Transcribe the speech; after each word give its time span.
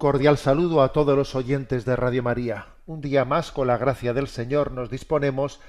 Cordial 0.00 0.38
saludo 0.38 0.80
a 0.82 0.94
todos 0.94 1.14
los 1.14 1.34
oyentes 1.34 1.84
de 1.84 1.94
Radio 1.94 2.22
María. 2.22 2.68
Un 2.86 3.02
día 3.02 3.26
más, 3.26 3.52
con 3.52 3.66
la 3.66 3.76
gracia 3.76 4.14
del 4.14 4.28
Señor, 4.28 4.72
nos 4.72 4.88
disponemos 4.88 5.60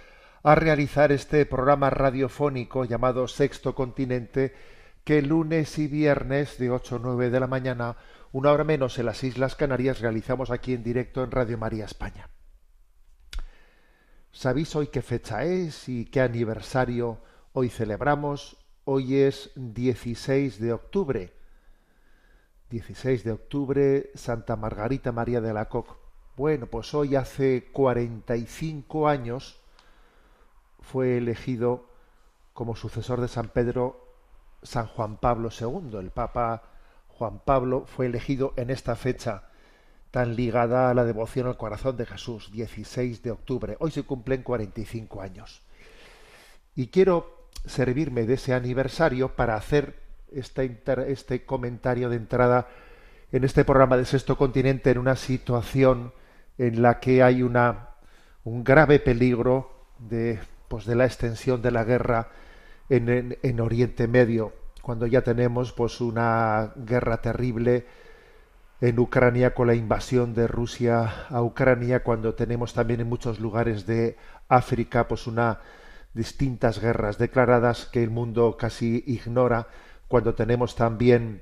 a 0.41 0.55
realizar 0.55 1.11
este 1.11 1.45
programa 1.45 1.89
radiofónico 1.89 2.85
llamado 2.85 3.27
Sexto 3.27 3.75
Continente, 3.75 4.55
que 5.03 5.21
lunes 5.21 5.77
y 5.79 5.87
viernes 5.87 6.57
de 6.59 6.71
8 6.71 6.95
a 6.95 6.99
9 6.99 7.29
de 7.29 7.39
la 7.41 7.47
mañana, 7.47 7.97
una 8.31 8.53
hora 8.53 8.63
menos 8.63 8.97
en 8.99 9.07
las 9.07 9.21
Islas 9.25 9.57
Canarias, 9.57 9.99
realizamos 9.99 10.49
aquí 10.49 10.73
en 10.73 10.83
directo 10.83 11.25
en 11.25 11.31
Radio 11.31 11.57
María 11.57 11.83
España. 11.83 12.29
¿Sabéis 14.31 14.73
hoy 14.77 14.87
qué 14.87 15.01
fecha 15.01 15.43
es 15.43 15.89
y 15.89 16.05
qué 16.05 16.21
aniversario 16.21 17.19
hoy 17.51 17.67
celebramos? 17.67 18.55
Hoy 18.85 19.17
es 19.17 19.51
16 19.55 20.57
de 20.61 20.71
octubre. 20.71 21.40
16 22.71 23.25
de 23.25 23.33
octubre, 23.33 24.11
Santa 24.15 24.55
Margarita 24.55 25.11
María 25.11 25.41
de 25.41 25.53
la 25.53 25.65
Coque. 25.67 25.91
Bueno, 26.37 26.67
pues 26.67 26.93
hoy 26.93 27.17
hace 27.17 27.67
45 27.73 29.09
años 29.09 29.59
fue 30.79 31.17
elegido 31.17 31.85
como 32.53 32.77
sucesor 32.77 33.19
de 33.19 33.27
San 33.27 33.49
Pedro 33.49 34.07
San 34.63 34.87
Juan 34.87 35.17
Pablo 35.17 35.49
II. 35.49 35.97
El 35.99 36.11
Papa 36.11 36.63
Juan 37.09 37.39
Pablo 37.39 37.85
fue 37.85 38.05
elegido 38.05 38.53
en 38.55 38.69
esta 38.69 38.95
fecha 38.95 39.49
tan 40.09 40.37
ligada 40.37 40.89
a 40.89 40.93
la 40.93 41.03
devoción 41.03 41.47
al 41.47 41.57
corazón 41.57 41.97
de 41.97 42.05
Jesús, 42.05 42.51
16 42.53 43.21
de 43.21 43.31
octubre. 43.31 43.75
Hoy 43.79 43.91
se 43.91 44.03
cumplen 44.03 44.43
45 44.43 45.21
años. 45.21 45.61
Y 46.75 46.87
quiero 46.87 47.49
servirme 47.65 48.25
de 48.25 48.35
ese 48.35 48.53
aniversario 48.53 49.35
para 49.35 49.55
hacer 49.55 50.10
inter- 50.31 51.05
este 51.07 51.45
comentario 51.45 52.09
de 52.09 52.15
entrada 52.17 52.67
en 53.31 53.43
este 53.43 53.63
programa 53.65 53.97
de 53.97 54.05
Sexto 54.05 54.37
Continente 54.37 54.91
en 54.91 54.97
una 54.97 55.15
situación 55.15 56.13
en 56.57 56.81
la 56.81 56.99
que 56.99 57.23
hay 57.23 57.43
una, 57.43 57.89
un 58.43 58.63
grave 58.63 58.99
peligro 58.99 59.71
de, 59.99 60.39
pues, 60.67 60.85
de 60.85 60.95
la 60.95 61.05
extensión 61.05 61.61
de 61.61 61.71
la 61.71 61.83
guerra 61.83 62.29
en, 62.89 63.09
en- 63.09 63.37
en 63.41 63.59
Oriente 63.61 64.07
Medio, 64.07 64.53
cuando 64.81 65.05
ya 65.07 65.21
tenemos 65.21 65.71
pues, 65.73 66.01
una 66.01 66.73
guerra 66.75 67.21
terrible 67.21 67.85
en 68.81 68.97
Ucrania 68.99 69.53
con 69.53 69.67
la 69.67 69.75
invasión 69.75 70.33
de 70.33 70.47
Rusia 70.47 71.27
a 71.29 71.41
Ucrania, 71.43 72.03
cuando 72.03 72.33
tenemos 72.33 72.73
también 72.73 72.99
en 72.99 73.07
muchos 73.07 73.39
lugares 73.39 73.85
de 73.85 74.17
África 74.49 75.07
pues 75.07 75.27
una 75.27 75.59
distintas 76.13 76.79
guerras 76.81 77.17
declaradas 77.17 77.85
que 77.85 78.03
el 78.03 78.09
mundo 78.09 78.57
casi 78.57 79.03
ignora, 79.07 79.67
cuando 80.11 80.35
tenemos 80.35 80.75
también 80.75 81.41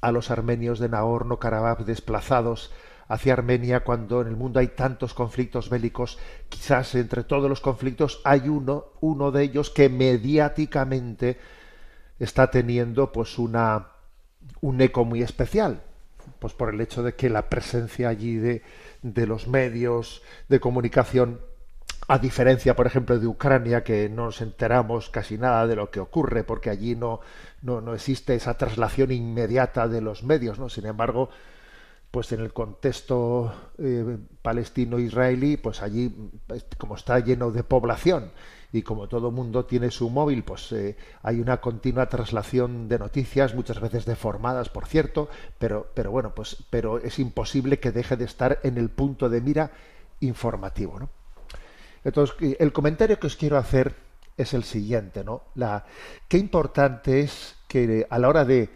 a 0.00 0.10
los 0.10 0.32
armenios 0.32 0.80
de 0.80 0.88
Nagorno-Karabaj 0.88 1.84
desplazados 1.84 2.72
hacia 3.06 3.34
Armenia, 3.34 3.84
cuando 3.84 4.20
en 4.20 4.26
el 4.26 4.36
mundo 4.36 4.58
hay 4.58 4.66
tantos 4.66 5.14
conflictos 5.14 5.70
bélicos, 5.70 6.18
quizás 6.48 6.96
entre 6.96 7.22
todos 7.22 7.48
los 7.48 7.60
conflictos 7.60 8.20
hay 8.24 8.48
uno, 8.48 8.86
uno 9.00 9.30
de 9.30 9.44
ellos 9.44 9.70
que 9.70 9.88
mediáticamente 9.88 11.38
está 12.18 12.50
teniendo 12.50 13.12
pues 13.12 13.38
una 13.38 13.92
un 14.60 14.80
eco 14.80 15.04
muy 15.04 15.22
especial, 15.22 15.84
pues 16.40 16.54
por 16.54 16.74
el 16.74 16.80
hecho 16.80 17.04
de 17.04 17.14
que 17.14 17.30
la 17.30 17.48
presencia 17.48 18.08
allí 18.08 18.34
de, 18.34 18.62
de 19.02 19.26
los 19.28 19.46
medios 19.46 20.22
de 20.48 20.58
comunicación, 20.58 21.40
a 22.06 22.18
diferencia, 22.18 22.76
por 22.76 22.86
ejemplo, 22.86 23.18
de 23.18 23.26
Ucrania, 23.26 23.82
que 23.82 24.08
no 24.08 24.26
nos 24.26 24.40
enteramos 24.40 25.10
casi 25.10 25.36
nada 25.36 25.66
de 25.66 25.76
lo 25.76 25.90
que 25.90 26.00
ocurre, 26.00 26.44
porque 26.44 26.70
allí 26.70 26.94
no, 26.94 27.20
no, 27.62 27.80
no 27.80 27.94
existe 27.94 28.34
esa 28.34 28.54
traslación 28.54 29.12
inmediata 29.12 29.88
de 29.88 30.00
los 30.00 30.22
medios, 30.22 30.58
¿no? 30.58 30.68
Sin 30.68 30.86
embargo, 30.86 31.28
pues 32.10 32.32
en 32.32 32.40
el 32.40 32.52
contexto 32.52 33.52
eh, 33.78 34.16
palestino-israelí, 34.42 35.58
pues 35.58 35.82
allí, 35.82 36.08
pues, 36.46 36.64
como 36.78 36.96
está 36.96 37.18
lleno 37.20 37.50
de 37.50 37.62
población 37.62 38.30
y 38.72 38.82
como 38.82 39.08
todo 39.08 39.30
mundo 39.30 39.64
tiene 39.66 39.90
su 39.90 40.10
móvil, 40.10 40.44
pues 40.44 40.72
eh, 40.72 40.96
hay 41.22 41.40
una 41.40 41.58
continua 41.60 42.08
traslación 42.08 42.88
de 42.88 42.98
noticias, 42.98 43.54
muchas 43.54 43.80
veces 43.80 44.04
deformadas, 44.04 44.68
por 44.68 44.86
cierto, 44.86 45.28
pero, 45.58 45.90
pero 45.94 46.10
bueno, 46.10 46.34
pues 46.34 46.64
pero 46.70 46.98
es 46.98 47.18
imposible 47.18 47.78
que 47.80 47.92
deje 47.92 48.16
de 48.16 48.24
estar 48.24 48.60
en 48.62 48.78
el 48.78 48.90
punto 48.90 49.28
de 49.28 49.40
mira 49.40 49.70
informativo, 50.20 50.98
¿no? 50.98 51.10
Entonces, 52.08 52.56
el 52.58 52.72
comentario 52.72 53.18
que 53.18 53.26
os 53.26 53.36
quiero 53.36 53.56
hacer 53.56 53.94
es 54.36 54.54
el 54.54 54.64
siguiente, 54.64 55.24
¿no? 55.24 55.42
La, 55.54 55.84
qué 56.28 56.38
importante 56.38 57.20
es 57.20 57.56
que 57.66 58.06
a 58.08 58.18
la 58.18 58.28
hora 58.28 58.44
de, 58.44 58.70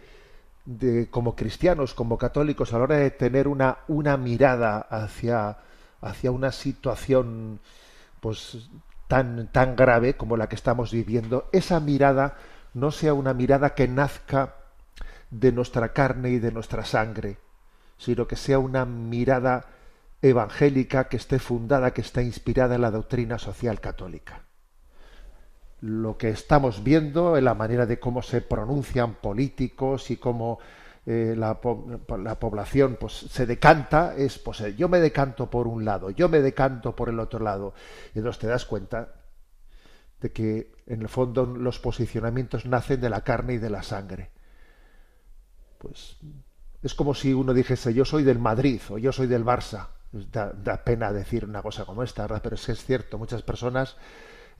de, 0.65 1.09
como 1.09 1.35
cristianos, 1.35 1.93
como 1.93 2.17
católicos, 2.17 2.73
a 2.73 2.77
la 2.77 2.83
hora 2.83 2.97
de 2.97 3.11
tener 3.11 3.47
una, 3.47 3.79
una 3.87 4.17
mirada 4.17 4.79
hacia, 4.79 5.57
hacia 6.01 6.31
una 6.31 6.51
situación 6.51 7.59
pues 8.19 8.69
tan, 9.07 9.51
tan 9.51 9.75
grave 9.75 10.15
como 10.15 10.37
la 10.37 10.47
que 10.47 10.55
estamos 10.55 10.91
viviendo, 10.91 11.49
esa 11.51 11.79
mirada 11.79 12.37
no 12.73 12.91
sea 12.91 13.13
una 13.13 13.33
mirada 13.33 13.73
que 13.73 13.87
nazca 13.87 14.55
de 15.29 15.51
nuestra 15.51 15.93
carne 15.93 16.29
y 16.29 16.39
de 16.39 16.51
nuestra 16.51 16.85
sangre, 16.85 17.37
sino 17.97 18.27
que 18.27 18.35
sea 18.35 18.59
una 18.59 18.85
mirada 18.85 19.65
evangélica 20.23 21.09
que 21.09 21.17
esté 21.17 21.37
fundada, 21.37 21.93
que 21.93 22.01
esté 22.01 22.23
inspirada 22.23 22.75
en 22.75 22.81
la 22.81 22.91
doctrina 22.91 23.37
social 23.37 23.81
católica. 23.81 24.45
Lo 25.81 26.17
que 26.17 26.29
estamos 26.29 26.81
viendo 26.81 27.35
en 27.35 27.43
la 27.43 27.53
manera 27.53 27.85
de 27.85 27.99
cómo 27.99 28.21
se 28.21 28.39
pronuncian 28.39 29.15
políticos 29.15 30.09
y 30.11 30.17
cómo 30.17 30.59
eh, 31.05 31.35
la, 31.37 31.59
po 31.59 31.85
la, 32.17 32.39
población 32.39 32.95
pues, 32.97 33.11
se 33.11 33.45
decanta 33.45 34.15
es, 34.15 34.39
pues 34.39 34.61
eh, 34.61 34.75
yo 34.75 34.87
me 34.87 35.01
decanto 35.01 35.49
por 35.49 35.67
un 35.67 35.83
lado, 35.83 36.09
yo 36.09 36.29
me 36.29 36.39
decanto 36.39 36.95
por 36.95 37.09
el 37.09 37.19
otro 37.19 37.39
lado. 37.39 37.73
Y 38.15 38.19
entonces 38.19 38.39
te 38.39 38.47
das 38.47 38.65
cuenta 38.65 39.15
de 40.21 40.31
que 40.31 40.71
en 40.87 41.01
el 41.01 41.09
fondo 41.09 41.45
los 41.45 41.79
posicionamientos 41.79 42.65
nacen 42.65 43.01
de 43.01 43.09
la 43.09 43.25
carne 43.25 43.55
y 43.55 43.57
de 43.57 43.69
la 43.69 43.83
sangre. 43.83 44.31
Pues 45.79 46.15
es 46.81 46.93
como 46.93 47.13
si 47.13 47.33
uno 47.33 47.53
dijese 47.53 47.93
yo 47.93 48.05
soy 48.05 48.23
del 48.23 48.39
Madrid 48.39 48.79
o 48.89 48.97
yo 48.97 49.11
soy 49.11 49.27
del 49.27 49.43
Barça. 49.43 49.89
Da, 50.13 50.53
da 50.53 50.77
pena 50.83 51.11
decir 51.11 51.43
una 51.43 51.63
cosa 51.63 51.85
como 51.85 52.03
esta, 52.03 52.27
pero 52.39 52.53
es 52.55 52.65
que 52.65 52.73
es 52.73 52.85
cierto, 52.85 53.17
muchas 53.17 53.41
personas 53.41 53.97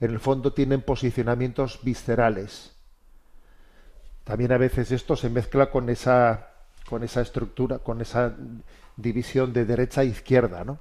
en 0.00 0.10
el 0.10 0.18
fondo 0.18 0.52
tienen 0.52 0.82
posicionamientos 0.82 1.78
viscerales. 1.84 2.72
También 4.24 4.50
a 4.50 4.58
veces 4.58 4.90
esto 4.90 5.14
se 5.14 5.30
mezcla 5.30 5.70
con 5.70 5.88
esa, 5.90 6.48
con 6.88 7.04
esa 7.04 7.20
estructura, 7.20 7.78
con 7.78 8.00
esa 8.00 8.34
división 8.96 9.52
de 9.52 9.64
derecha 9.64 10.02
e 10.02 10.06
izquierda, 10.06 10.64
¿no? 10.64 10.80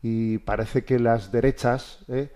Y 0.00 0.38
parece 0.38 0.84
que 0.84 1.00
las 1.00 1.32
derechas, 1.32 2.04
¿eh? 2.06 2.30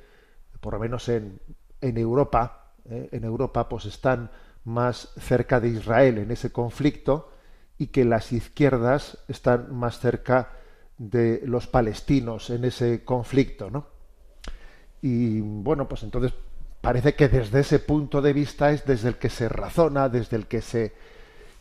por 0.60 0.72
lo 0.72 0.80
menos 0.80 1.08
en, 1.08 1.38
en 1.80 1.96
Europa, 1.96 2.72
¿eh? 2.88 3.08
en 3.12 3.22
Europa, 3.22 3.68
pues 3.68 3.84
están 3.84 4.30
más 4.64 5.12
cerca 5.20 5.60
de 5.60 5.68
Israel 5.68 6.18
en 6.18 6.30
ese 6.32 6.50
conflicto 6.50 7.30
y 7.78 7.88
que 7.88 8.04
las 8.04 8.32
izquierdas 8.32 9.18
están 9.28 9.74
más 9.74 10.00
cerca 10.00 10.50
de 11.10 11.42
los 11.44 11.66
palestinos 11.66 12.50
en 12.50 12.64
ese 12.64 13.04
conflicto, 13.04 13.70
¿no? 13.70 13.86
Y 15.00 15.40
bueno, 15.40 15.88
pues 15.88 16.04
entonces 16.04 16.32
parece 16.80 17.14
que 17.14 17.28
desde 17.28 17.60
ese 17.60 17.80
punto 17.80 18.22
de 18.22 18.32
vista 18.32 18.70
es 18.70 18.84
desde 18.84 19.08
el 19.08 19.16
que 19.16 19.28
se 19.28 19.48
razona, 19.48 20.08
desde 20.08 20.36
el 20.36 20.46
que 20.46 20.62
se 20.62 20.92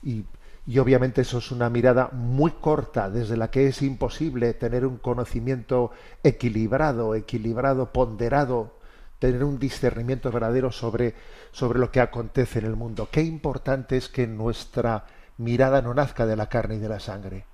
y, 0.03 0.25
Y 0.67 0.77
obviamente 0.77 1.21
eso 1.21 1.39
es 1.39 1.51
una 1.51 1.69
mirada 1.69 2.09
muy 2.11 2.51
corta, 2.51 3.09
desde 3.09 3.35
la 3.35 3.49
que 3.49 3.67
es 3.67 3.81
imposible 3.81 4.53
tener 4.53 4.85
un 4.85 4.97
conocimiento 4.97 5.91
equilibrado, 6.23 7.15
equilibrado, 7.15 7.91
ponderado, 7.91 8.77
tener 9.17 9.43
un 9.43 9.57
discernimiento 9.57 10.31
verdadero 10.31 10.71
sobre, 10.71 11.15
sobre 11.51 11.79
lo 11.79 11.91
que 11.91 11.99
acontece 11.99 12.59
en 12.59 12.65
el 12.65 12.75
mundo. 12.75 13.09
Qué 13.11 13.21
importante 13.21 13.97
es 13.97 14.07
que 14.07 14.27
nuestra 14.27 15.05
mirada 15.37 15.81
no 15.81 15.93
nazca 15.95 16.27
de 16.27 16.35
la 16.35 16.47
carne 16.47 16.75
y 16.75 16.79
de 16.79 16.89
la 16.89 16.99
sangre. 16.99 17.50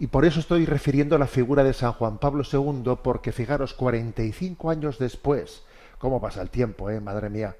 Y 0.00 0.06
por 0.06 0.24
eso 0.24 0.40
estoy 0.40 0.64
refiriendo 0.64 1.14
a 1.14 1.18
la 1.18 1.26
figura 1.26 1.62
de 1.62 1.74
San 1.74 1.92
Juan 1.92 2.16
Pablo 2.16 2.42
II, 2.50 2.94
porque 3.02 3.32
fijaros, 3.32 3.74
45 3.74 4.70
años 4.70 4.98
después, 4.98 5.62
¿cómo 5.98 6.22
pasa 6.22 6.40
el 6.40 6.48
tiempo, 6.48 6.88
eh? 6.88 7.00
Madre 7.00 7.28
mía. 7.28 7.54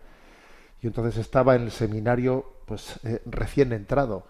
Y 0.80 0.86
entonces 0.86 1.18
estaba 1.18 1.54
en 1.54 1.64
el 1.64 1.70
seminario, 1.70 2.50
pues 2.64 2.98
eh, 3.04 3.20
recién 3.26 3.74
entrado, 3.74 4.24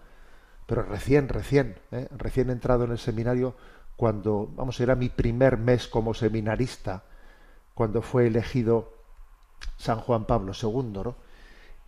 pero 0.65 0.81
recién, 0.83 1.29
recién, 1.29 1.77
eh, 1.91 2.09
recién 2.17 2.49
entrado 2.49 2.83
en 2.83 2.91
el 2.91 2.99
seminario, 2.99 3.55
cuando, 3.95 4.51
vamos, 4.55 4.77
era 4.81 4.95
mi 4.95 5.07
primer 5.07 5.55
mes 5.55 5.87
como 5.87 6.13
seminarista, 6.13 7.03
cuando 7.73 8.01
fue 8.01 8.27
elegido 8.27 8.93
San 9.77 9.99
Juan 9.99 10.25
Pablo 10.25 10.51
II, 10.51 11.01
¿no? 11.01 11.15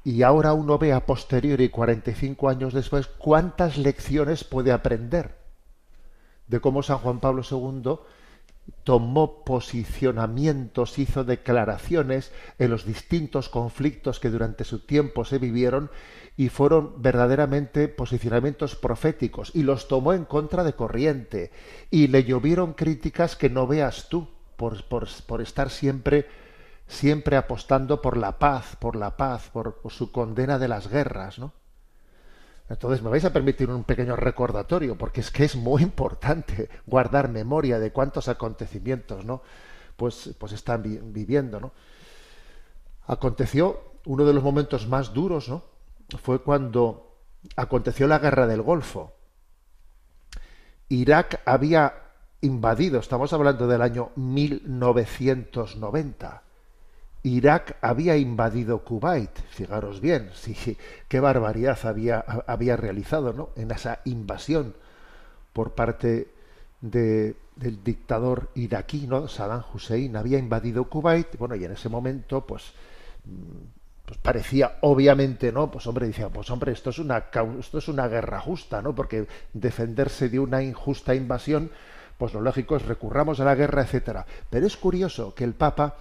Y 0.06 0.24
ahora 0.24 0.54
uno 0.54 0.78
ve 0.78 0.94
a 0.94 1.06
posteriori, 1.06 1.68
45 1.68 2.48
años 2.48 2.74
después, 2.74 3.08
cuántas 3.08 3.78
lecciones 3.78 4.46
puede 4.46 4.72
aprender 4.72 5.43
de 6.54 6.62
cómo 6.62 6.84
San 6.84 7.00
Juan 7.00 7.20
Pablo 7.20 7.42
II 7.50 7.96
tomó 8.84 9.44
posicionamientos, 9.44 11.00
hizo 11.00 11.24
declaraciones 11.24 12.32
en 12.60 12.70
los 12.70 12.86
distintos 12.86 13.50
conflictos 13.50 14.20
que 14.20 14.30
durante 14.30 14.64
su 14.64 14.86
tiempo 14.86 15.26
se 15.26 15.40
vivieron 15.40 15.90
y 16.38 16.50
fueron 16.50 17.02
verdaderamente 17.02 17.88
posicionamientos 17.88 18.76
proféticos 18.76 19.50
y 19.56 19.64
los 19.64 19.88
tomó 19.88 20.14
en 20.14 20.26
contra 20.26 20.64
de 20.64 20.74
corriente 20.74 21.52
y 21.90 22.06
le 22.06 22.24
llovieron 22.24 22.74
críticas 22.74 23.36
que 23.36 23.50
no 23.50 23.66
veas 23.66 24.08
tú 24.08 24.28
por, 24.56 24.84
por, 24.84 25.08
por 25.26 25.42
estar 25.42 25.72
siempre 25.72 26.28
siempre 26.86 27.36
apostando 27.36 28.00
por 28.00 28.16
la 28.16 28.38
paz, 28.38 28.76
por 28.76 28.96
la 28.96 29.18
paz, 29.18 29.50
por, 29.52 29.78
por 29.78 29.92
su 29.92 30.12
condena 30.12 30.60
de 30.60 30.68
las 30.68 30.88
guerras, 30.88 31.40
¿no? 31.40 31.52
Entonces 32.70 33.02
me 33.02 33.10
vais 33.10 33.26
a 33.26 33.34
permitir 33.34 33.70
un 33.70 33.84
pequeño 33.84 34.16
recordatorio, 34.16 34.98
porque 34.98 35.22
es 35.22 35.32
que 35.32 35.44
es 35.44 35.56
muy 35.56 35.84
importante 35.84 36.70
guardar 36.86 37.30
memoria 37.30 37.80
de 37.80 37.92
cuántos 37.92 38.28
acontecimientos, 38.28 39.26
¿no? 39.26 39.42
Pues, 39.98 40.34
pues 40.38 40.54
están 40.54 40.82
vi 40.82 40.98
viviendo. 40.98 41.72
Aconteció 43.06 43.94
uno 44.06 44.26
de 44.26 44.34
los 44.34 44.44
momentos 44.44 44.88
más 44.88 45.14
duros, 45.14 45.50
¿no? 45.50 45.64
Fue 46.22 46.42
cuando 46.42 47.18
aconteció 47.56 48.08
la 48.08 48.20
guerra 48.20 48.48
del 48.48 48.62
Golfo. 48.62 49.14
Irak 50.90 51.42
había 51.46 51.94
invadido, 52.42 53.00
estamos 53.00 53.32
hablando 53.34 53.68
del 53.68 53.82
año 53.82 54.12
1990 54.16 56.43
Irak 57.24 57.78
había 57.82 58.18
invadido 58.18 58.84
Kuwait, 58.84 59.32
fijaros 59.50 60.02
bien, 60.02 60.30
sí, 60.34 60.78
qué 61.08 61.20
barbaridad 61.20 61.80
había, 61.84 62.20
había 62.20 62.76
realizado 62.76 63.34
¿no? 63.34 63.50
en 63.56 63.72
esa 63.72 64.02
invasión 64.06 64.76
por 65.54 65.72
parte 65.74 66.28
de, 66.82 67.36
del 67.56 67.84
dictador 67.84 68.50
iraquí, 68.56 69.08
¿no? 69.08 69.28
Saddam 69.28 69.64
Hussein, 69.74 70.16
había 70.18 70.38
invadido 70.38 70.90
Kuwait, 70.90 71.38
bueno, 71.38 71.56
y 71.56 71.64
en 71.64 71.72
ese 71.72 71.88
momento, 71.88 72.46
pues, 72.46 72.74
pues 74.06 74.18
parecía 74.18 74.80
obviamente, 74.82 75.52
¿no? 75.52 75.72
Pues 75.72 75.88
hombre, 75.88 76.08
decía, 76.08 76.30
pues 76.30 76.50
hombre, 76.50 76.74
esto 76.74 76.90
es 76.90 77.00
una 77.00 77.26
esto 77.60 77.78
es 77.78 77.88
una 77.88 78.08
guerra 78.08 78.40
justa, 78.42 78.82
¿no? 78.82 78.94
Porque 78.94 79.28
defenderse 79.54 80.28
de 80.28 80.40
una 80.40 80.62
injusta 80.62 81.16
invasión, 81.16 81.72
pues 82.18 82.34
lo 82.34 82.42
lógico 82.42 82.76
es 82.76 82.86
recurramos 82.86 83.40
a 83.40 83.46
la 83.46 83.56
guerra, 83.56 83.84
etcétera. 83.84 84.26
Pero 84.50 84.68
es 84.68 84.76
curioso 84.76 85.34
que 85.34 85.44
el 85.46 85.54
Papa 85.54 85.96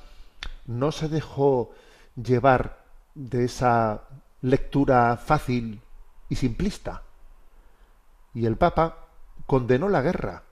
no 0.78 0.92
se 0.92 1.08
dejó 1.08 1.70
llevar 2.16 2.84
de 3.14 3.44
esa 3.44 4.02
lectura 4.40 5.16
fácil 5.16 5.80
y 6.28 6.36
simplista. 6.36 7.02
Y 8.34 8.46
el 8.46 8.56
Papa 8.56 9.08
condenó 9.46 9.88
la 9.88 10.02
guerra 10.02 10.42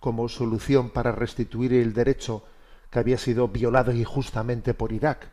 como 0.00 0.28
solución 0.28 0.90
para 0.90 1.12
restituir 1.12 1.72
el 1.72 1.92
derecho 1.92 2.44
que 2.90 2.98
había 2.98 3.18
sido 3.18 3.48
violado 3.48 3.92
injustamente 3.92 4.74
por 4.74 4.92
Irak. 4.92 5.30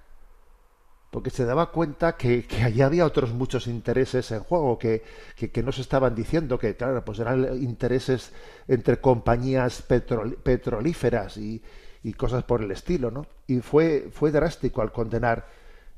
Porque 1.12 1.30
se 1.30 1.46
daba 1.46 1.72
cuenta 1.72 2.18
que, 2.18 2.46
que 2.46 2.64
allí 2.64 2.82
había 2.82 3.06
otros 3.06 3.32
muchos 3.32 3.68
intereses 3.68 4.32
en 4.32 4.42
juego, 4.42 4.78
que, 4.78 5.02
que, 5.36 5.64
no 5.64 5.72
se 5.72 5.82
estaban 5.82 6.14
diciendo, 6.14 6.60
que 6.60 6.76
claro, 6.76 7.06
pues 7.06 7.20
eran 7.20 7.64
intereses 7.64 8.34
entre 8.68 9.00
compañías 9.00 9.82
petrolíferas 9.82 11.38
y, 11.38 11.64
y 12.06 12.14
cosas 12.14 12.44
por 12.44 12.62
el 12.62 12.70
estilo, 12.70 13.10
¿no? 13.10 13.26
Y 13.48 13.62
fue, 13.62 14.10
fue 14.12 14.30
drástico 14.30 14.84
al 14.84 14.92
condenar 14.92 15.48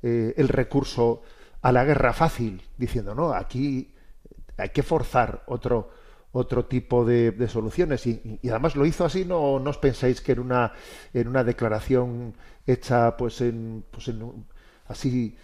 eh, 0.02 0.34
el 0.38 0.48
recurso 0.48 1.22
a 1.62 1.74
la 1.74 1.84
guerra 1.84 2.14
fácil, 2.14 2.62
diciendo, 2.78 3.14
no, 3.14 3.34
aquí 3.34 3.94
hay 4.56 4.70
que 4.70 4.84
forzar 4.84 5.44
otro, 5.48 5.90
otro 6.32 6.64
tipo 6.64 7.04
de, 7.04 7.50
soluciones. 7.50 8.08
Y, 8.08 8.40
y, 8.42 8.48
además 8.48 8.78
lo 8.78 8.86
hizo 8.86 9.04
así, 9.04 9.26
no, 9.26 9.60
no 9.60 9.70
os 9.70 9.78
pensáis 9.80 10.22
que 10.22 10.32
en 10.32 10.40
una, 10.40 10.72
en 11.14 11.28
una 11.28 11.44
declaración 11.44 12.36
hecha 12.66 13.18
pues 13.18 13.42
en, 13.42 13.84
pues 13.92 14.08
en 14.08 14.46
así 14.88 15.36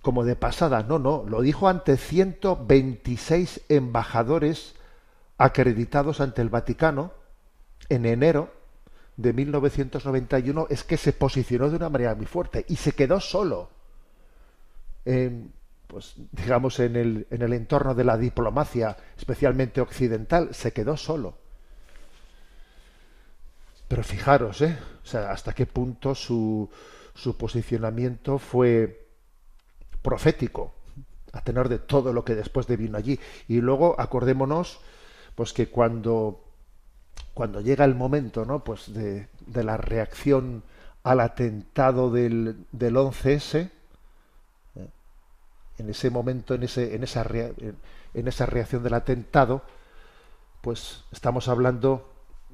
como 0.00 0.24
de 0.24 0.34
pasada, 0.34 0.82
no, 0.82 0.98
no, 0.98 1.24
lo 1.28 1.42
dijo 1.42 1.68
ante 1.68 1.98
126 1.98 3.66
embajadores 3.68 4.76
acreditados 5.36 6.22
ante 6.22 6.40
el 6.40 6.48
Vaticano 6.48 7.12
en 7.90 8.06
enero 8.06 8.55
de 9.16 9.32
1991 9.32 10.66
es 10.68 10.84
que 10.84 10.96
se 10.96 11.12
posicionó 11.12 11.70
de 11.70 11.76
una 11.76 11.88
manera 11.88 12.14
muy 12.14 12.26
fuerte 12.26 12.64
y 12.68 12.76
se 12.76 12.92
quedó 12.92 13.20
solo. 13.20 13.70
En, 15.04 15.52
pues 15.86 16.14
digamos 16.32 16.78
en 16.80 16.96
el, 16.96 17.26
en 17.30 17.42
el 17.42 17.52
entorno 17.52 17.94
de 17.94 18.04
la 18.04 18.18
diplomacia, 18.18 18.96
especialmente 19.16 19.80
occidental, 19.80 20.54
se 20.54 20.72
quedó 20.72 20.96
solo. 20.96 21.38
Pero 23.88 24.02
fijaros, 24.02 24.60
¿eh? 24.62 24.76
O 25.02 25.06
sea, 25.06 25.30
hasta 25.30 25.54
qué 25.54 25.64
punto 25.66 26.14
su, 26.14 26.68
su 27.14 27.36
posicionamiento 27.36 28.38
fue 28.38 29.06
profético, 30.02 30.74
a 31.32 31.40
tenor 31.42 31.68
de 31.68 31.78
todo 31.78 32.12
lo 32.12 32.24
que 32.24 32.34
después 32.34 32.66
de 32.66 32.76
vino 32.76 32.98
allí. 32.98 33.18
Y 33.48 33.60
luego 33.60 33.98
acordémonos, 33.98 34.80
pues 35.34 35.52
que 35.52 35.68
cuando 35.68 36.45
cuando 37.36 37.60
llega 37.60 37.84
el 37.84 37.94
momento 37.94 38.46
¿no? 38.46 38.64
pues 38.64 38.94
de, 38.94 39.28
de 39.46 39.62
la 39.62 39.76
reacción 39.76 40.62
al 41.02 41.20
atentado 41.20 42.10
del, 42.10 42.64
del 42.72 42.96
11S, 42.96 43.70
¿eh? 44.76 44.88
en 45.76 45.90
ese 45.90 46.08
momento, 46.08 46.54
en, 46.54 46.62
ese, 46.62 46.94
en, 46.94 47.04
esa 47.04 47.26
en 47.28 48.28
esa 48.28 48.46
reacción 48.46 48.82
del 48.82 48.94
atentado, 48.94 49.60
pues 50.62 51.04
estamos 51.12 51.48
hablando 51.48 52.10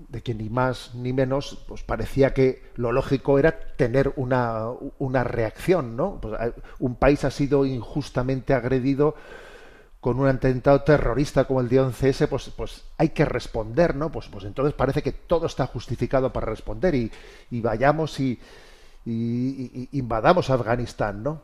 de 0.08 0.20
que 0.20 0.34
ni 0.34 0.50
más 0.50 0.96
ni 0.96 1.12
menos, 1.12 1.64
pues 1.68 1.84
parecía 1.84 2.34
que 2.34 2.64
lo 2.74 2.90
lógico 2.90 3.38
era 3.38 3.76
tener 3.76 4.12
una, 4.16 4.66
una 4.98 5.22
reacción, 5.22 5.96
¿no? 5.96 6.18
Pues 6.20 6.34
un 6.80 6.96
país 6.96 7.24
ha 7.24 7.30
sido 7.30 7.66
injustamente 7.66 8.52
agredido 8.52 9.14
con 10.02 10.18
un 10.18 10.26
atentado 10.26 10.82
terrorista 10.82 11.44
como 11.44 11.60
el 11.60 11.68
de 11.68 11.80
11S, 11.80 12.26
pues, 12.26 12.50
pues 12.56 12.82
hay 12.98 13.10
que 13.10 13.24
responder, 13.24 13.94
¿no? 13.94 14.10
Pues, 14.10 14.26
pues 14.26 14.44
entonces 14.44 14.74
parece 14.74 15.00
que 15.00 15.12
todo 15.12 15.46
está 15.46 15.68
justificado 15.68 16.32
para 16.32 16.46
responder 16.46 16.96
y, 16.96 17.12
y 17.52 17.60
vayamos 17.60 18.18
y, 18.18 18.40
invadamos 19.04 20.50
Afganistán, 20.50 21.22
¿no? 21.22 21.42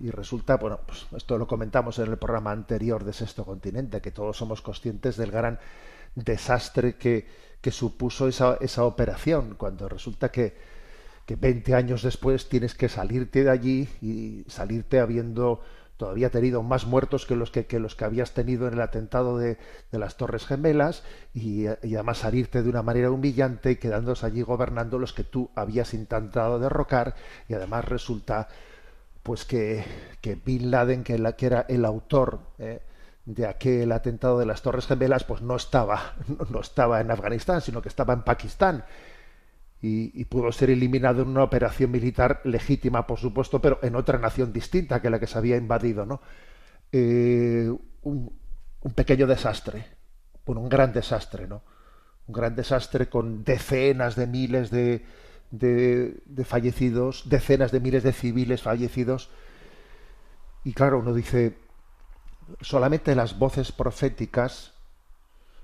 Y 0.00 0.10
resulta, 0.10 0.56
bueno, 0.56 0.80
pues 0.86 1.06
esto 1.14 1.36
lo 1.36 1.46
comentamos 1.46 1.98
en 1.98 2.10
el 2.10 2.16
programa 2.16 2.52
anterior 2.52 3.04
de 3.04 3.12
Sexto 3.12 3.44
Continente, 3.44 4.00
que 4.00 4.12
todos 4.12 4.38
somos 4.38 4.62
conscientes 4.62 5.18
del 5.18 5.30
gran 5.30 5.58
desastre 6.14 6.94
que, 6.96 7.28
que 7.60 7.70
supuso 7.70 8.28
esa, 8.28 8.56
esa 8.62 8.84
operación, 8.84 9.56
cuando 9.58 9.90
resulta 9.90 10.30
que, 10.30 10.56
que 11.26 11.36
20 11.36 11.74
años 11.74 12.02
después 12.02 12.48
tienes 12.48 12.74
que 12.74 12.88
salirte 12.88 13.44
de 13.44 13.50
allí 13.50 13.88
y 14.00 14.46
salirte 14.48 15.00
habiendo 15.00 15.60
todavía 16.00 16.30
tenido 16.30 16.62
más 16.62 16.86
muertos 16.86 17.26
que 17.26 17.36
los 17.36 17.50
que, 17.50 17.78
los 17.78 17.94
que 17.94 18.06
habías 18.06 18.32
tenido 18.32 18.66
en 18.66 18.72
el 18.72 18.80
atentado 18.80 19.36
de, 19.36 19.58
de 19.92 19.98
las 19.98 20.16
Torres 20.16 20.46
Gemelas 20.46 21.02
y, 21.34 21.66
además 21.66 22.16
salirte 22.16 22.62
de 22.62 22.70
una 22.70 22.80
manera 22.80 23.10
humillante 23.10 23.78
quedándose 23.78 24.24
allí 24.24 24.40
gobernando 24.40 24.98
los 24.98 25.12
que 25.12 25.24
tú 25.24 25.50
habías 25.54 25.92
intentado 25.92 26.58
derrocar. 26.58 27.16
Y 27.50 27.52
además 27.52 27.84
resulta 27.84 28.48
pues 29.22 29.44
que, 29.44 29.84
que 30.22 30.36
Bin 30.36 30.70
Laden, 30.70 31.04
que, 31.04 31.18
la, 31.18 31.32
que 31.32 31.44
era 31.44 31.66
el 31.68 31.84
autor 31.84 32.40
eh, 32.58 32.80
de 33.26 33.46
aquel 33.46 33.92
atentado 33.92 34.38
de 34.38 34.46
las 34.46 34.62
Torres 34.62 34.86
Gemelas, 34.86 35.24
pues 35.24 35.42
no 35.42 35.54
estaba, 35.54 36.14
no 36.48 36.60
estaba 36.60 37.02
en 37.02 37.10
Afganistán, 37.10 37.60
sino 37.60 37.82
que 37.82 37.90
estaba 37.90 38.14
en 38.14 38.22
Pakistán 38.22 38.84
y, 39.82 40.20
y, 40.20 40.24
pudo 40.26 40.52
ser 40.52 40.70
eliminado 40.70 41.22
en 41.22 41.28
una 41.28 41.42
operación 41.42 41.90
militar 41.90 42.42
legítima, 42.44 43.06
por 43.06 43.18
supuesto, 43.18 43.62
pero 43.62 43.78
en 43.82 43.96
otra 43.96 44.18
nación 44.18 44.52
distinta 44.52 45.00
que 45.00 45.08
la 45.08 45.18
que 45.18 45.26
se 45.26 45.38
había 45.38 45.56
invadido, 45.56 46.04
¿no? 46.04 46.20
Eh, 46.92 47.72
un, 48.02 48.32
pequeño 48.94 49.26
desastre, 49.26 49.86
bueno, 50.44 50.60
un 50.60 50.68
gran 50.68 50.92
desastre, 50.92 51.46
¿no? 51.46 51.62
Un 52.26 52.34
gran 52.34 52.54
desastre 52.56 53.08
con 53.08 53.44
decenas 53.44 54.16
de 54.16 54.26
miles 54.26 54.70
de, 54.70 55.04
de, 55.50 56.20
de 56.26 56.44
fallecidos, 56.44 57.28
decenas 57.28 57.72
de 57.72 57.80
miles 57.80 58.02
de 58.02 58.12
civiles 58.12 58.62
fallecidos. 58.62 59.30
Y 60.64 60.74
claro, 60.74 60.98
uno 60.98 61.14
dice, 61.14 61.56
solamente 62.60 63.14
las 63.14 63.38
voces 63.38 63.72
proféticas, 63.72 64.74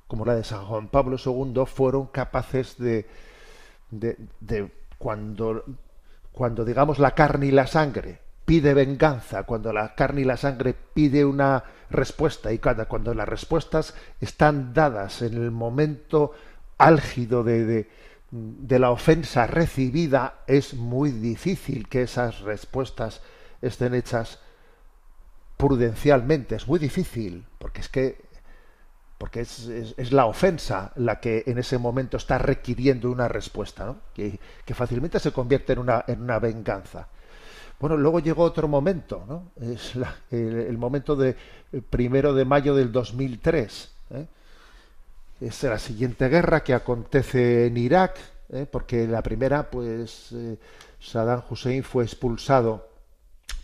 como 0.06 0.24
la 0.24 0.34
de 0.34 0.44
San 0.44 0.64
Juan 0.64 0.88
Pablo 0.88 1.16
II, 1.22 1.64
fueron 1.66 2.06
capaces 2.06 2.78
de, 2.78 3.06
de, 3.90 4.70
cuando, 4.98 5.64
cuando, 6.32 6.64
digamos, 6.64 6.98
la 6.98 7.12
carne 7.12 7.46
y 7.46 7.50
la 7.50 7.66
sangre 7.66 8.20
pide 8.44 8.74
venganza, 8.74 9.42
cuando 9.42 9.72
la 9.72 9.94
carne 9.94 10.20
y 10.20 10.24
la 10.24 10.36
sangre 10.36 10.74
pide 10.74 11.24
una 11.24 11.64
respuesta, 11.90 12.52
y 12.52 12.58
cada, 12.58 12.86
cuando 12.86 13.12
las 13.14 13.28
respuestas 13.28 13.94
están 14.20 14.72
dadas 14.72 15.22
en 15.22 15.34
el 15.34 15.50
momento 15.50 16.32
álgido 16.78 17.42
de, 17.42 17.88
de 18.30 18.78
la 18.78 18.90
ofensa 18.90 19.46
recibida, 19.46 20.40
es 20.46 20.74
muy 20.74 21.10
difícil 21.10 21.88
que 21.88 22.02
esas 22.02 22.40
respuestas 22.40 23.20
estén 23.62 23.94
hechas 23.94 24.38
prudencialmente, 25.56 26.54
es 26.54 26.68
muy 26.68 26.78
difícil, 26.78 27.46
porque 27.58 27.80
es 27.80 27.88
que 27.88 28.25
porque 29.18 29.40
es, 29.40 29.66
es, 29.68 30.12
la 30.12 30.26
ofensa 30.26 30.92
la 30.96 31.20
que 31.20 31.44
en 31.46 31.58
ese 31.58 31.78
momento 31.78 32.16
está 32.16 32.38
requiriendo 32.38 33.10
una 33.10 33.28
respuesta, 33.28 33.86
¿no? 33.86 33.96
que, 34.14 34.38
que, 34.64 34.74
fácilmente 34.74 35.18
se 35.18 35.32
convierte 35.32 35.72
en 35.72 35.78
una, 35.78 36.04
en 36.06 36.20
una 36.20 36.38
venganza. 36.38 37.08
Bueno, 37.78 37.96
luego 37.96 38.20
llegó 38.20 38.42
otro 38.42 38.68
momento, 38.68 39.24
¿no? 39.28 39.50
Es 39.60 39.94
el, 40.30 40.60
el, 40.60 40.78
momento 40.78 41.14
de 41.14 41.36
primero 41.90 42.34
de 42.34 42.44
mayo 42.44 42.74
del 42.74 42.90
2003. 42.90 43.92
¿eh? 44.10 44.26
Es 45.40 45.62
la 45.62 45.78
siguiente 45.78 46.28
guerra 46.28 46.64
que 46.64 46.72
acontece 46.72 47.66
en 47.66 47.76
Irak, 47.76 48.18
¿eh? 48.50 48.66
porque 48.70 49.06
la 49.06 49.22
primera, 49.22 49.70
pues 49.70 50.32
eh, 50.32 50.56
Saddam 51.00 51.42
Hussein 51.50 51.82
fue 51.82 52.04
expulsado 52.04 52.88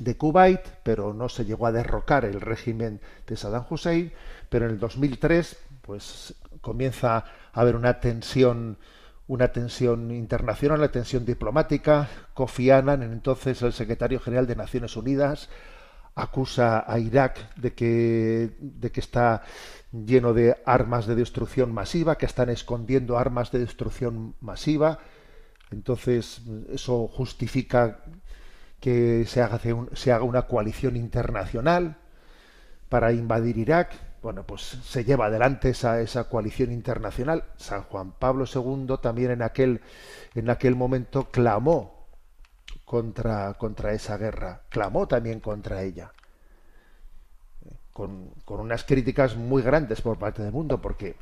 de 0.03 0.17
Kuwait, 0.17 0.61
pero 0.83 1.13
no 1.15 1.29
se 1.29 1.45
llegó 1.45 1.67
a 1.67 1.73
derrocar 1.73 2.25
el 2.25 2.41
régimen 2.41 3.01
de 3.27 3.37
Saddam 3.37 3.67
Hussein, 3.69 4.13
pero 4.49 4.67
en 4.67 4.73
el 4.73 4.79
2003 4.79 5.57
pues 5.83 6.35
comienza 6.61 7.17
a 7.17 7.25
haber 7.53 7.77
una 7.77 8.01
tensión 8.01 8.79
una 9.29 9.49
tensión 9.49 10.11
internacional, 10.11 10.79
una 10.81 10.91
tensión 10.91 11.25
diplomática. 11.25 12.09
Kofi 12.35 12.71
Annan, 12.71 13.03
entonces 13.03 13.63
el 13.63 13.73
secretario 13.73 14.21
general 14.21 14.47
de 14.47 14.57
Naciones 14.57 14.97
Unidas, 14.97 15.49
acusa 16.15 16.85
a 16.87 16.99
Irak 16.99 17.55
de 17.57 17.73
que, 17.73 18.51
de 18.59 18.91
que 18.91 19.01
está 19.01 19.43
lleno 19.93 20.35
de 20.35 20.57
armas 20.67 21.07
de 21.07 21.15
destrucción 21.15 21.73
masiva, 21.73 22.19
que 22.19 22.27
están 22.27 22.51
escondiendo 22.51 23.17
armas 23.17 23.51
de 23.51 23.61
destrucción 23.61 24.35
masiva. 24.41 24.99
Entonces, 25.71 26.43
eso 26.71 27.09
justifica 27.09 28.05
que 28.83 29.25
se 29.27 29.41
haga, 29.41 29.61
se 29.93 30.13
haga 30.13 30.25
una 30.25 30.43
coalición 30.43 30.97
internacional 30.97 31.99
para 32.89 33.13
invadir 33.13 33.57
Irak. 33.57 33.95
Bueno, 34.23 34.45
pues 34.45 34.63
se 34.63 35.05
lleva 35.05 35.27
adelante 35.27 35.71
esa, 35.71 36.01
esa 36.01 36.29
coalición 36.29 36.73
internacional. 36.73 37.45
San 37.57 37.85
Juan 37.85 38.11
Pablo 38.19 38.45
II 38.53 38.97
también 39.01 39.31
en 39.31 39.43
aquel, 39.43 39.83
en 40.35 40.51
aquel 40.51 40.75
momento 40.75 41.31
clamó 41.31 42.09
contra, 42.85 43.55
contra 43.55 43.93
esa 43.93 44.17
guerra, 44.17 44.63
clamó 44.69 45.07
también 45.07 45.39
contra 45.39 45.83
ella. 45.83 46.13
Con, 47.93 48.31
unas 48.47 48.85
críticas 48.85 49.37
muy 49.37 49.61
grandes 49.63 50.01
por 50.01 50.19
parte 50.19 50.43
del 50.43 50.53
mundo, 50.53 50.81
porque 50.81 51.15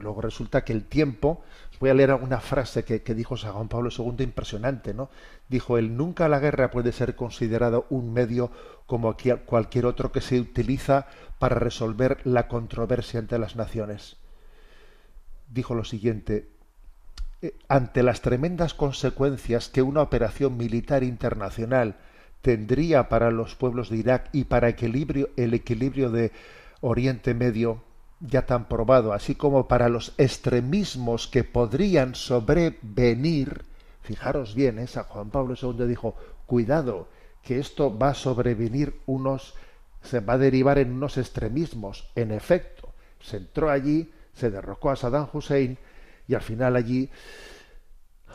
luego, 0.00 0.22
resulta 0.22 0.64
que 0.64 0.72
el 0.72 0.84
tiempo, 0.84 1.42
voy 1.80 1.90
a 1.90 1.94
leer 1.94 2.14
una 2.14 2.40
frase 2.40 2.84
que, 2.84 3.14
dijo 3.14 3.36
San 3.36 3.68
Pablo 3.68 3.90
II 3.96 4.24
impresionante, 4.24 4.94
¿no? 4.94 5.10
Dijo 5.48 5.76
él, 5.76 5.96
nunca 5.96 6.28
la 6.28 6.38
guerra 6.38 6.70
puede 6.70 6.92
ser 6.92 7.14
considerado 7.14 7.86
un 7.90 8.12
medio 8.12 8.50
como 8.86 9.14
cualquier 9.44 9.84
otro 9.84 10.12
que 10.12 10.22
se 10.22 10.40
utiliza 10.40 11.06
para 11.38 11.56
resolver 11.56 12.20
la 12.24 12.48
controversia 12.48 13.20
entre 13.20 13.38
las 13.38 13.56
naciones. 13.56 14.16
Dijo 15.48 15.74
lo 15.74 15.84
siguiente, 15.84 16.48
ante 17.68 18.02
las 18.02 18.20
tremendas 18.20 18.74
consecuencias 18.74 19.68
que 19.68 19.82
una 19.82 20.02
operación 20.02 20.56
militar 20.56 21.02
internacional 21.02 21.96
tendría 22.42 23.08
para 23.08 23.30
los 23.30 23.54
pueblos 23.54 23.88
de 23.88 23.96
Irak 23.98 24.28
y 24.32 24.44
para 24.44 24.68
equilibrio, 24.68 25.30
el 25.36 25.54
equilibrio 25.54 26.10
de 26.10 26.32
Oriente 26.80 27.34
Medio 27.34 27.82
ya 28.20 28.46
tan 28.46 28.68
probado, 28.68 29.12
así 29.12 29.34
como 29.34 29.66
para 29.66 29.88
los 29.88 30.12
extremismos 30.18 31.26
que 31.26 31.44
podrían 31.44 32.14
sobrevenir, 32.14 33.64
fijaros 34.02 34.54
bien, 34.54 34.78
¿eh? 34.78 34.86
Juan 34.86 35.30
Pablo 35.30 35.54
II 35.60 35.86
dijo, 35.86 36.16
cuidado, 36.46 37.08
que 37.42 37.58
esto 37.58 37.96
va 37.96 38.10
a 38.10 38.14
sobrevenir 38.14 39.00
unos, 39.06 39.54
se 40.02 40.20
va 40.20 40.34
a 40.34 40.38
derivar 40.38 40.78
en 40.78 40.92
unos 40.92 41.18
extremismos. 41.18 42.10
En 42.14 42.30
efecto, 42.30 42.92
se 43.20 43.38
entró 43.38 43.70
allí, 43.70 44.12
se 44.34 44.50
derrocó 44.50 44.90
a 44.90 44.96
Saddam 44.96 45.28
Hussein 45.32 45.78
y 46.28 46.34
al 46.34 46.42
final 46.42 46.76
allí 46.76 47.10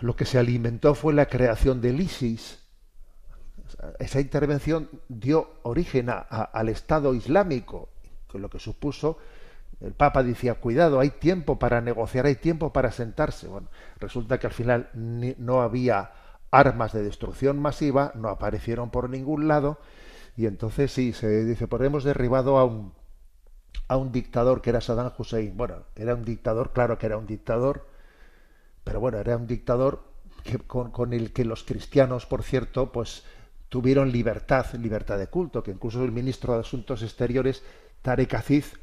lo 0.02 0.16
que 0.16 0.26
se 0.26 0.38
alimentó 0.38 0.94
fue 0.96 1.14
la 1.14 1.28
creación 1.28 1.82
del 1.82 2.02
ISIS, 2.02 2.60
esa 4.00 4.20
intervención 4.20 4.90
dio 5.08 5.52
origen 5.64 6.10
a, 6.10 6.20
al 6.20 6.70
Estado 6.70 7.14
Islámico, 7.14 7.90
con 8.28 8.42
lo 8.42 8.50
que 8.50 8.60
supuso, 8.60 9.18
el 9.80 9.94
Papa 9.94 10.24
decía, 10.24 10.56
cuidado, 10.56 11.00
hay 11.00 11.12
tiempo 11.12 11.60
para 11.60 11.82
negociar, 11.82 12.26
hay 12.26 12.36
tiempo 12.36 12.74
para 12.74 12.92
sentarse. 12.92 13.48
Bueno, 13.48 13.68
resulta 14.00 14.40
que 14.40 14.48
al 14.48 14.54
final 14.54 14.90
no 14.94 15.62
había 15.62 16.12
armas 16.50 16.94
de 16.94 17.04
destrucción 17.04 17.60
masiva, 17.60 18.12
no 18.16 18.30
aparecieron 18.30 18.90
por 18.90 19.10
ningún 19.10 19.48
lado, 19.48 19.78
y 20.36 20.46
entonces 20.46 20.92
sí, 20.92 21.14
se 21.14 21.46
dice, 21.46 21.68
pues 21.68 21.82
hemos 21.84 22.04
derribado 22.04 22.58
a 22.58 22.66
un, 22.66 22.94
a 23.88 23.98
un 23.98 24.12
dictador 24.12 24.62
que 24.62 24.72
era 24.72 24.82
Saddam 24.82 25.12
Hussein. 25.18 25.56
Bueno, 25.56 25.84
era 25.96 26.16
un 26.16 26.24
dictador, 26.26 26.74
claro 26.74 26.98
que 26.98 27.06
era 27.06 27.18
un 27.18 27.28
dictador, 27.28 27.88
pero 28.84 29.00
bueno, 29.00 29.20
era 29.20 29.38
un 29.38 29.48
dictador 29.48 30.04
que, 30.44 30.58
con, 30.60 30.92
con 30.92 31.14
el 31.14 31.34
que 31.34 31.46
los 31.46 31.64
cristianos, 31.64 32.26
por 32.26 32.44
cierto, 32.44 32.92
pues 32.92 33.26
tuvieron 33.70 34.12
libertad, 34.12 34.74
libertad 34.76 35.18
de 35.18 35.28
culto, 35.28 35.64
que 35.64 35.72
incluso 35.72 36.04
el 36.04 36.12
ministro 36.12 36.54
de 36.54 36.62
Asuntos 36.62 37.04
Exteriores, 37.04 37.64
Tarek 38.02 38.34
Aziz, 38.34 38.74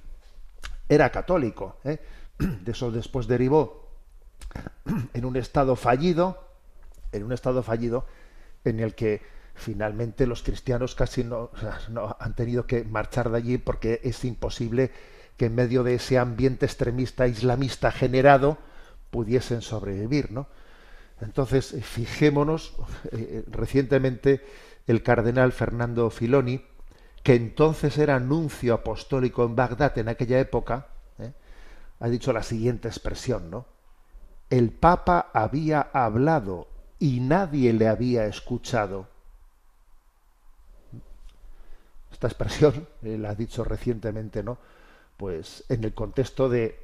era 0.89 1.11
católico. 1.11 1.79
¿eh? 1.85 1.99
De 2.39 2.73
eso 2.73 2.91
después 2.91 3.27
derivó 3.27 3.89
en 5.15 5.25
un 5.25 5.37
estado 5.37 5.77
fallido, 5.77 6.47
en 7.13 7.25
un 7.25 7.33
estado 7.33 7.63
fallido 7.63 8.07
en 8.65 8.81
el 8.81 8.95
que 8.95 9.23
finalmente 9.55 10.27
los 10.27 10.43
cristianos 10.43 10.95
casi 10.95 11.23
no, 11.23 11.51
han 12.19 12.35
tenido 12.35 12.67
que 12.67 12.85
marchar 12.85 13.31
de 13.31 13.37
allí 13.39 13.59
porque 13.59 14.01
es 14.03 14.25
imposible 14.25 14.91
que 15.37 15.47
en 15.47 15.55
medio 15.55 15.83
de 15.85 15.95
ese 15.95 16.19
ambiente 16.19 16.67
extremista 16.67 17.27
islamista 17.27 17.91
generado 17.93 18.59
pudiesen 19.11 19.63
sobrevivir, 19.63 20.33
¿no? 20.33 20.49
Entonces, 21.21 21.77
fijémonos, 21.83 22.75
eh, 23.13 23.45
recientemente 23.47 24.45
el 24.87 25.03
cardenal 25.03 25.53
Fernando 25.53 26.11
Filoni, 26.11 26.65
que 27.23 27.35
entonces 27.35 27.97
era 27.97 28.21
nuncio 28.21 28.75
apostólico 28.75 29.45
en 29.45 29.57
Bagdad 29.57 29.97
en 29.99 30.09
aquella 30.09 30.39
época, 30.39 30.89
¿eh? 31.19 31.33
ha 32.01 32.09
dicho 32.09 32.33
la 32.33 32.43
siguiente 32.43 32.89
expresión, 32.89 33.51
¿no? 33.51 33.67
El 34.51 34.71
Papa 34.71 35.31
había 35.33 35.81
hablado 35.81 36.69
y 36.99 37.21
nadie 37.21 37.73
le 37.73 37.89
había 37.89 38.27
escuchado. 38.27 39.09
Esta 42.13 42.27
expresión 42.29 42.87
la 43.03 43.31
ha 43.31 43.35
dicho 43.35 43.65
recientemente, 43.65 44.43
¿no? 44.43 44.59
Pues 45.17 45.65
en 45.71 45.83
el 45.83 45.95
contexto 45.95 46.51
de, 46.51 46.79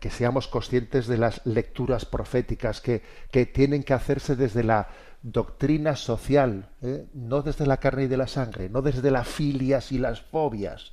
que 0.00 0.10
seamos 0.10 0.48
conscientes 0.48 1.06
de 1.06 1.18
las 1.18 1.46
lecturas 1.46 2.04
proféticas 2.04 2.80
que 2.80 3.46
tienen 3.46 3.84
que 3.84 3.94
hacerse 3.94 4.34
desde 4.34 4.64
la 4.64 4.88
doctrina 5.24 5.96
social, 5.96 6.68
¿eh? 6.82 7.08
no 7.14 7.40
desde 7.40 7.66
la 7.66 7.78
carne 7.78 8.04
y 8.04 8.08
de 8.08 8.18
la 8.18 8.26
sangre, 8.26 8.68
no 8.68 8.82
desde 8.82 9.10
las 9.10 9.26
filias 9.26 9.90
y 9.90 9.98
las 9.98 10.20
fobias, 10.20 10.92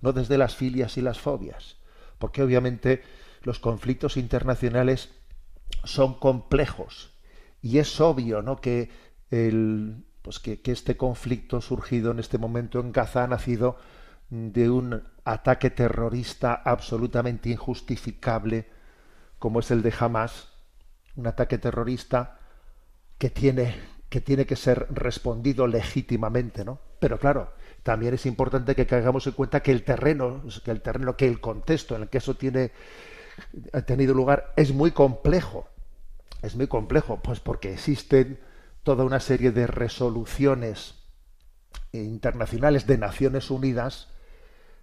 no 0.00 0.12
desde 0.12 0.38
las 0.38 0.54
filias 0.54 0.96
y 0.96 1.02
las 1.02 1.18
fobias, 1.18 1.78
porque 2.18 2.44
obviamente 2.44 3.02
los 3.42 3.58
conflictos 3.58 4.16
internacionales 4.16 5.10
son 5.82 6.14
complejos 6.14 7.10
y 7.60 7.78
es 7.78 8.00
obvio, 8.00 8.40
¿no? 8.40 8.60
que 8.60 8.88
el 9.30 10.04
pues 10.22 10.38
que, 10.38 10.60
que 10.60 10.70
este 10.70 10.96
conflicto 10.96 11.60
surgido 11.60 12.12
en 12.12 12.20
este 12.20 12.38
momento 12.38 12.78
en 12.78 12.92
Gaza 12.92 13.24
ha 13.24 13.26
nacido 13.26 13.76
de 14.30 14.70
un 14.70 15.02
ataque 15.24 15.70
terrorista 15.70 16.54
absolutamente 16.54 17.50
injustificable 17.50 18.70
como 19.40 19.58
es 19.58 19.72
el 19.72 19.82
de 19.82 19.92
Hamas, 19.98 20.50
un 21.16 21.26
ataque 21.26 21.58
terrorista 21.58 22.38
que 23.18 23.30
tiene 23.30 23.92
que 24.12 24.20
tiene 24.20 24.44
que 24.44 24.56
ser 24.56 24.88
respondido 24.90 25.66
legítimamente, 25.66 26.66
¿no? 26.66 26.80
Pero 27.00 27.18
claro, 27.18 27.54
también 27.82 28.12
es 28.12 28.26
importante 28.26 28.74
que 28.74 28.86
caigamos 28.86 29.26
en 29.26 29.32
cuenta 29.32 29.62
que 29.62 29.72
el 29.72 29.84
terreno, 29.84 30.42
que 30.62 30.70
el 30.70 30.82
terreno, 30.82 31.16
que 31.16 31.26
el 31.26 31.40
contexto 31.40 31.96
en 31.96 32.02
el 32.02 32.08
que 32.10 32.18
eso 32.18 32.34
tiene 32.34 32.72
ha 33.72 33.80
tenido 33.82 34.12
lugar 34.12 34.52
es 34.56 34.72
muy 34.72 34.90
complejo. 34.90 35.66
Es 36.42 36.56
muy 36.56 36.66
complejo, 36.66 37.20
pues 37.22 37.40
porque 37.40 37.72
existen 37.72 38.38
toda 38.82 39.04
una 39.04 39.18
serie 39.18 39.50
de 39.50 39.66
resoluciones 39.66 40.96
internacionales 41.92 42.86
de 42.86 42.98
Naciones 42.98 43.50
Unidas 43.50 44.08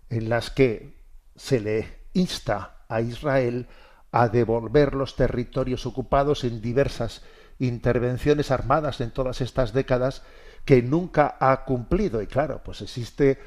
en 0.09 0.29
las 0.29 0.49
que 0.49 0.97
se 1.35 1.59
le 1.59 1.99
insta 2.13 2.83
a 2.87 3.01
Israel 3.01 3.67
a 4.11 4.27
devolver 4.27 4.95
los 4.95 5.15
territorios 5.15 5.85
ocupados 5.85 6.43
en 6.43 6.61
diversas 6.61 7.21
intervenciones 7.59 8.51
armadas 8.51 9.01
en 9.01 9.11
todas 9.11 9.41
estas 9.41 9.73
décadas 9.73 10.23
que 10.65 10.81
nunca 10.81 11.37
ha 11.39 11.65
cumplido. 11.65 12.21
Y 12.21 12.27
claro, 12.27 12.61
pues 12.63 12.81
existe 12.81 13.39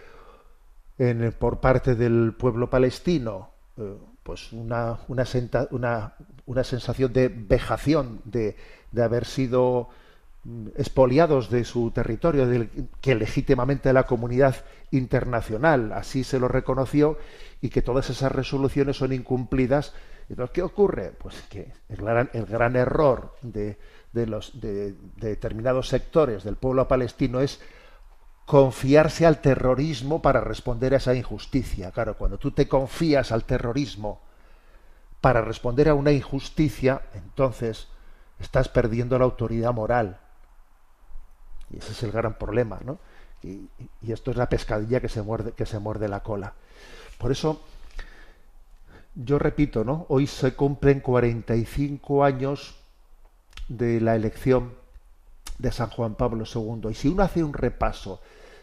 en, 0.98 1.32
por 1.32 1.60
parte 1.60 1.94
del 1.94 2.34
pueblo 2.34 2.68
palestino 2.70 3.50
eh, 3.76 3.96
pues 4.22 4.52
una, 4.52 4.98
una, 5.08 5.24
una, 5.70 6.14
una, 6.46 6.64
sensación 6.64 7.12
de 7.12 7.28
vejación 7.28 8.20
de, 8.24 8.56
de 8.92 9.02
haber 9.02 9.24
sido 9.24 9.88
mm, 10.44 10.68
expoliados 10.76 11.50
de 11.50 11.64
su 11.64 11.90
territorio, 11.90 12.46
que 13.00 13.14
legítimamente 13.16 13.92
la 13.92 14.04
comunidad 14.04 14.56
internacional 14.92 15.92
así 15.92 16.22
se 16.22 16.38
lo 16.38 16.46
reconoció 16.46 17.18
y 17.60 17.70
que 17.70 17.82
todas 17.82 18.10
esas 18.10 18.30
resoluciones 18.30 18.96
son 18.96 19.12
incumplidas. 19.12 19.92
Entonces, 20.28 20.52
¿qué 20.54 20.62
ocurre? 20.62 21.12
Pues 21.18 21.42
que 21.50 21.72
el 21.88 21.96
gran, 21.96 22.30
el 22.32 22.46
gran 22.46 22.76
error 22.76 23.34
de, 23.42 23.76
de, 24.12 24.26
los, 24.26 24.60
de, 24.60 24.92
de 24.92 25.28
determinados 25.28 25.88
sectores 25.88 26.44
del 26.44 26.56
pueblo 26.56 26.86
palestino 26.88 27.40
es 27.40 27.60
confiarse 28.46 29.26
al 29.26 29.40
terrorismo 29.40 30.20
para 30.20 30.40
responder 30.40 30.94
a 30.94 30.98
esa 30.98 31.14
injusticia. 31.14 31.90
Claro, 31.90 32.16
cuando 32.16 32.38
tú 32.38 32.50
te 32.50 32.68
confías 32.68 33.32
al 33.32 33.44
terrorismo 33.44 34.20
para 35.20 35.40
responder 35.40 35.88
a 35.88 35.94
una 35.94 36.12
injusticia, 36.12 37.02
entonces 37.14 37.88
estás 38.40 38.68
perdiendo 38.68 39.18
la 39.18 39.24
autoridad 39.24 39.72
moral. 39.72 40.18
Y 41.70 41.78
ese 41.78 41.92
es 41.92 42.02
el 42.02 42.12
gran 42.12 42.34
problema, 42.34 42.80
¿no? 42.84 42.98
Y, 43.42 43.68
y 44.02 44.12
esto 44.12 44.30
es 44.30 44.36
la 44.36 44.48
pescadilla 44.48 45.00
que 45.00 45.08
se 45.08 45.22
muerde, 45.22 45.52
que 45.52 45.66
se 45.66 45.78
muerde 45.78 46.08
la 46.08 46.22
cola. 46.22 46.52
Por 47.18 47.32
eso, 47.32 47.62
yo 49.14 49.38
repito, 49.38 49.84
¿no? 49.84 50.06
Hoy 50.08 50.26
se 50.26 50.54
cumplen 50.54 51.00
45 51.00 52.24
años 52.24 52.81
de 53.68 54.00
la 54.00 54.16
elección 54.16 54.72
de 55.58 55.72
San 55.72 55.90
Juan 55.90 56.14
Pablo 56.14 56.44
II. 56.44 56.90
Y 56.90 56.94
si 56.94 57.08
uno 57.08 57.22
hace 57.22 57.42
un 57.42 57.54
repaso 57.54 58.20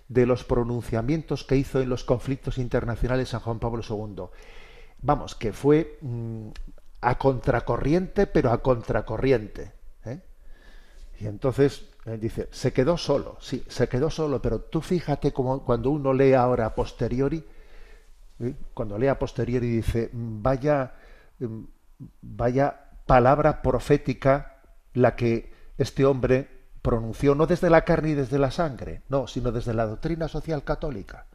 de 0.08 0.25
los 0.25 0.43
pronunciamientos 0.43 1.43
que 1.43 1.55
hizo 1.55 1.79
en 1.81 1.89
los 1.89 2.03
conflictos 2.03 2.58
internacionales 2.58 3.29
San 3.29 3.41
Juan 3.41 3.60
Pablo 3.60 3.81
II, 3.88 4.25
vamos, 5.01 5.36
que 5.36 5.53
fue 5.53 5.98
mmm, 6.01 6.50
a 7.01 7.17
contracorriente, 7.17 8.27
pero 8.27 8.51
a 8.51 8.62
contracorriente. 8.62 9.72
¿eh? 10.05 10.19
Y 11.19 11.27
entonces 11.27 11.86
eh, 12.05 12.17
dice, 12.17 12.50
se 12.51 12.74
quedó 12.74 12.98
solo, 12.98 13.38
sí, 13.39 13.63
se 13.67 13.88
quedó 13.88 14.10
solo, 14.10 14.41
pero 14.41 14.62
tú 14.62 14.81
fíjate 14.81 15.31
como 15.31 15.63
cuando 15.63 15.91
uno 15.91 16.12
lee 16.12 16.34
ahora 16.34 16.65
a 16.65 16.75
posteriori, 16.75 17.43
¿eh? 18.39 18.55
cuando 18.74 18.98
lee 18.98 19.08
a 19.08 19.19
posteriori 19.19 19.67
dice, 19.67 20.10
vaya, 20.12 20.93
vaya 22.22 22.89
palabra 23.05 23.62
profética 23.62 24.58
la 24.93 25.15
que 25.15 25.51
este 25.77 26.05
hombre 26.05 26.60
pronunció 26.81 27.36
no 27.36 27.46
desde 27.46 27.69
la 27.69 27.84
carne 27.84 28.12
y 28.12 28.13
desde 28.15 28.39
la 28.39 28.51
sangre, 28.51 29.03
no, 29.10 29.27
sino 29.27 29.51
desde 29.51 29.74
la 29.74 29.86
doctrina 29.86 30.27
social 30.27 30.63
católica. 30.63 31.27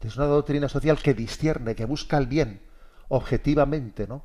Es 0.00 0.16
una 0.16 0.26
doctrina 0.26 0.68
social 0.68 0.98
que 0.98 1.14
discierne, 1.14 1.74
que 1.74 1.84
busca 1.84 2.18
el 2.18 2.26
bien, 2.26 2.60
objetivamente, 3.08 4.06
¿no? 4.06 4.24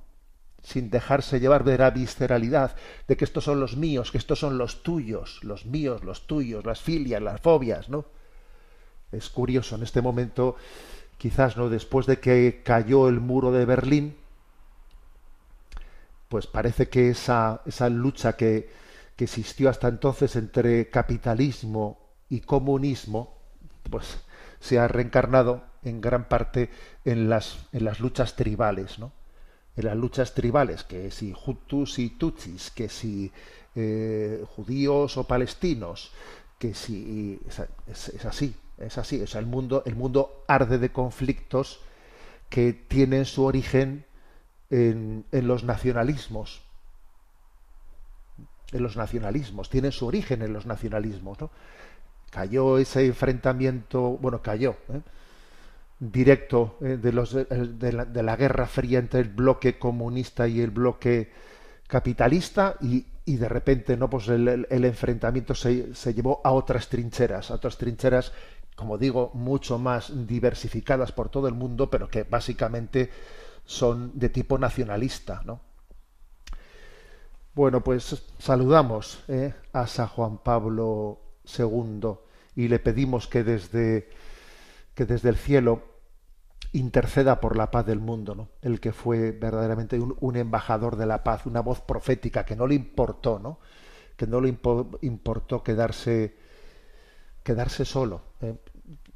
Sin 0.62 0.90
dejarse 0.90 1.40
llevar 1.40 1.64
de 1.64 1.78
la 1.78 1.90
visceralidad, 1.90 2.76
de 3.08 3.18
que 3.18 3.26
estos 3.26 3.44
son 3.44 3.60
los 3.60 3.76
míos, 3.76 4.12
que 4.12 4.18
estos 4.18 4.40
son 4.40 4.58
los 4.58 4.84
tuyos, 4.84 5.40
los 5.44 5.66
míos, 5.66 6.04
los 6.04 6.28
tuyos, 6.28 6.66
las 6.66 6.80
filias, 6.80 7.22
las 7.22 7.42
fobias, 7.42 7.90
¿no? 7.90 8.06
Es 9.12 9.30
curioso, 9.30 9.76
en 9.76 9.84
este 9.84 10.02
momento, 10.02 10.56
quizás, 11.18 11.58
¿no? 11.58 11.70
Después 11.70 12.06
de 12.06 12.20
que 12.20 12.62
cayó 12.64 13.10
el 13.10 13.20
muro 13.20 13.52
de 13.52 13.66
Berlín, 13.66 14.16
pues 16.34 16.48
parece 16.48 16.90
que 16.90 17.12
esa, 17.12 17.62
esa 17.64 17.90
lucha 17.90 18.36
que, 18.36 18.68
que 19.16 19.26
existió 19.26 19.70
hasta 19.70 19.88
entonces 19.88 20.36
entre 20.36 20.90
capitalismo 20.90 22.00
y 22.28 22.40
comunismo, 22.40 23.38
pues 23.88 24.18
se 24.60 24.80
ha 24.80 24.88
reencarnado 24.88 25.64
en 25.84 26.02
gran 26.02 26.28
parte 26.28 26.72
en 27.06 27.30
las, 27.30 27.68
en 27.72 27.86
las 27.86 28.00
luchas 28.00 28.36
tribales, 28.36 28.98
¿no? 28.98 29.12
En 29.76 29.86
las 29.86 29.96
luchas 29.96 30.34
tribales, 30.34 30.84
que 30.84 31.12
si 31.12 31.36
Hutus 31.46 32.00
y 32.00 32.10
Tutsis, 32.10 32.72
que 32.72 32.90
si 32.90 33.32
eh, 33.76 34.44
judíos 34.56 35.18
o 35.18 35.28
palestinos, 35.28 36.14
que 36.58 36.74
si 36.74 37.40
es, 37.48 38.10
es, 38.12 38.26
así, 38.26 38.56
es 38.80 38.98
así, 38.98 39.22
o 39.22 39.28
sea, 39.28 39.40
el 39.40 39.46
mundo, 39.46 39.84
el 39.86 39.96
mundo 39.96 40.44
arde 40.48 40.80
de 40.80 40.92
conflictos 40.92 41.82
que 42.50 42.74
tienen 42.74 43.26
su 43.26 43.44
origen 43.44 44.06
en, 44.74 45.48
los 45.48 45.64
nacionalismos, 45.64 46.62
en 48.72 48.82
los 48.82 48.98
nacionalismos, 48.98 49.70
tienen 49.70 49.92
su 49.92 50.08
origen 50.08 50.42
en 50.42 50.52
los 50.52 50.66
nacionalismos. 50.66 51.40
¿no? 51.40 51.52
Cayó 52.32 52.80
ese 52.80 53.06
enfrentamiento, 53.06 54.18
bueno, 54.18 54.42
cayó, 54.42 54.76
¿eh? 54.90 55.02
directo 56.00 56.78
¿eh? 56.82 56.98
de, 56.98 57.12
los, 57.12 57.34
de, 57.34 57.92
la, 57.92 58.06
de, 58.06 58.24
la, 58.24 58.36
Guerra 58.36 58.66
Fría 58.66 58.98
entre 58.98 59.20
el 59.20 59.30
bloque 59.30 59.78
comunista 59.78 60.48
y 60.48 60.60
el 60.60 60.72
bloque 60.72 61.32
capitalista 61.88 62.76
y, 62.82 63.06
de 63.26 63.48
repente 63.48 63.96
no 63.96 64.10
pues 64.10 64.28
el 64.28 64.68
enfrentamiento 64.70 65.56
se, 65.56 65.96
se, 65.96 66.14
llevó 66.14 66.42
a 66.44 66.52
otras 66.52 66.90
trincheras, 66.90 67.52
a 67.52 67.54
otras 67.54 67.78
trincheras, 67.78 68.34
como 68.76 68.98
digo, 68.98 69.32
mucho 69.34 69.78
más 69.78 70.12
diversificadas 70.28 71.14
por 71.14 71.30
todo 71.30 71.48
el 71.48 71.54
mundo, 71.54 71.90
pero 71.90 72.10
que 72.10 72.24
básicamente 72.24 73.12
son 73.66 74.12
de 74.18 74.30
tipo 74.30 74.58
nacionalista, 74.58 75.42
¿no? 75.46 75.62
Bueno, 77.56 77.84
pues 77.84 78.26
saludamos 78.40 79.24
¿eh? 79.28 79.54
a 79.74 79.86
San 79.86 80.08
Juan 80.08 80.40
Pablo 80.40 81.22
II 81.58 82.16
y 82.56 82.68
le 82.68 82.80
pedimos 82.80 83.28
que 83.28 83.44
desde, 83.44 84.10
que 84.96 85.06
desde 85.06 85.30
el 85.30 85.38
cielo 85.38 85.84
interceda 86.72 87.40
por 87.40 87.56
la 87.56 87.70
paz 87.70 87.86
del 87.86 88.00
mundo, 88.00 88.34
¿no? 88.34 88.50
El 88.62 88.80
que 88.80 88.92
fue 88.92 89.32
verdaderamente 89.32 90.00
un, 90.00 90.36
embajador 90.36 90.96
de 90.96 91.06
la 91.06 91.24
paz, 91.24 91.46
una 91.46 91.62
voz 91.62 91.82
profética 91.82 92.44
que 92.46 92.56
no 92.56 92.66
le 92.66 92.74
importó, 92.74 93.38
¿no? 93.38 93.60
Que 94.18 94.26
no 94.26 94.42
le 94.42 94.50
impo 94.50 94.90
importó 95.02 95.64
quedarse 95.64 96.36
quedarse 97.44 97.86
solo. 97.86 98.22
¿eh? 98.42 98.56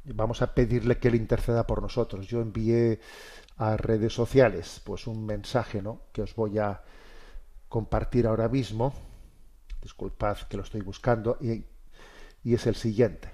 Vamos 0.04 0.42
a 0.42 0.54
pedirle 0.54 0.98
que 0.98 1.10
le 1.10 1.16
interceda 1.16 1.66
por 1.66 1.82
nosotros. 1.82 2.26
Yo 2.28 2.40
envié 2.40 3.00
a 3.58 3.76
redes 3.76 4.14
sociales 4.14 4.80
pues 4.84 5.06
un 5.06 5.26
mensaje, 5.26 5.82
¿no? 5.82 6.02
Que 6.12 6.22
os 6.22 6.34
voy 6.34 6.58
a 6.58 6.80
compartir 7.68 8.26
ahora 8.26 8.48
mismo. 8.48 8.94
Disculpad 9.82 10.38
que 10.48 10.56
lo 10.56 10.62
estoy 10.62 10.80
buscando 10.80 11.36
y, 11.40 11.64
y 12.44 12.54
es 12.54 12.66
el 12.66 12.76
siguiente. 12.76 13.30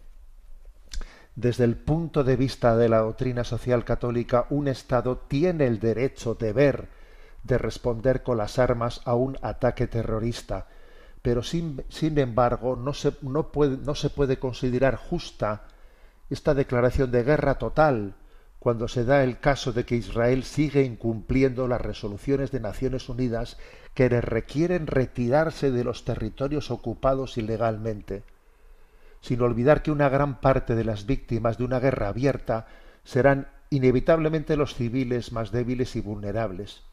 Desde 1.37 1.65
el 1.65 1.77
punto 1.77 2.25
de 2.25 2.37
vista 2.37 2.77
de 2.77 2.89
la 2.89 2.99
doctrina 2.99 3.45
social 3.45 3.85
católica, 3.85 4.47
un 4.51 4.69
Estado 4.69 5.19
tiene 5.19 5.67
el 5.67 5.81
derecho, 5.81 6.35
deber, 6.35 6.89
de 7.43 7.59
responder 7.59 8.23
con 8.23 8.39
las 8.39 8.59
armas 8.59 9.03
a 9.05 9.15
un 9.15 9.37
ataque 9.43 9.87
terrorista, 9.87 10.67
pero 11.23 11.43
sin, 11.43 11.85
sin 11.89 12.19
embargo 12.19 12.77
no 12.77 12.95
se, 12.95 13.15
no, 13.23 13.51
puede, 13.51 13.77
no 13.79 13.95
se 13.95 14.11
puede 14.11 14.39
considerar 14.39 14.97
justa 14.97 15.65
esta 16.31 16.55
declaración 16.55 17.11
de 17.11 17.23
guerra 17.23 17.57
total 17.57 18.15
cuando 18.65 18.89
se 18.89 19.05
da 19.05 19.23
el 19.23 19.41
caso 19.41 19.75
de 19.75 19.85
que 19.85 19.95
Israel 19.95 20.43
sigue 20.43 20.85
incumpliendo 20.85 21.69
las 21.69 21.83
resoluciones 21.83 22.51
de 22.51 22.61
Naciones 22.61 23.11
Unidas 23.11 23.59
que 23.93 24.09
le 24.09 24.23
requieren 24.23 24.87
retirarse 24.87 25.71
de 25.71 25.85
los 25.85 26.07
territorios 26.07 26.71
ocupados 26.71 27.37
ilegalmente, 27.37 28.23
sin 29.21 29.43
olvidar 29.43 29.83
que 29.83 29.91
una 29.91 30.09
gran 30.09 30.41
parte 30.41 30.75
de 30.75 30.85
las 30.85 31.05
víctimas 31.05 31.59
de 31.59 31.65
una 31.65 31.79
guerra 31.79 32.09
abierta 32.09 32.67
serán 33.05 33.49
inevitablemente 33.69 34.57
los 34.57 34.75
civiles 34.75 35.31
más 35.31 35.53
débiles 35.53 35.95
y 35.95 36.01
vulnerables. 36.01 36.85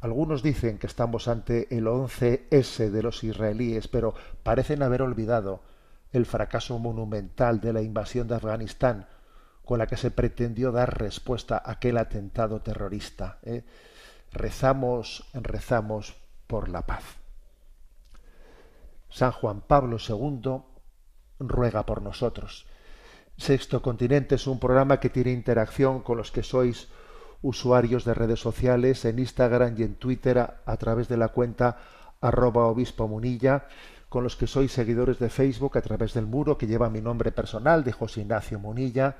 Algunos 0.00 0.42
dicen 0.42 0.78
que 0.78 0.88
estamos 0.88 1.28
ante 1.28 1.68
el 1.70 1.86
11S 1.86 2.90
de 2.90 3.02
los 3.04 3.22
israelíes, 3.22 3.86
pero 3.86 4.12
parecen 4.42 4.82
haber 4.82 5.02
olvidado 5.02 5.60
el 6.10 6.26
fracaso 6.26 6.80
monumental 6.80 7.60
de 7.60 7.72
la 7.72 7.80
invasión 7.80 8.26
de 8.26 8.34
Afganistán, 8.34 9.06
con 9.64 9.78
la 9.78 9.86
que 9.86 9.96
se 9.96 10.10
pretendió 10.10 10.72
dar 10.72 10.98
respuesta 10.98 11.56
a 11.56 11.72
aquel 11.72 11.98
atentado 11.98 12.60
terrorista. 12.60 13.38
¿eh? 13.42 13.64
Rezamos, 14.32 15.28
rezamos 15.34 16.16
por 16.46 16.68
la 16.68 16.86
paz. 16.86 17.04
San 19.08 19.32
Juan 19.32 19.60
Pablo 19.60 19.98
II 19.98 20.62
ruega 21.38 21.84
por 21.84 22.02
nosotros. 22.02 22.66
Sexto 23.36 23.82
Continente 23.82 24.36
es 24.36 24.46
un 24.46 24.58
programa 24.58 25.00
que 25.00 25.10
tiene 25.10 25.32
interacción 25.32 26.00
con 26.00 26.16
los 26.16 26.30
que 26.30 26.42
sois 26.42 26.88
usuarios 27.42 28.04
de 28.04 28.14
redes 28.14 28.40
sociales 28.40 29.04
en 29.04 29.18
Instagram 29.18 29.74
y 29.76 29.82
en 29.82 29.94
Twitter 29.96 30.38
a, 30.38 30.76
través 30.76 31.08
de 31.08 31.16
la 31.16 31.28
cuenta 31.28 31.78
arroba 32.20 32.66
obispo 32.66 33.08
munilla, 33.08 33.66
con 34.08 34.22
los 34.22 34.36
que 34.36 34.46
sois 34.46 34.70
seguidores 34.70 35.18
de 35.18 35.28
Facebook 35.28 35.76
a 35.76 35.82
través 35.82 36.14
del 36.14 36.26
muro 36.26 36.56
que 36.56 36.66
lleva 36.66 36.88
mi 36.88 37.00
nombre 37.00 37.32
personal 37.32 37.82
de 37.82 37.92
José 37.92 38.20
Ignacio 38.20 38.58
Munilla. 38.58 39.16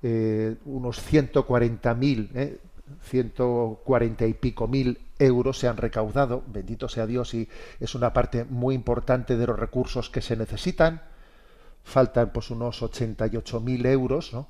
eh, 0.03 0.57
unos 0.65 1.01
140.000, 1.01 2.31
eh, 2.35 2.61
140 3.03 4.27
y 4.27 4.35
pico 4.35 4.67
mil 4.67 4.99
euros 5.19 5.59
se 5.59 5.69
han 5.69 5.77
recaudado, 5.77 6.43
bendito 6.47 6.89
sea 6.89 7.07
Dios, 7.07 7.35
y 7.35 7.49
es 7.81 7.95
una 7.95 8.13
parte 8.13 8.45
muy 8.45 8.75
importante 8.75 9.37
de 9.37 9.47
los 9.47 9.59
recursos 9.59 10.09
que 10.09 10.23
se 10.23 10.37
necesitan. 10.37 11.03
Faltan 11.85 12.31
pues 12.33 12.51
unos 12.51 12.83
88.000 12.83 13.87
euros, 13.87 14.33
¿no? 14.33 14.49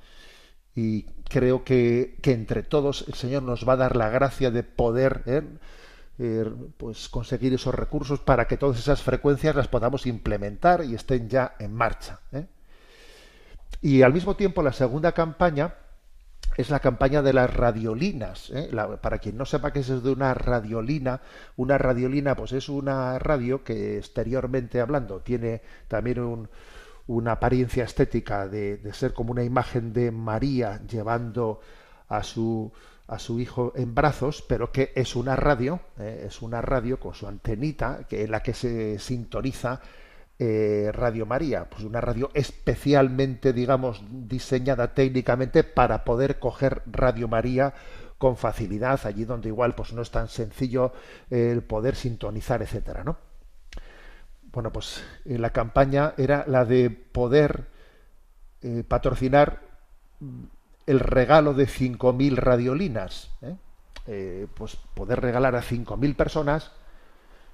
Y 0.78 1.06
creo 1.28 1.64
que, 1.64 2.16
que, 2.22 2.30
entre 2.30 2.62
todos 2.62 3.04
el 3.08 3.14
Señor 3.14 3.42
nos 3.42 3.68
va 3.68 3.72
a 3.72 3.78
dar 3.78 3.96
la 3.96 4.10
gracia 4.10 4.52
de 4.52 4.62
poder 4.62 5.22
¿eh? 5.26 5.42
Eh, 6.20 6.44
pues 6.76 7.08
conseguir 7.08 7.52
esos 7.52 7.74
recursos 7.74 8.20
para 8.20 8.46
que 8.46 8.56
todas 8.56 8.78
esas 8.78 9.02
frecuencias 9.02 9.56
las 9.56 9.66
podamos 9.66 10.06
implementar 10.06 10.84
y 10.84 10.94
estén 10.94 11.28
ya 11.28 11.56
en 11.58 11.74
marcha. 11.74 12.20
¿eh? 12.30 12.46
Y 13.82 14.02
al 14.02 14.12
mismo 14.12 14.36
tiempo 14.36 14.62
la 14.62 14.72
segunda 14.72 15.10
campaña 15.10 15.74
es 16.56 16.70
la 16.70 16.78
campaña 16.78 17.22
de 17.22 17.32
las 17.32 17.52
radiolinas. 17.52 18.52
Para 19.00 19.18
quien 19.18 19.36
no 19.36 19.46
sepa 19.46 19.72
qué 19.72 19.80
es 19.80 19.88
de 19.88 20.10
una 20.12 20.32
radiolina, 20.32 21.22
una 21.56 21.76
radiolina 21.76 22.36
pues 22.36 22.52
es 22.52 22.68
una 22.68 23.18
radio 23.18 23.64
que 23.64 23.98
exteriormente 23.98 24.80
hablando 24.80 25.22
tiene 25.22 25.60
también 25.88 26.20
un, 26.20 26.48
una 27.08 27.32
apariencia 27.32 27.84
estética 27.84 28.46
de, 28.46 28.76
de, 28.76 28.92
ser 28.92 29.12
como 29.12 29.32
una 29.32 29.42
imagen 29.42 29.92
de 29.92 30.10
María 30.12 30.80
llevando 30.86 31.60
a 32.08 32.22
su 32.22 32.72
a 33.08 33.18
su 33.18 33.40
hijo 33.40 33.72
en 33.74 33.94
brazos, 33.94 34.44
pero 34.46 34.70
que 34.70 34.92
es 34.94 35.16
una 35.16 35.34
radio, 35.34 35.80
eh, 35.98 36.26
es 36.26 36.42
una 36.42 36.60
radio 36.60 37.00
con 37.00 37.14
su 37.14 37.26
antenita 37.26 38.06
que 38.06 38.22
en 38.22 38.30
la 38.30 38.42
que 38.42 38.52
se 38.52 38.98
sintoniza 38.98 39.80
eh, 40.38 40.90
Radio 40.92 41.24
María, 41.24 41.68
pues 41.68 41.84
una 41.84 42.02
radio 42.02 42.30
especialmente, 42.34 43.54
digamos, 43.54 44.02
diseñada 44.10 44.94
técnicamente 44.94 45.64
para 45.64 46.04
poder 46.04 46.38
coger 46.38 46.82
Radio 46.86 47.28
María 47.28 47.72
con 48.18 48.36
facilidad 48.36 49.00
allí 49.04 49.24
donde 49.24 49.48
igual 49.48 49.74
pues 49.74 49.92
no 49.94 50.02
es 50.02 50.10
tan 50.10 50.28
sencillo 50.28 50.92
el 51.30 51.62
poder 51.62 51.96
sintonizar, 51.96 52.60
etcétera, 52.62 53.04
¿no? 53.04 53.16
Bueno, 54.58 54.72
pues 54.72 55.04
eh, 55.24 55.38
la 55.38 55.50
campaña 55.50 56.14
era 56.16 56.44
la 56.48 56.64
de 56.64 56.90
poder 56.90 57.68
eh, 58.60 58.82
patrocinar 58.82 59.60
el 60.84 60.98
regalo 60.98 61.54
de 61.54 61.68
5.000 61.68 62.34
radiolinas. 62.34 63.30
Eh, 64.08 64.48
pues 64.54 64.74
poder 64.94 65.20
regalar 65.20 65.54
a 65.54 65.62
5.000 65.62 66.16
personas 66.16 66.72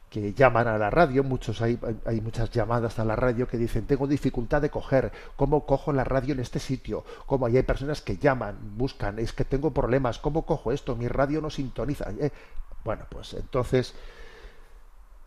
que 0.08 0.32
llaman 0.32 0.66
a 0.66 0.78
la 0.78 0.88
radio, 0.88 1.22
muchos 1.22 1.60
hay, 1.60 1.78
hay 2.06 2.22
muchas 2.22 2.50
llamadas 2.50 2.98
a 2.98 3.04
la 3.04 3.16
radio 3.16 3.46
que 3.46 3.58
dicen 3.58 3.84
tengo 3.86 4.06
dificultad 4.06 4.62
de 4.62 4.70
coger, 4.70 5.12
¿cómo 5.36 5.66
cojo 5.66 5.92
la 5.92 6.04
radio 6.04 6.32
en 6.32 6.40
este 6.40 6.58
sitio? 6.58 7.04
¿Cómo 7.26 7.44
hay 7.44 7.62
personas 7.64 8.00
que 8.00 8.16
llaman, 8.16 8.56
buscan, 8.78 9.18
es 9.18 9.34
que 9.34 9.44
tengo 9.44 9.74
problemas, 9.74 10.18
¿cómo 10.18 10.46
cojo 10.46 10.72
esto? 10.72 10.96
Mi 10.96 11.08
radio 11.08 11.42
no 11.42 11.50
sintoniza. 11.50 12.10
¿Eh? 12.18 12.32
Bueno, 12.82 13.04
pues 13.10 13.34
entonces 13.34 13.94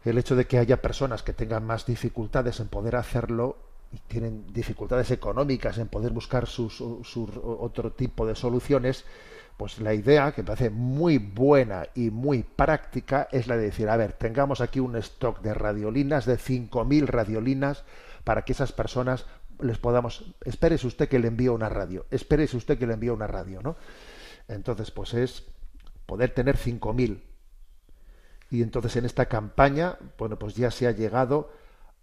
el 0.10 0.18
hecho 0.18 0.36
de 0.36 0.46
que 0.46 0.58
haya 0.58 0.82
personas 0.82 1.24
que 1.24 1.34
tengan 1.34 1.66
más 1.66 1.86
dificultades 1.86 2.60
en 2.60 2.68
poder 2.68 2.96
hacerlo 2.96 3.58
y 3.92 4.00
tienen 4.08 4.46
dificultades 4.52 5.12
económicas 5.12 5.78
en 5.78 5.88
poder 5.88 6.12
buscar 6.12 6.48
sus, 6.48 6.76
sus, 6.76 7.30
otro 7.44 7.92
tipo 7.92 8.26
de 8.26 8.36
soluciones, 8.36 9.06
pues 9.56 9.80
la 9.80 9.94
idea, 9.94 10.32
que 10.34 10.44
me 10.44 10.48
parece 10.48 10.70
muy 10.70 11.18
buena 11.18 11.88
y 11.96 12.12
muy 12.12 12.44
práctica, 12.44 13.28
es 13.32 13.48
la 13.48 13.58
de 13.58 13.64
decir, 13.64 13.90
a 13.90 13.98
ver, 13.98 14.14
tengamos 14.14 14.62
aquí 14.62 14.80
un 14.80 14.96
stock 14.98 15.42
de 15.42 15.54
radiolinas, 15.54 16.26
de 16.26 16.38
5.000 16.38 17.08
radiolinas, 17.08 17.84
para 18.24 18.44
que 18.44 18.52
esas 18.52 18.72
personas 18.72 19.26
les 19.60 19.78
podamos... 19.80 20.36
Espérese 20.46 20.86
usted 20.86 21.10
que 21.10 21.18
le 21.18 21.30
envíe 21.30 21.48
una 21.48 21.70
radio, 21.70 22.06
espérese 22.12 22.58
usted 22.58 22.78
que 22.78 22.86
le 22.86 22.94
envíe 22.94 23.10
una 23.10 23.26
radio, 23.26 23.62
¿no? 23.64 23.78
Entonces, 24.48 24.92
pues 24.92 25.14
es 25.14 25.46
poder 26.06 26.32
tener 26.32 26.58
5.000 26.58 27.20
y 28.50 28.62
entonces 28.62 28.96
en 28.96 29.06
esta 29.06 29.26
campaña, 29.26 29.98
bueno, 30.18 30.40
pues 30.40 30.56
ya 30.56 30.72
se 30.72 30.88
ha 30.88 30.92
llegado 30.92 31.52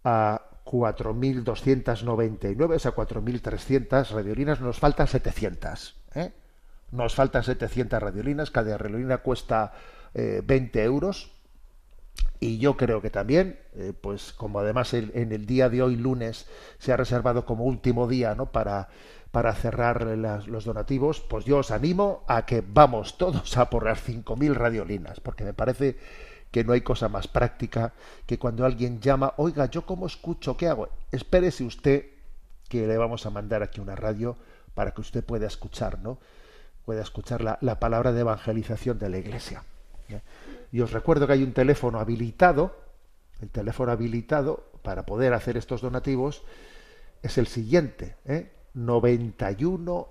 a 0.04 0.42
4.299, 0.64 2.74
o 2.74 2.78
sea, 2.78 2.94
4.300 2.94 4.10
radiolinas, 4.10 4.60
nos 4.60 4.78
faltan 4.78 5.06
700. 5.06 5.96
¿eh? 6.14 6.32
Nos 6.90 7.14
faltan 7.14 7.42
700 7.42 8.02
radiolinas, 8.02 8.50
cada 8.50 8.76
radiolina 8.78 9.18
cuesta 9.18 9.72
eh, 10.14 10.40
20 10.44 10.82
euros. 10.84 11.30
Y 12.40 12.58
yo 12.58 12.76
creo 12.76 13.00
que 13.00 13.10
también, 13.10 13.58
eh, 13.74 13.92
pues 13.98 14.32
como 14.32 14.60
además 14.60 14.94
el, 14.94 15.10
en 15.14 15.32
el 15.32 15.46
día 15.46 15.68
de 15.68 15.82
hoy, 15.82 15.96
lunes, 15.96 16.46
se 16.78 16.92
ha 16.92 16.96
reservado 16.96 17.46
como 17.46 17.64
último 17.64 18.06
día 18.06 18.34
¿no? 18.34 18.52
para, 18.52 18.88
para 19.30 19.54
cerrar 19.54 20.06
las, 20.18 20.46
los 20.46 20.64
donativos, 20.64 21.20
pues 21.20 21.44
yo 21.44 21.58
os 21.58 21.70
animo 21.70 22.24
a 22.28 22.46
que 22.46 22.62
vamos 22.66 23.18
todos 23.18 23.56
a 23.56 23.70
por 23.70 23.84
las 23.84 24.06
5.000 24.06 24.54
radiolinas, 24.54 25.20
porque 25.20 25.44
me 25.44 25.54
parece 25.54 25.96
que 26.54 26.62
no 26.62 26.72
hay 26.72 26.82
cosa 26.82 27.08
más 27.08 27.26
práctica 27.26 27.94
que 28.26 28.38
cuando 28.38 28.64
alguien 28.64 29.00
llama, 29.00 29.34
oiga, 29.38 29.66
¿yo 29.66 29.84
cómo 29.84 30.06
escucho? 30.06 30.56
¿Qué 30.56 30.68
hago? 30.68 30.88
Espérese 31.10 31.64
usted 31.64 32.06
que 32.68 32.86
le 32.86 32.96
vamos 32.96 33.26
a 33.26 33.30
mandar 33.30 33.64
aquí 33.64 33.80
una 33.80 33.96
radio 33.96 34.36
para 34.72 34.92
que 34.92 35.00
usted 35.00 35.24
pueda 35.24 35.48
escuchar, 35.48 35.98
¿no? 35.98 36.16
Pueda 36.84 37.02
escuchar 37.02 37.40
la, 37.40 37.58
la 37.60 37.80
palabra 37.80 38.12
de 38.12 38.20
evangelización 38.20 39.00
de 39.00 39.08
la 39.08 39.18
iglesia. 39.18 39.64
Y 40.70 40.80
os 40.80 40.92
recuerdo 40.92 41.26
que 41.26 41.32
hay 41.32 41.42
un 41.42 41.54
teléfono 41.54 41.98
habilitado, 41.98 42.78
el 43.40 43.48
teléfono 43.48 43.90
habilitado 43.90 44.64
para 44.82 45.04
poder 45.04 45.34
hacer 45.34 45.56
estos 45.56 45.80
donativos 45.80 46.44
es 47.24 47.36
el 47.36 47.48
siguiente, 47.48 48.14
¿eh? 48.26 48.52
91 48.74 50.08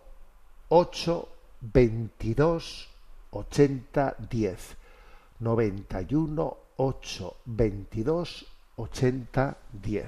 8 0.68 1.30
22 1.62 2.90
80 3.32 4.16
10. 4.30 4.83
91 5.44 6.58
8 6.78 7.36
22 7.46 8.46
80 8.76 9.58
10. 9.84 10.06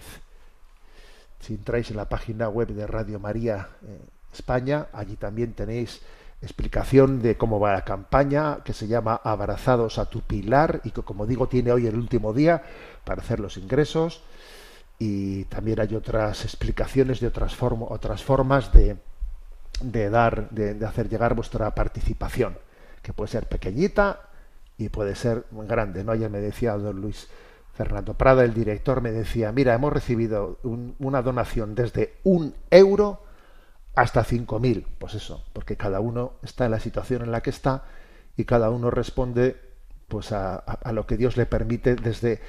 Si 1.39 1.53
entráis 1.53 1.91
en 1.91 1.97
la 1.97 2.09
página 2.09 2.49
web 2.49 2.69
de 2.69 2.87
Radio 2.87 3.19
María 3.19 3.69
eh, 3.83 3.99
España, 4.33 4.87
allí 4.93 5.15
también 5.15 5.53
tenéis 5.53 6.01
explicación 6.41 7.21
de 7.21 7.37
cómo 7.37 7.59
va 7.59 7.73
la 7.73 7.83
campaña 7.83 8.63
que 8.63 8.73
se 8.73 8.87
llama 8.87 9.19
Abrazados 9.23 9.97
a 9.97 10.09
tu 10.09 10.21
Pilar 10.21 10.81
y 10.83 10.91
que 10.91 11.01
como 11.01 11.25
digo 11.25 11.47
tiene 11.47 11.71
hoy 11.71 11.87
el 11.87 11.95
último 11.95 12.33
día 12.33 12.63
para 13.03 13.21
hacer 13.21 13.39
los 13.39 13.57
ingresos 13.57 14.21
y 14.99 15.45
también 15.45 15.79
hay 15.79 15.95
otras 15.95 16.43
explicaciones 16.43 17.19
de 17.19 17.27
otras, 17.27 17.55
otras 17.61 18.23
formas 18.23 18.71
de, 18.73 18.97
de 19.81 20.09
dar 20.09 20.49
de 20.49 20.85
hacer 20.85 21.09
llegar 21.09 21.35
vuestra 21.35 21.73
participación 21.73 22.57
que 23.01 23.13
puede 23.13 23.31
ser 23.31 23.47
pequeñita 23.47 24.29
y 24.77 24.89
puede 24.89 25.15
ser 25.15 25.45
grande, 25.51 26.03
¿no? 26.03 26.11
Ayer 26.11 26.29
me 26.29 26.39
decía 26.39 26.73
don 26.77 26.99
Luis 27.01 27.27
Fernando 27.73 28.13
Prada, 28.13 28.43
el 28.43 28.53
director, 28.53 29.01
me 29.01 29.11
decía, 29.11 29.51
mira, 29.51 29.73
hemos 29.73 29.91
recibido 29.91 30.59
un- 30.63 30.95
una 30.99 31.21
donación 31.21 31.75
desde 31.75 32.13
un 32.23 32.53
euro 32.71 33.21
hasta 33.95 34.23
cinco 34.23 34.59
mil. 34.59 34.85
Pues 34.97 35.13
eso, 35.15 35.43
porque 35.53 35.75
cada 35.77 35.99
uno 35.99 36.33
está 36.43 36.65
en 36.65 36.71
la 36.71 36.79
situación 36.79 37.21
en 37.21 37.31
la 37.31 37.41
que 37.41 37.49
está 37.49 37.83
y 38.37 38.45
cada 38.45 38.69
uno 38.69 38.91
responde 38.91 39.57
pues 40.07 40.31
a, 40.31 40.63
lo 40.91 41.07
que 41.07 41.17
Dios 41.17 41.35
le 41.35 41.47
permite 41.47 41.95
desde, 41.95 42.39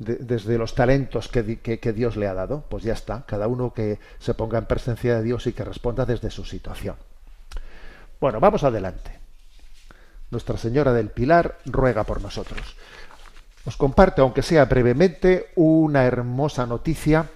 de- 0.00 0.16
desde 0.16 0.58
los 0.58 0.74
talentos 0.74 1.28
que, 1.28 1.60
que- 1.60 1.78
que 1.78 1.92
Dios 1.92 2.16
le 2.16 2.26
ha 2.26 2.34
dado. 2.34 2.64
Pues 2.68 2.82
ya 2.82 2.92
está, 2.92 3.24
cada 3.26 3.46
uno 3.46 3.72
que 3.72 4.00
se 4.18 4.34
ponga 4.34 4.58
en 4.58 4.66
presencia 4.66 5.16
de 5.16 5.22
Dios 5.22 5.46
y 5.46 5.52
que 5.52 5.64
responda 5.64 6.04
desde 6.06 6.30
su 6.30 6.44
situación. 6.44 6.96
Bueno, 8.20 8.40
vamos 8.40 8.64
adelante. 8.64 9.20
Nuestra 10.30 10.56
Señora 10.56 10.92
del 10.92 11.10
Pilar 11.10 11.58
ruega 11.66 12.04
por 12.04 12.20
nosotros. 12.20 12.76
Os 13.64 13.76
comparte, 13.76 14.20
aunque 14.20 14.42
sea 14.42 14.64
brevemente, 14.66 15.50
una 15.54 16.04
hermosa 16.04 16.66
noticia 16.66 17.30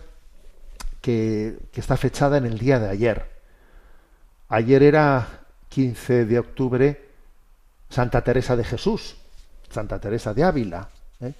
que, 1.01 1.59
que 1.72 1.81
está 1.81 1.96
fechada 1.96 2.37
en 2.37 2.46
el 2.46 2.59
día 2.59 2.79
de 2.79 2.88
ayer. 2.88 3.31
Ayer 4.48 4.83
era 4.83 5.27
15 5.68 6.24
de 6.24 6.38
octubre 6.38 7.09
Santa 7.88 8.22
Teresa 8.22 8.57
de 8.57 8.64
Jesús, 8.64 9.16
Santa 9.70 9.98
Teresa 10.01 10.35
de 10.35 10.44
Ávila, 10.44 10.88
¿eh? 11.20 11.33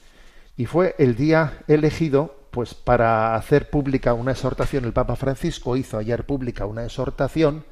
y 0.57 0.67
fue 0.67 0.95
el 0.99 1.15
día 1.15 1.59
elegido 1.67 2.35
pues 2.51 2.75
para 2.75 3.35
hacer 3.35 3.71
pública 3.71 4.15
una 4.15 4.33
exhortación. 4.33 4.85
El 4.85 4.93
Papa 4.93 5.17
Francisco 5.17 5.77
hizo 5.77 5.99
ayer 5.99 6.25
pública 6.25 6.67
una 6.67 6.85
exhortación 6.85 7.65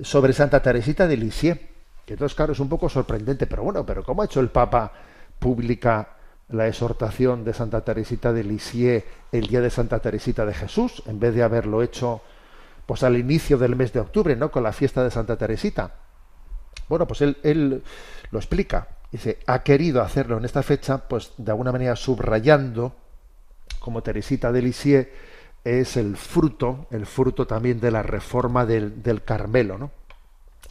sobre 0.00 0.32
Santa 0.32 0.62
Teresita 0.62 1.06
de 1.06 1.16
Lisieux. 1.16 1.58
Que 2.06 2.14
entonces, 2.14 2.34
claro, 2.34 2.52
es 2.52 2.60
un 2.60 2.68
poco 2.68 2.88
sorprendente, 2.88 3.46
pero 3.46 3.62
bueno, 3.62 3.84
pero 3.86 4.04
¿cómo 4.04 4.22
ha 4.22 4.26
hecho 4.26 4.40
el 4.40 4.48
Papa 4.48 4.92
pública 5.38 6.16
la 6.48 6.68
exhortación 6.68 7.44
de 7.44 7.54
Santa 7.54 7.82
Teresita 7.82 8.32
de 8.32 8.44
Lisieux 8.44 9.04
el 9.32 9.46
día 9.46 9.60
de 9.60 9.70
Santa 9.70 9.98
Teresita 10.00 10.44
de 10.44 10.54
Jesús, 10.54 11.02
en 11.06 11.18
vez 11.18 11.34
de 11.34 11.42
haberlo 11.42 11.82
hecho 11.82 12.20
pues 12.86 13.02
al 13.02 13.16
inicio 13.16 13.56
del 13.56 13.76
mes 13.76 13.92
de 13.92 14.00
octubre, 14.00 14.36
¿no? 14.36 14.50
Con 14.50 14.62
la 14.62 14.72
fiesta 14.72 15.02
de 15.02 15.10
Santa 15.10 15.36
Teresita. 15.36 15.94
Bueno, 16.88 17.06
pues 17.06 17.22
él, 17.22 17.38
él 17.42 17.82
lo 18.30 18.38
explica. 18.38 18.88
Dice, 19.10 19.38
ha 19.46 19.62
querido 19.62 20.02
hacerlo 20.02 20.36
en 20.36 20.44
esta 20.44 20.62
fecha, 20.62 20.98
pues 21.08 21.32
de 21.38 21.50
alguna 21.50 21.72
manera 21.72 21.96
subrayando 21.96 22.94
como 23.78 24.02
Teresita 24.02 24.52
de 24.52 24.62
Lisieux 24.62 25.08
es 25.64 25.96
el 25.96 26.16
fruto, 26.16 26.86
el 26.90 27.06
fruto 27.06 27.46
también 27.46 27.80
de 27.80 27.90
la 27.90 28.02
reforma 28.02 28.66
del, 28.66 29.02
del 29.02 29.24
Carmelo, 29.24 29.78
¿no? 29.78 29.90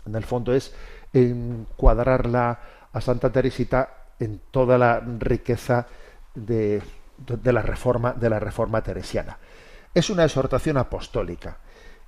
En 0.06 0.15
el 0.15 0.24
fondo 0.24 0.54
es 0.54 0.74
encuadrarla 1.13 2.60
a 2.91 3.02
Santa 3.02 3.32
Teresita 3.32 4.08
en 4.19 4.41
toda 4.52 4.78
la 4.78 4.99
riqueza 4.99 5.88
de, 6.36 6.82
de 7.17 7.54
la 7.54 7.62
reforma 7.62 8.13
de 8.13 8.30
la 8.30 8.39
reforma 8.39 8.82
teresiana. 8.82 9.38
Es 9.93 10.10
una 10.10 10.26
exhortación 10.26 10.78
apostólica. 10.78 11.58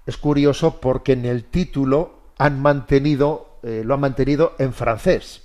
Es 0.06 0.18
curioso 0.18 0.80
porque 0.80 1.14
en 1.14 1.26
el 1.26 1.46
título 1.46 2.32
han 2.38 2.62
mantenido, 2.62 3.60
eh, 3.64 3.84
lo 3.86 3.94
han 3.94 4.00
mantenido 4.00 4.56
en 4.60 4.74
francés. 4.74 5.44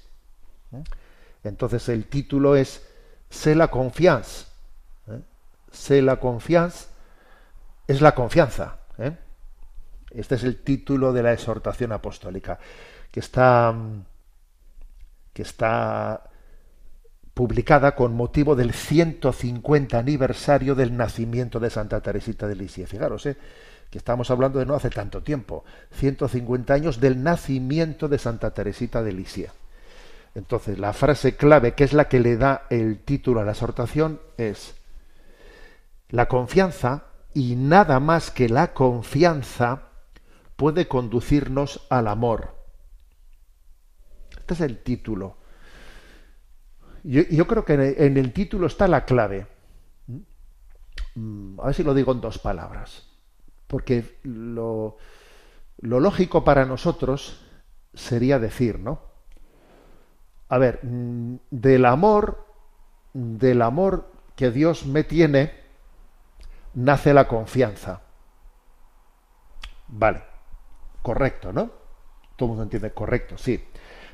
¿eh? 0.72 0.82
Entonces 1.44 1.88
el 1.88 2.06
título 2.06 2.56
es 2.56 2.86
C'est 3.30 3.56
la 3.56 3.68
confiance. 3.68 4.46
¿eh? 5.08 6.02
La 6.02 6.16
confiance 6.16 6.88
es 7.86 8.00
la 8.00 8.14
confianza. 8.14 8.78
¿eh? 8.98 9.16
Este 10.10 10.34
es 10.34 10.44
el 10.44 10.62
título 10.62 11.12
de 11.12 11.22
la 11.22 11.32
exhortación 11.32 11.92
apostólica, 11.92 12.58
que 13.10 13.20
está, 13.20 13.74
que 15.32 15.42
está 15.42 16.30
publicada 17.34 17.94
con 17.94 18.14
motivo 18.14 18.54
del 18.54 18.72
150 18.72 19.98
aniversario 19.98 20.74
del 20.74 20.96
nacimiento 20.96 21.58
de 21.58 21.70
Santa 21.70 22.00
Teresita 22.00 22.46
de 22.46 22.56
Lisieux. 22.56 22.88
Fijaros, 22.88 23.26
¿eh? 23.26 23.36
que 23.90 23.98
estamos 23.98 24.30
hablando 24.30 24.58
de 24.58 24.66
no 24.66 24.74
hace 24.74 24.90
tanto 24.90 25.22
tiempo, 25.22 25.64
150 25.92 26.72
años 26.74 27.00
del 27.00 27.22
nacimiento 27.22 28.08
de 28.08 28.18
Santa 28.18 28.52
Teresita 28.52 29.02
de 29.02 29.12
Lisieux. 29.12 29.52
Entonces, 30.34 30.78
la 30.78 30.92
frase 30.92 31.34
clave, 31.34 31.74
que 31.74 31.84
es 31.84 31.92
la 31.92 32.08
que 32.08 32.20
le 32.20 32.36
da 32.36 32.66
el 32.70 33.00
título 33.00 33.40
a 33.40 33.44
la 33.44 33.52
exhortación, 33.52 34.20
es 34.36 34.74
la 36.08 36.28
confianza 36.28 37.04
y 37.34 37.56
nada 37.56 37.98
más 38.00 38.30
que 38.30 38.48
la 38.48 38.72
confianza 38.72 39.82
puede 40.56 40.86
conducirnos 40.86 41.86
al 41.90 42.06
amor. 42.06 42.59
Este 44.50 44.64
es 44.64 44.68
el 44.68 44.78
título. 44.82 45.36
Yo, 47.04 47.22
yo 47.30 47.46
creo 47.46 47.64
que 47.64 47.74
en 47.74 48.16
el, 48.16 48.32
título 48.32 48.66
está 48.66 48.88
la 48.88 49.04
clave. 49.04 49.46
Mm, 51.14 51.60
A 51.60 51.66
ver 51.66 51.74
si 51.76 51.84
lo 51.84 51.94
digo 51.94 52.10
en 52.10 52.20
dos 52.20 52.38
palabras. 52.38 53.06
Porque 53.68 54.18
lo, 54.24 54.96
lo 55.78 56.00
lógico 56.00 56.42
para 56.42 56.66
nosotros 56.66 57.46
sería 57.94 58.40
decir, 58.40 58.80
¿no? 58.80 59.00
A 60.48 60.58
ver, 60.58 60.80
mm, 60.82 61.36
del 61.52 61.84
amor, 61.84 62.44
del 63.12 63.62
amor 63.62 64.10
que 64.34 64.50
Dios 64.50 64.84
me 64.84 65.04
tiene, 65.04 65.54
nace 66.74 67.14
la 67.14 67.28
confianza. 67.28 68.00
Vale, 69.86 70.24
correcto, 71.02 71.52
¿no? 71.52 71.70
Todo 72.34 72.46
el 72.46 72.48
mundo 72.48 72.62
entiende, 72.64 72.90
correcto, 72.92 73.38
sí. 73.38 73.69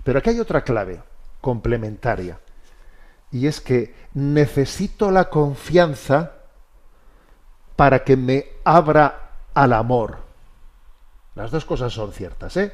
Pero 0.06 0.20
aquí 0.20 0.30
hay 0.30 0.38
otra 0.38 0.62
clave 0.62 1.02
complementaria. 1.40 2.38
Y 3.32 3.48
es 3.48 3.60
que 3.60 3.92
necesito 4.14 5.10
la 5.10 5.28
confianza 5.28 6.34
para 7.74 8.04
que 8.04 8.16
me 8.16 8.46
abra 8.62 9.30
al 9.52 9.72
amor. 9.72 10.18
Las 11.34 11.50
dos 11.50 11.64
cosas 11.64 11.92
son 11.92 12.12
ciertas, 12.12 12.56
¿eh? 12.56 12.72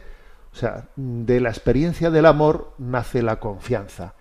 O 0.52 0.56
sea, 0.56 0.88
de 0.94 1.40
la 1.40 1.48
experiencia 1.48 2.10
del 2.10 2.26
amor 2.26 2.74
nace 2.76 3.22
la 3.22 3.40
confianza. 3.40 4.12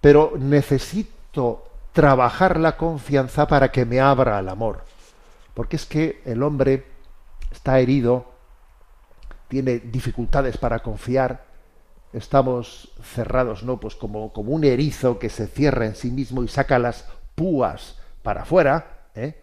Pero 0.00 0.32
necesito 0.38 1.64
trabajar 1.92 2.58
la 2.58 2.78
confianza 2.78 3.46
para 3.46 3.70
que 3.70 3.84
me 3.84 4.00
abra 4.00 4.38
al 4.38 4.48
amor. 4.48 4.86
Porque 5.52 5.76
es 5.76 5.84
que 5.84 6.22
el 6.24 6.42
hombre 6.42 6.86
está 7.52 7.78
herido, 7.78 8.24
tiene 9.48 9.80
dificultades 9.80 10.56
para 10.56 10.78
confiar, 10.78 11.52
estamos 12.14 12.92
cerrados, 13.02 13.64
¿no? 13.64 13.80
Pues 13.80 13.96
como, 13.96 14.32
como 14.32 14.52
un 14.52 14.64
erizo 14.64 15.18
que 15.18 15.28
se 15.28 15.46
cierra 15.46 15.86
en 15.86 15.94
sí 15.94 16.10
mismo 16.10 16.42
y 16.42 16.48
saca 16.48 16.78
las 16.78 17.04
púas 17.34 17.98
para 18.22 18.42
afuera, 18.42 19.08
¿eh? 19.14 19.34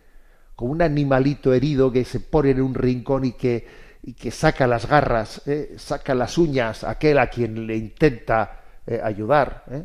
como 0.55 0.71
un 0.71 0.81
animalito 0.81 1.53
herido 1.53 1.91
que 1.91 2.05
se 2.05 2.19
pone 2.19 2.51
en 2.51 2.61
un 2.61 2.73
rincón 2.73 3.25
y 3.25 3.33
que, 3.33 3.67
y 4.03 4.13
que 4.13 4.31
saca 4.31 4.67
las 4.67 4.87
garras, 4.87 5.41
¿eh? 5.47 5.75
saca 5.77 6.15
las 6.15 6.37
uñas 6.37 6.83
a 6.83 6.91
aquel 6.91 7.19
a 7.19 7.27
quien 7.27 7.67
le 7.67 7.75
intenta 7.75 8.61
eh, 8.87 9.01
ayudar. 9.03 9.65
¿eh? 9.69 9.83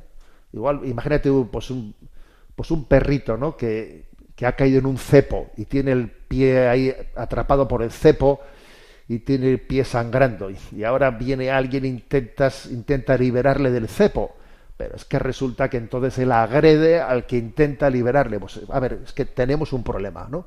Igual, 0.53 0.81
imagínate 0.85 1.31
pues 1.51 1.71
un, 1.71 1.95
pues 2.55 2.71
un 2.71 2.85
perrito, 2.85 3.37
¿no? 3.37 3.57
Que, 3.57 4.07
que 4.37 4.47
ha 4.47 4.53
caído 4.53 4.79
en 4.79 4.87
un 4.87 4.99
cepo 4.99 5.51
y 5.57 5.65
tiene 5.65 5.93
el 5.93 6.11
pie 6.11 6.69
ahí 6.69 6.95
atrapado 7.17 7.67
por 7.67 7.83
el 7.83 7.91
cepo 7.91 8.41
y 9.09 9.21
tiene 9.21 9.51
el 9.51 9.61
pie 9.61 9.85
sangrando. 9.85 10.51
Y, 10.51 10.85
ahora 10.85 11.11
viene 11.11 11.51
alguien 11.51 11.85
intentas, 11.85 12.67
intenta 12.67 13.17
liberarle 13.17 13.71
del 13.71 13.89
cepo. 13.89 14.37
Pero 14.77 14.97
es 14.97 15.05
que 15.05 15.19
resulta 15.19 15.71
que 15.71 15.79
entonces 15.79 16.19
él 16.19 16.33
agrede 16.33 17.01
al 17.01 17.27
que 17.27 17.39
intenta 17.39 17.89
liberarle. 17.89 18.39
Pues 18.39 18.61
a 18.69 18.81
ver 18.81 19.01
es 19.05 19.13
que 19.13 19.25
tenemos 19.25 19.73
un 19.73 19.83
problema 19.83 20.29
no 20.31 20.47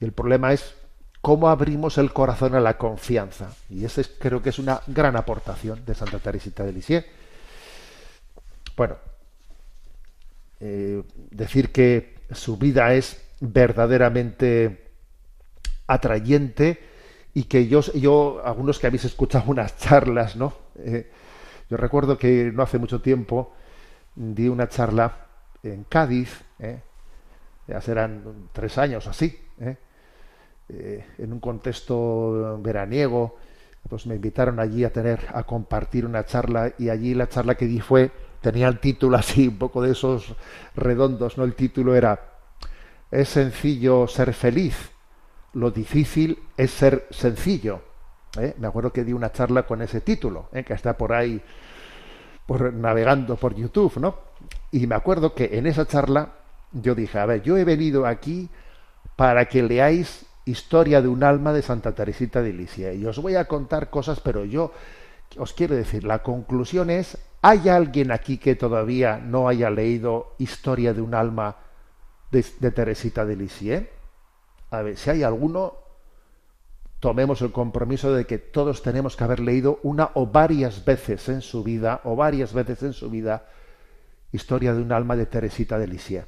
y 0.00 0.04
el 0.04 0.12
problema 0.12 0.52
es 0.52 0.74
cómo 1.20 1.48
abrimos 1.48 1.98
el 1.98 2.12
corazón 2.12 2.54
a 2.54 2.60
la 2.60 2.78
confianza. 2.78 3.50
Y 3.70 3.84
ese 3.84 4.02
es, 4.02 4.08
creo 4.08 4.42
que 4.42 4.50
es 4.50 4.58
una 4.58 4.80
gran 4.86 5.16
aportación 5.16 5.84
de 5.84 5.94
Santa 5.94 6.18
Teresita 6.18 6.64
de 6.64 6.72
Lisieux. 6.72 7.06
Bueno 8.76 8.96
eh, 10.60 11.02
decir 11.30 11.70
que 11.70 12.14
su 12.30 12.56
vida 12.56 12.94
es 12.94 13.22
verdaderamente 13.40 14.90
atrayente 15.86 16.80
y 17.36 17.44
que 17.44 17.68
yo, 17.68 17.82
yo, 17.92 18.40
algunos 18.42 18.78
que 18.78 18.86
habéis 18.86 19.04
escuchado 19.04 19.44
unas 19.48 19.76
charlas, 19.76 20.36
¿no? 20.36 20.54
Eh, 20.76 21.10
yo 21.68 21.76
recuerdo 21.76 22.16
que 22.16 22.50
no 22.50 22.62
hace 22.62 22.78
mucho 22.78 23.02
tiempo 23.02 23.52
di 24.14 24.48
una 24.48 24.70
charla 24.70 25.26
en 25.62 25.84
Cádiz, 25.84 26.44
¿eh? 26.58 26.80
ya 27.68 27.78
serán 27.82 28.48
tres 28.54 28.78
años 28.78 29.06
así, 29.06 29.38
¿eh? 29.60 29.76
Eh, 30.70 31.04
en 31.18 31.30
un 31.34 31.38
contexto 31.38 32.58
veraniego, 32.62 33.36
pues 33.86 34.06
me 34.06 34.14
invitaron 34.14 34.58
allí 34.58 34.84
a 34.84 34.90
tener, 34.90 35.20
a 35.34 35.42
compartir 35.42 36.06
una 36.06 36.24
charla 36.24 36.72
y 36.78 36.88
allí 36.88 37.12
la 37.12 37.28
charla 37.28 37.54
que 37.54 37.66
di 37.66 37.80
fue, 37.80 38.12
tenía 38.40 38.66
el 38.66 38.80
título 38.80 39.18
así, 39.18 39.48
un 39.48 39.58
poco 39.58 39.82
de 39.82 39.92
esos 39.92 40.34
redondos, 40.74 41.36
¿no? 41.36 41.44
El 41.44 41.54
título 41.54 41.94
era 41.94 42.18
Es 43.10 43.28
sencillo 43.28 44.06
ser 44.06 44.32
feliz, 44.32 44.95
lo 45.56 45.70
difícil 45.70 46.38
es 46.56 46.70
ser 46.70 47.06
sencillo. 47.10 47.80
¿eh? 48.38 48.54
Me 48.58 48.66
acuerdo 48.66 48.92
que 48.92 49.04
di 49.04 49.12
una 49.14 49.32
charla 49.32 49.64
con 49.64 49.80
ese 49.80 50.02
título, 50.02 50.48
¿eh? 50.52 50.62
que 50.64 50.74
está 50.74 50.96
por 50.96 51.12
ahí 51.12 51.40
por 52.44 52.72
navegando 52.72 53.36
por 53.36 53.54
YouTube, 53.54 53.96
¿no? 53.96 54.14
Y 54.70 54.86
me 54.86 54.94
acuerdo 54.94 55.34
que 55.34 55.56
en 55.58 55.66
esa 55.66 55.86
charla 55.86 56.34
yo 56.72 56.94
dije, 56.94 57.18
a 57.18 57.26
ver, 57.26 57.42
yo 57.42 57.56
he 57.56 57.64
venido 57.64 58.06
aquí 58.06 58.48
para 59.16 59.46
que 59.46 59.62
leáis 59.62 60.26
Historia 60.44 61.02
de 61.02 61.08
un 61.08 61.24
alma 61.24 61.52
de 61.52 61.60
Santa 61.60 61.92
Teresita 61.92 62.40
de 62.40 62.52
Lisieux. 62.52 62.96
Y 62.96 63.04
os 63.04 63.18
voy 63.18 63.34
a 63.34 63.46
contar 63.46 63.90
cosas, 63.90 64.20
pero 64.20 64.44
yo 64.44 64.72
os 65.38 65.52
quiero 65.52 65.74
decir, 65.74 66.04
la 66.04 66.22
conclusión 66.22 66.88
es, 66.88 67.18
¿hay 67.42 67.68
alguien 67.68 68.12
aquí 68.12 68.38
que 68.38 68.54
todavía 68.54 69.18
no 69.18 69.48
haya 69.48 69.70
leído 69.70 70.34
Historia 70.38 70.94
de 70.94 71.00
un 71.00 71.14
alma 71.14 71.56
de, 72.30 72.44
de 72.60 72.70
Teresita 72.70 73.24
de 73.24 73.34
Lisieux? 73.34 73.95
A 74.70 74.82
ver, 74.82 74.96
si 74.96 75.10
hay 75.10 75.22
alguno, 75.22 75.74
tomemos 77.00 77.42
el 77.42 77.52
compromiso 77.52 78.12
de 78.12 78.26
que 78.26 78.38
todos 78.38 78.82
tenemos 78.82 79.16
que 79.16 79.24
haber 79.24 79.40
leído 79.40 79.78
una 79.82 80.10
o 80.14 80.26
varias 80.26 80.84
veces 80.84 81.28
en 81.28 81.42
su 81.42 81.62
vida, 81.62 82.00
o 82.04 82.16
varias 82.16 82.52
veces 82.52 82.82
en 82.82 82.92
su 82.92 83.10
vida, 83.10 83.46
Historia 84.32 84.74
de 84.74 84.82
un 84.82 84.92
alma 84.92 85.16
de 85.16 85.24
Teresita 85.24 85.78
de 85.78 85.86
Lisieux. 85.86 86.26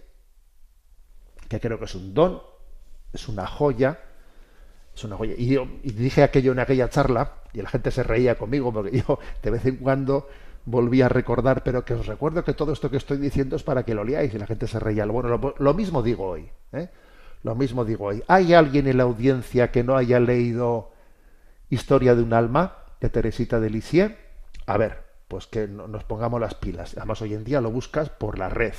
Que 1.48 1.61
creo 1.61 1.79
que 1.79 1.87
es 1.87 1.94
un 1.94 2.14
don, 2.14 2.40
es 3.12 3.29
una 3.29 3.46
joya, 3.46 3.98
es 4.94 5.05
una 5.05 5.16
joya. 5.16 5.35
Y 5.37 5.48
yo 5.48 5.66
dije 5.83 6.22
aquello 6.22 6.53
en 6.53 6.61
aquella 6.61 6.88
charla, 6.88 7.35
y 7.53 7.61
la 7.61 7.68
gente 7.68 7.90
se 7.90 8.05
reía 8.05 8.38
conmigo, 8.38 8.72
porque 8.72 9.03
yo 9.03 9.18
de 9.42 9.51
vez 9.51 9.66
en 9.66 9.77
cuando 9.77 10.29
volví 10.64 11.03
a 11.03 11.09
recordar, 11.09 11.64
pero 11.64 11.85
que 11.85 11.94
os 11.94 12.07
recuerdo 12.07 12.44
que 12.44 12.55
todo 12.55 12.72
esto 12.72 12.88
que 12.88 12.98
estoy 12.98 13.18
diciendo 13.18 13.57
es 13.57 13.62
para 13.62 13.85
que 13.85 13.94
lo 13.94 14.05
leáis, 14.05 14.33
y 14.33 14.38
la 14.38 14.46
gente 14.46 14.68
se 14.68 14.79
reía. 14.79 15.05
Bueno, 15.07 15.29
lo, 15.29 15.55
lo 15.59 15.74
mismo 15.74 16.03
digo 16.03 16.24
hoy. 16.24 16.48
¿eh? 16.72 16.88
Lo 17.42 17.55
mismo 17.55 17.85
digo 17.85 18.07
hoy. 18.07 18.22
¿Hay 18.29 18.55
alguien 18.55 18.87
en 18.88 18.98
la 18.98 19.05
audiencia 19.05 19.70
que 19.70 19.85
no 19.85 19.96
haya 19.96 20.20
leído 20.20 20.90
Historia 21.70 22.14
de 22.14 22.22
un 22.22 22.33
alma 22.33 22.77
de 23.01 23.09
Teresita 23.11 23.61
de 23.61 23.70
Lisieux? 23.70 24.14
A 24.66 24.77
ver, 24.79 25.05
pues 25.29 25.46
que 25.46 25.68
no- 25.68 25.87
nos 25.88 26.05
pongamos 26.05 26.40
las 26.40 26.55
pilas. 26.55 26.94
Además, 26.96 27.20
hoy 27.22 27.35
en 27.35 27.44
día 27.44 27.61
lo 27.61 27.70
buscas 27.70 28.09
por 28.11 28.38
la 28.38 28.48
red. 28.48 28.74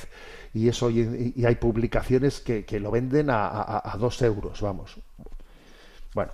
Y 0.54 0.68
eso 0.68 0.90
y 0.90 1.44
hay 1.46 1.54
publicaciones 1.56 2.40
que, 2.40 2.64
que 2.64 2.80
lo 2.80 2.90
venden 2.90 3.28
a, 3.30 3.94
dos 3.98 4.20
euros, 4.22 4.60
vamos. 4.60 4.96
Bueno. 6.14 6.32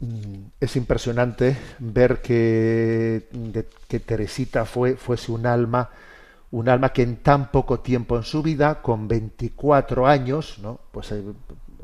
Mm, 0.00 0.46
Es 0.60 0.76
impresionante 0.76 1.56
ver 1.78 2.20
que, 2.22 3.28
que 3.88 4.00
Teresita 4.00 4.64
fue, 4.64 4.96
fuese 4.96 5.32
un 5.32 5.46
alma, 5.46 5.90
un 6.52 6.68
alma 6.68 6.92
que 6.92 7.02
en 7.02 7.22
tan 7.22 7.50
poco 7.50 7.80
tiempo 7.80 8.16
en 8.16 8.24
su 8.24 8.42
vida, 8.42 8.82
con 8.82 9.08
24 9.08 10.06
años, 10.06 10.58
¿no? 10.60 10.80
pues, 10.90 11.12
eh, 11.12 11.22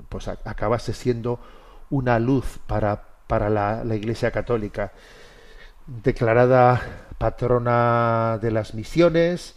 pues 0.08 0.28
acabase 0.28 0.92
siendo 0.92 1.38
una 1.90 2.18
luz 2.18 2.58
para, 2.66 3.02
para 3.26 3.48
la 3.48 3.94
Iglesia 3.94 4.30
Católica. 4.30 4.92
Declarada 5.86 7.06
patrona 7.18 8.38
de 8.40 8.50
las 8.50 8.74
misiones, 8.74 9.54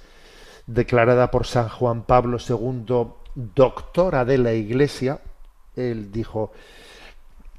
declarada 0.67 1.31
por 1.31 1.45
San 1.45 1.67
Juan 1.67 2.03
Pablo 2.03 2.37
II 2.37 3.13
doctora 3.35 4.25
de 4.25 4.37
la 4.37 4.53
Iglesia, 4.53 5.19
él 5.75 6.11
dijo, 6.11 6.51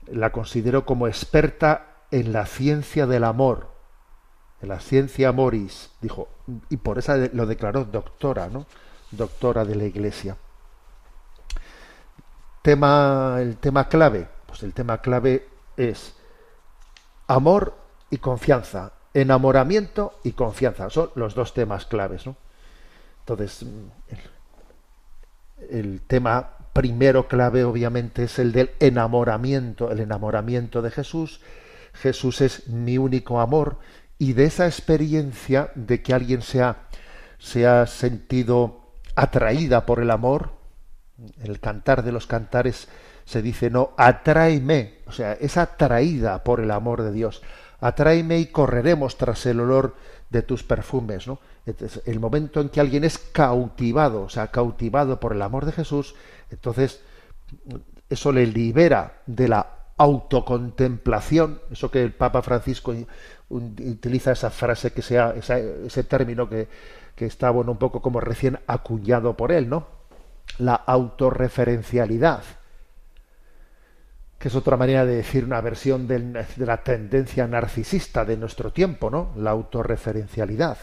la 0.07 0.31
considero 0.31 0.85
como 0.85 1.07
experta 1.07 2.05
en 2.11 2.33
la 2.33 2.47
ciencia 2.47 3.07
del 3.07 3.25
amor, 3.25 3.71
en 4.63 4.69
la 4.69 4.81
ciencia 4.81 5.33
moris, 5.33 5.91
dijo, 6.01 6.29
y 6.69 6.77
por 6.77 6.99
eso 6.99 7.15
lo 7.33 7.47
declaró 7.47 7.85
doctora, 7.85 8.49
¿no? 8.49 8.67
Doctora 9.11 9.65
de 9.65 9.75
la 9.75 9.85
Iglesia. 9.85 10.37
Tema, 12.63 13.39
el 13.41 13.57
tema 13.57 13.89
clave, 13.89 14.29
pues 14.47 14.63
el 14.63 14.75
tema 14.75 14.99
clave 14.99 15.49
es 15.77 16.15
amor 17.27 17.75
y 18.11 18.19
confianza, 18.19 18.93
enamoramiento 19.15 20.19
y 20.25 20.33
confianza, 20.33 20.91
son 20.91 21.11
los 21.15 21.35
dos 21.35 21.55
temas 21.55 21.87
claves, 21.87 22.27
¿no? 22.27 22.37
Entonces, 23.21 23.65
el 25.71 26.01
tema 26.03 26.51
primero 26.73 27.29
clave 27.29 27.65
obviamente 27.65 28.25
es 28.25 28.39
el 28.39 28.53
del 28.53 28.71
enamoramiento, 28.81 29.91
el 29.91 30.01
enamoramiento 30.01 30.83
de 30.83 30.91
Jesús. 30.91 31.41
Jesús 31.95 32.41
es 32.41 32.69
mi 32.69 32.99
único 32.99 33.41
amor 33.41 33.79
y 34.21 34.35
de 34.35 34.45
esa 34.45 34.67
experiencia 34.67 35.73
de 35.75 36.03
que 36.03 36.13
alguien 36.13 36.43
se 36.43 36.63
ha, 36.63 36.83
se 37.39 37.67
ha 37.67 37.87
sentido 37.87 38.93
atraída 39.17 39.87
por 39.87 39.99
el 39.99 40.11
amor, 40.11 40.51
el 41.43 41.59
cantar 41.59 42.05
de 42.05 42.13
los 42.13 42.27
cantares 42.27 42.87
se 43.25 43.41
dice 43.41 43.71
no, 43.71 43.95
atráeme, 43.97 44.99
o 45.07 45.13
sea, 45.13 45.33
es 45.33 45.57
atraída 45.57 46.45
por 46.45 46.61
el 46.61 46.71
amor 46.71 47.01
de 47.03 47.13
Dios, 47.13 47.41
atráeme 47.81 48.39
y 48.39 48.47
correremos 48.49 49.17
tras 49.17 49.47
el 49.47 49.59
olor 49.59 49.97
de 50.29 50.43
tus 50.43 50.65
perfumes, 50.65 51.27
¿no? 51.27 51.41
El 52.05 52.21
momento 52.21 52.61
en 52.61 52.69
que 52.69 52.81
alguien 52.81 53.05
es 53.05 53.17
cautivado, 53.17 54.25
o 54.25 54.29
sea, 54.29 54.49
cautivado 54.49 55.19
por 55.19 55.33
el 55.33 55.41
amor 55.41 55.65
de 55.65 55.73
Jesús, 55.73 56.15
entonces 56.51 57.01
eso 58.11 58.33
le 58.33 58.47
libera 58.47 59.23
de 59.25 59.49
la 59.49 59.67
autocontemplación, 59.97 61.61
eso 61.71 61.91
que 61.91 62.03
el 62.03 62.13
Papa 62.13 62.43
Francisco 62.43 62.95
utiliza 63.51 64.33
esa 64.33 64.51
frase 64.51 64.93
que 64.93 65.03
sea 65.03 65.35
esa, 65.37 65.59
ese 65.59 66.05
término 66.05 66.49
que, 66.49 66.69
que 67.15 67.27
está 67.27 67.51
bueno 67.51 67.73
un 67.73 67.79
poco 67.79 68.01
como 68.01 68.21
recién 68.21 68.59
acuñado 68.67 69.37
por 69.37 69.53
él, 69.53 69.69
¿no? 69.69 69.87
La 70.59 70.75
autorreferencialidad, 70.75 72.43
que 74.39 74.49
es 74.49 74.55
otra 74.55 74.77
manera 74.77 75.05
de 75.05 75.17
decir 75.17 75.45
una 75.45 75.61
versión 75.61 76.07
de 76.09 76.47
la 76.57 76.83
tendencia 76.83 77.47
narcisista 77.47 78.25
de 78.25 78.37
nuestro 78.37 78.73
tiempo, 78.73 79.11
¿no? 79.11 79.33
La 79.37 79.51
autorreferencialidad. 79.51 80.79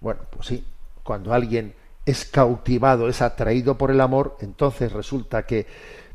Bueno, 0.00 0.22
pues 0.30 0.48
sí, 0.48 0.66
cuando 1.02 1.32
alguien 1.32 1.74
es 2.04 2.24
cautivado, 2.26 3.08
es 3.08 3.22
atraído 3.22 3.78
por 3.78 3.90
el 3.90 4.00
amor, 4.00 4.36
entonces 4.40 4.92
resulta 4.92 5.46
que 5.46 5.66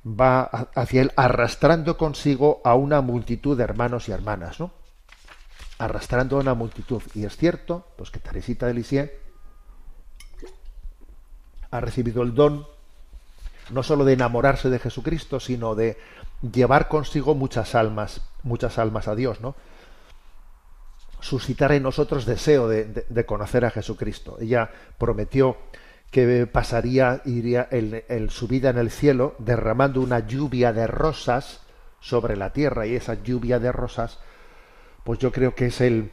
va 0.06 0.44
hacia 0.76 1.02
él 1.02 1.12
arrastrando 1.16 1.98
consigo 1.98 2.62
a 2.64 2.76
una 2.76 3.02
multitud 3.02 3.58
de 3.58 3.64
hermanos 3.64 4.08
y 4.08 4.12
hermanas, 4.12 4.60
¿no? 4.60 4.81
Arrastrando 5.82 6.38
a 6.38 6.42
una 6.42 6.54
multitud. 6.54 7.02
Y 7.16 7.26
es 7.26 7.36
cierto, 7.36 7.88
pues 7.98 8.12
que 8.12 8.20
Teresita 8.20 8.68
de 8.68 8.76
Lisieux 8.76 9.12
ha 11.72 11.80
recibido 11.80 12.22
el 12.22 12.36
don 12.36 12.68
no 13.72 13.82
sólo 13.82 14.06
de 14.06 14.14
enamorarse 14.14 14.70
de 14.70 14.78
Jesucristo, 14.78 15.40
sino 15.40 15.74
de 15.74 15.98
llevar 16.42 16.88
consigo 16.88 17.34
muchas 17.34 17.74
almas, 17.74 18.22
muchas 18.44 18.78
almas 18.78 19.08
a 19.08 19.16
Dios, 19.16 19.42
¿no? 19.42 19.56
Suscitar 21.20 21.72
en 21.72 21.84
nosotros 21.84 22.26
deseo 22.26 22.68
de, 22.68 23.26
conocer 23.26 23.66
a 23.66 23.72
Jesucristo. 23.72 24.38
Ella 24.40 24.70
prometió 25.00 25.58
que 26.12 26.46
pasaría, 26.46 27.22
iría 27.26 27.70
su 28.30 28.48
vida 28.48 28.70
en 28.70 28.78
el 28.78 28.92
cielo 28.92 29.36
derramando 29.40 30.02
una 30.02 30.28
lluvia 30.28 30.74
de 30.74 30.86
rosas 30.86 31.62
sobre 32.02 32.36
la 32.36 32.54
tierra 32.54 32.86
y 32.86 32.96
esa 32.96 33.16
lluvia 33.16 33.60
de 33.60 33.72
rosas, 33.72 34.20
pues 35.04 35.20
yo 35.20 35.32
creo 35.32 35.56
que 35.56 35.68
es 35.68 35.82
el 35.82 36.12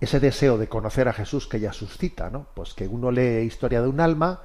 ese 0.00 0.20
deseo 0.20 0.58
de 0.58 0.68
conocer 0.68 1.08
a 1.08 1.12
Jesús 1.12 1.46
que 1.46 1.56
ella 1.56 1.72
suscita, 1.72 2.30
¿no? 2.30 2.48
Pues 2.54 2.74
que 2.74 2.86
uno 2.86 3.10
lee 3.10 3.44
historia 3.44 3.80
de 3.80 3.88
un 3.88 4.00
alma 4.00 4.42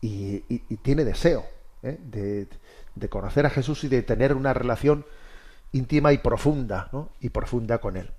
y, 0.00 0.40
tiene 0.82 1.04
deseo 1.04 1.44
¿eh? 1.82 1.98
de, 2.00 3.08
conocer 3.08 3.44
a 3.44 3.50
Jesús 3.50 3.84
y 3.84 3.88
de 3.88 4.02
tener 4.02 4.34
una 4.34 4.54
relación 4.54 5.04
íntima 5.72 6.12
y 6.12 6.18
profunda, 6.18 6.88
¿no? 6.92 7.10
Y 7.20 7.28
profunda 7.28 7.78
con 7.78 7.96
él. 7.96 8.10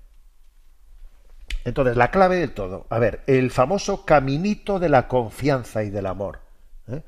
Entonces, 1.64 1.96
la 1.96 2.10
clave 2.10 2.36
del 2.36 2.54
todo. 2.54 2.86
A 2.88 2.98
ver, 2.98 3.22
el 3.26 3.50
famoso 3.50 4.04
caminito 4.04 4.78
de 4.78 4.88
la 4.88 5.08
confianza 5.08 5.82
y 5.82 5.90
del 5.90 6.06
amor. 6.06 6.40
¿eh? 6.88 7.02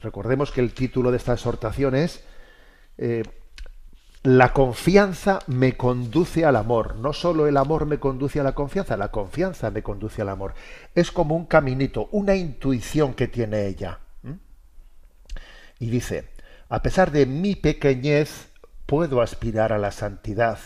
Recordemos 0.00 0.50
que 0.50 0.60
el 0.60 0.74
título 0.74 1.10
de 1.10 1.16
esta 1.16 1.32
exhortación 1.32 1.94
es 1.94 2.24
eh, 2.98 3.22
La 4.22 4.52
confianza 4.52 5.38
me 5.46 5.78
conduce 5.78 6.44
al 6.44 6.56
amor. 6.56 6.96
No 6.96 7.14
solo 7.14 7.46
el 7.46 7.56
amor 7.56 7.86
me 7.86 7.98
conduce 7.98 8.38
a 8.38 8.42
la 8.42 8.52
confianza, 8.52 8.98
la 8.98 9.10
confianza 9.10 9.70
me 9.70 9.82
conduce 9.82 10.20
al 10.20 10.28
amor. 10.28 10.52
Es 10.94 11.10
como 11.10 11.34
un 11.34 11.46
caminito, 11.46 12.08
una 12.12 12.34
intuición 12.34 13.14
que 13.14 13.28
tiene 13.28 13.66
ella. 13.66 14.00
Y 15.78 15.88
dice, 15.88 16.28
a 16.68 16.82
pesar 16.82 17.12
de 17.12 17.24
mi 17.24 17.56
pequeñez, 17.56 18.50
puedo 18.84 19.22
aspirar 19.22 19.72
a 19.72 19.78
la 19.78 19.90
santidad. 19.90 20.58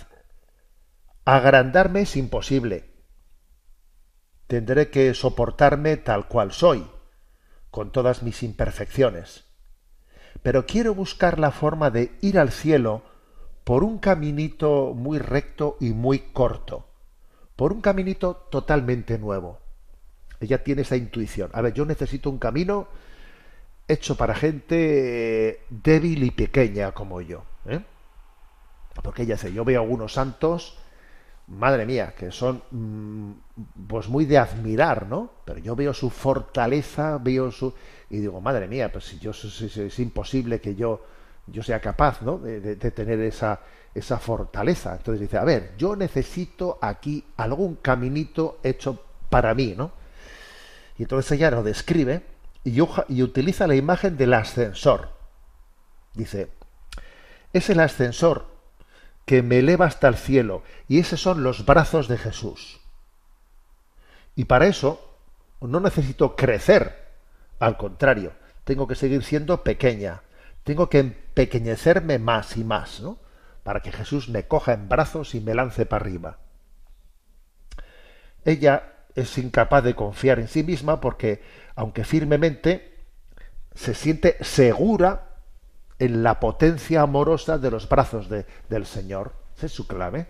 Agrandarme 1.24 2.00
es 2.00 2.16
imposible. 2.16 2.90
Tendré 4.48 4.90
que 4.90 5.14
soportarme 5.14 5.96
tal 5.96 6.26
cual 6.26 6.50
soy, 6.50 6.88
con 7.70 7.92
todas 7.92 8.24
mis 8.24 8.42
imperfecciones. 8.42 9.44
Pero 10.42 10.66
quiero 10.66 10.92
buscar 10.92 11.38
la 11.38 11.52
forma 11.52 11.90
de 11.90 12.18
ir 12.20 12.40
al 12.40 12.50
cielo 12.50 13.13
por 13.64 13.82
un 13.82 13.98
caminito 13.98 14.92
muy 14.94 15.18
recto 15.18 15.76
y 15.80 15.90
muy 15.90 16.18
corto, 16.18 16.86
por 17.56 17.72
un 17.72 17.80
caminito 17.80 18.46
totalmente 18.50 19.18
nuevo. 19.18 19.58
Ella 20.40 20.62
tiene 20.62 20.82
esa 20.82 20.96
intuición. 20.96 21.50
A 21.54 21.62
ver, 21.62 21.72
yo 21.72 21.86
necesito 21.86 22.28
un 22.28 22.38
camino 22.38 22.88
hecho 23.88 24.16
para 24.16 24.34
gente 24.34 25.60
débil 25.70 26.22
y 26.22 26.30
pequeña 26.30 26.92
como 26.92 27.20
yo. 27.22 27.44
¿eh? 27.66 27.80
Porque 29.02 29.22
ella 29.22 29.36
dice, 29.36 29.52
yo 29.52 29.64
veo 29.64 29.80
algunos 29.80 30.12
santos, 30.12 30.76
madre 31.46 31.86
mía, 31.86 32.14
que 32.16 32.30
son 32.30 32.62
mm, 32.70 33.32
pues 33.86 34.08
muy 34.08 34.26
de 34.26 34.36
admirar, 34.36 35.06
¿no? 35.06 35.30
Pero 35.46 35.60
yo 35.60 35.74
veo 35.74 35.94
su 35.94 36.10
fortaleza, 36.10 37.18
veo 37.18 37.50
su 37.50 37.74
y 38.10 38.18
digo, 38.18 38.40
madre 38.42 38.68
mía, 38.68 38.92
pues 38.92 39.04
si 39.04 39.18
yo 39.18 39.30
es 39.30 39.98
imposible 39.98 40.60
que 40.60 40.74
yo 40.74 41.04
yo 41.46 41.62
sea 41.62 41.80
capaz, 41.80 42.22
¿no? 42.22 42.38
De, 42.38 42.76
tener 42.76 43.20
esa 43.20 43.60
esa 43.94 44.18
fortaleza. 44.18 44.96
Entonces 44.96 45.20
dice, 45.20 45.38
a 45.38 45.44
ver, 45.44 45.74
yo 45.78 45.94
necesito 45.96 46.78
aquí 46.82 47.24
algún 47.36 47.76
caminito 47.76 48.58
hecho 48.62 49.00
para 49.30 49.54
mí, 49.54 49.74
¿no? 49.76 49.92
Y 50.98 51.02
entonces 51.02 51.32
ella 51.32 51.50
lo 51.50 51.62
describe 51.62 52.22
y, 52.64 52.78
y 53.08 53.22
utiliza 53.22 53.66
la 53.66 53.74
imagen 53.76 54.16
del 54.16 54.34
ascensor. 54.34 55.10
Dice, 56.12 56.50
es 57.52 57.70
el 57.70 57.80
ascensor 57.80 58.46
que 59.24 59.42
me 59.42 59.60
eleva 59.60 59.86
hasta 59.86 60.08
el 60.08 60.16
cielo 60.16 60.62
y 60.88 60.98
esos 60.98 61.20
son 61.20 61.42
los 61.42 61.64
brazos 61.64 62.08
de 62.08 62.18
Jesús. 62.18 62.80
Y 64.34 64.44
para 64.44 64.66
eso 64.66 65.16
no 65.60 65.80
necesito 65.80 66.36
crecer, 66.36 67.12
al 67.58 67.76
contrario, 67.76 68.32
tengo 68.64 68.86
que 68.86 68.96
seguir 68.96 69.22
siendo 69.22 69.62
pequeña, 69.62 70.22
tengo 70.64 70.88
que 70.88 70.98
empequeñecerme 70.98 72.18
más 72.18 72.56
y 72.56 72.64
más, 72.64 73.00
¿no? 73.00 73.18
Para 73.62 73.80
que 73.80 73.92
Jesús 73.92 74.28
me 74.28 74.46
coja 74.46 74.72
en 74.72 74.88
brazos 74.88 75.34
y 75.34 75.40
me 75.40 75.54
lance 75.54 75.86
para 75.86 76.04
arriba. 76.04 76.38
Ella 78.44 78.92
es 79.14 79.38
incapaz 79.38 79.84
de 79.84 79.94
confiar 79.94 80.38
en 80.38 80.48
sí 80.48 80.62
misma 80.62 81.00
porque, 81.00 81.42
aunque 81.76 82.04
firmemente, 82.04 82.98
se 83.74 83.94
siente 83.94 84.36
segura 84.42 85.28
en 85.98 86.22
la 86.22 86.40
potencia 86.40 87.02
amorosa 87.02 87.58
de 87.58 87.70
los 87.70 87.88
brazos 87.88 88.28
de- 88.28 88.46
del 88.68 88.84
Señor. 88.86 89.32
Esa 89.56 89.66
es 89.66 89.72
su 89.72 89.86
clave. 89.86 90.26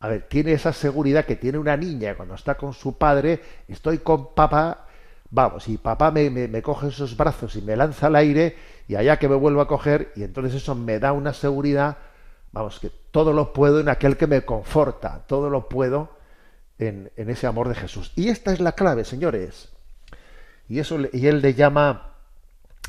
A 0.00 0.08
ver, 0.08 0.26
tiene 0.28 0.52
esa 0.52 0.72
seguridad 0.72 1.26
que 1.26 1.36
tiene 1.36 1.58
una 1.58 1.76
niña 1.76 2.14
cuando 2.16 2.34
está 2.34 2.56
con 2.56 2.72
su 2.72 2.96
padre, 2.96 3.40
estoy 3.68 3.98
con 3.98 4.34
papá, 4.34 4.86
vamos, 5.30 5.68
y 5.68 5.78
papá 5.78 6.10
me, 6.10 6.28
me- 6.30 6.48
me 6.48 6.62
coge 6.62 6.88
esos 6.88 7.16
brazos 7.16 7.56
y 7.56 7.62
me 7.62 7.76
lanza 7.76 8.08
al 8.08 8.16
aire, 8.16 8.56
y 8.88 8.96
allá 8.96 9.18
que 9.18 9.28
me 9.28 9.36
vuelvo 9.36 9.60
a 9.60 9.68
coger, 9.68 10.12
y 10.16 10.22
entonces 10.24 10.54
eso 10.54 10.74
me 10.74 10.98
da 10.98 11.12
una 11.12 11.32
seguridad, 11.32 11.98
vamos, 12.52 12.80
que 12.80 12.90
todo 13.10 13.32
lo 13.32 13.52
puedo 13.52 13.80
en 13.80 13.88
aquel 13.88 14.16
que 14.16 14.26
me 14.26 14.42
conforta, 14.44 15.24
todo 15.26 15.50
lo 15.50 15.68
puedo 15.68 16.10
en, 16.78 17.10
en 17.16 17.30
ese 17.30 17.46
amor 17.46 17.68
de 17.68 17.74
Jesús. 17.76 18.12
Y 18.16 18.28
esta 18.28 18.52
es 18.52 18.60
la 18.60 18.72
clave, 18.72 19.04
señores. 19.04 19.68
Y, 20.68 20.78
eso, 20.78 20.98
y 21.12 21.26
él 21.26 21.40
le 21.42 21.54
llama 21.54 22.14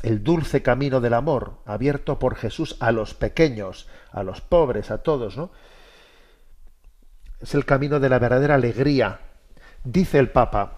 el 0.02 0.24
dulce 0.24 0.62
camino 0.62 1.00
del 1.00 1.14
amor, 1.14 1.58
abierto 1.64 2.18
por 2.18 2.34
Jesús 2.34 2.76
a 2.80 2.90
los 2.90 3.14
pequeños, 3.14 3.88
a 4.10 4.24
los 4.24 4.40
pobres, 4.40 4.90
a 4.90 4.98
todos, 4.98 5.36
¿no? 5.36 5.50
Es 7.40 7.54
el 7.54 7.64
camino 7.64 8.00
de 8.00 8.08
la 8.08 8.18
verdadera 8.18 8.54
alegría. 8.54 9.20
Dice 9.84 10.18
el 10.18 10.30
Papa, 10.30 10.72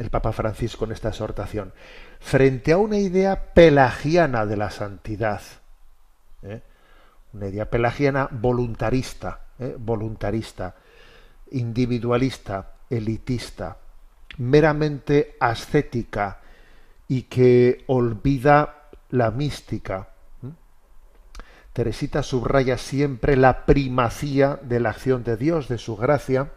el 0.00 0.08
Papa 0.08 0.32
Francisco 0.32 0.86
en 0.86 0.92
esta 0.92 1.10
exhortación, 1.10 1.74
frente 2.20 2.72
a 2.72 2.78
una 2.78 2.96
idea 2.96 3.52
pelagiana 3.52 4.46
de 4.46 4.56
la 4.56 4.70
santidad, 4.70 5.42
¿eh? 6.42 6.62
una 7.34 7.48
idea 7.48 7.68
pelagiana 7.68 8.26
voluntarista, 8.30 9.40
¿eh? 9.58 9.76
voluntarista, 9.78 10.74
individualista, 11.50 12.72
elitista, 12.88 13.76
meramente 14.38 15.36
ascética 15.38 16.40
y 17.06 17.24
que 17.24 17.84
olvida 17.88 18.88
la 19.10 19.30
mística. 19.30 20.08
¿m? 20.42 20.54
Teresita 21.74 22.22
subraya 22.22 22.78
siempre 22.78 23.36
la 23.36 23.66
primacía 23.66 24.58
de 24.62 24.80
la 24.80 24.90
acción 24.90 25.24
de 25.24 25.36
Dios, 25.36 25.68
de 25.68 25.76
su 25.76 25.94
gracia. 25.94 26.52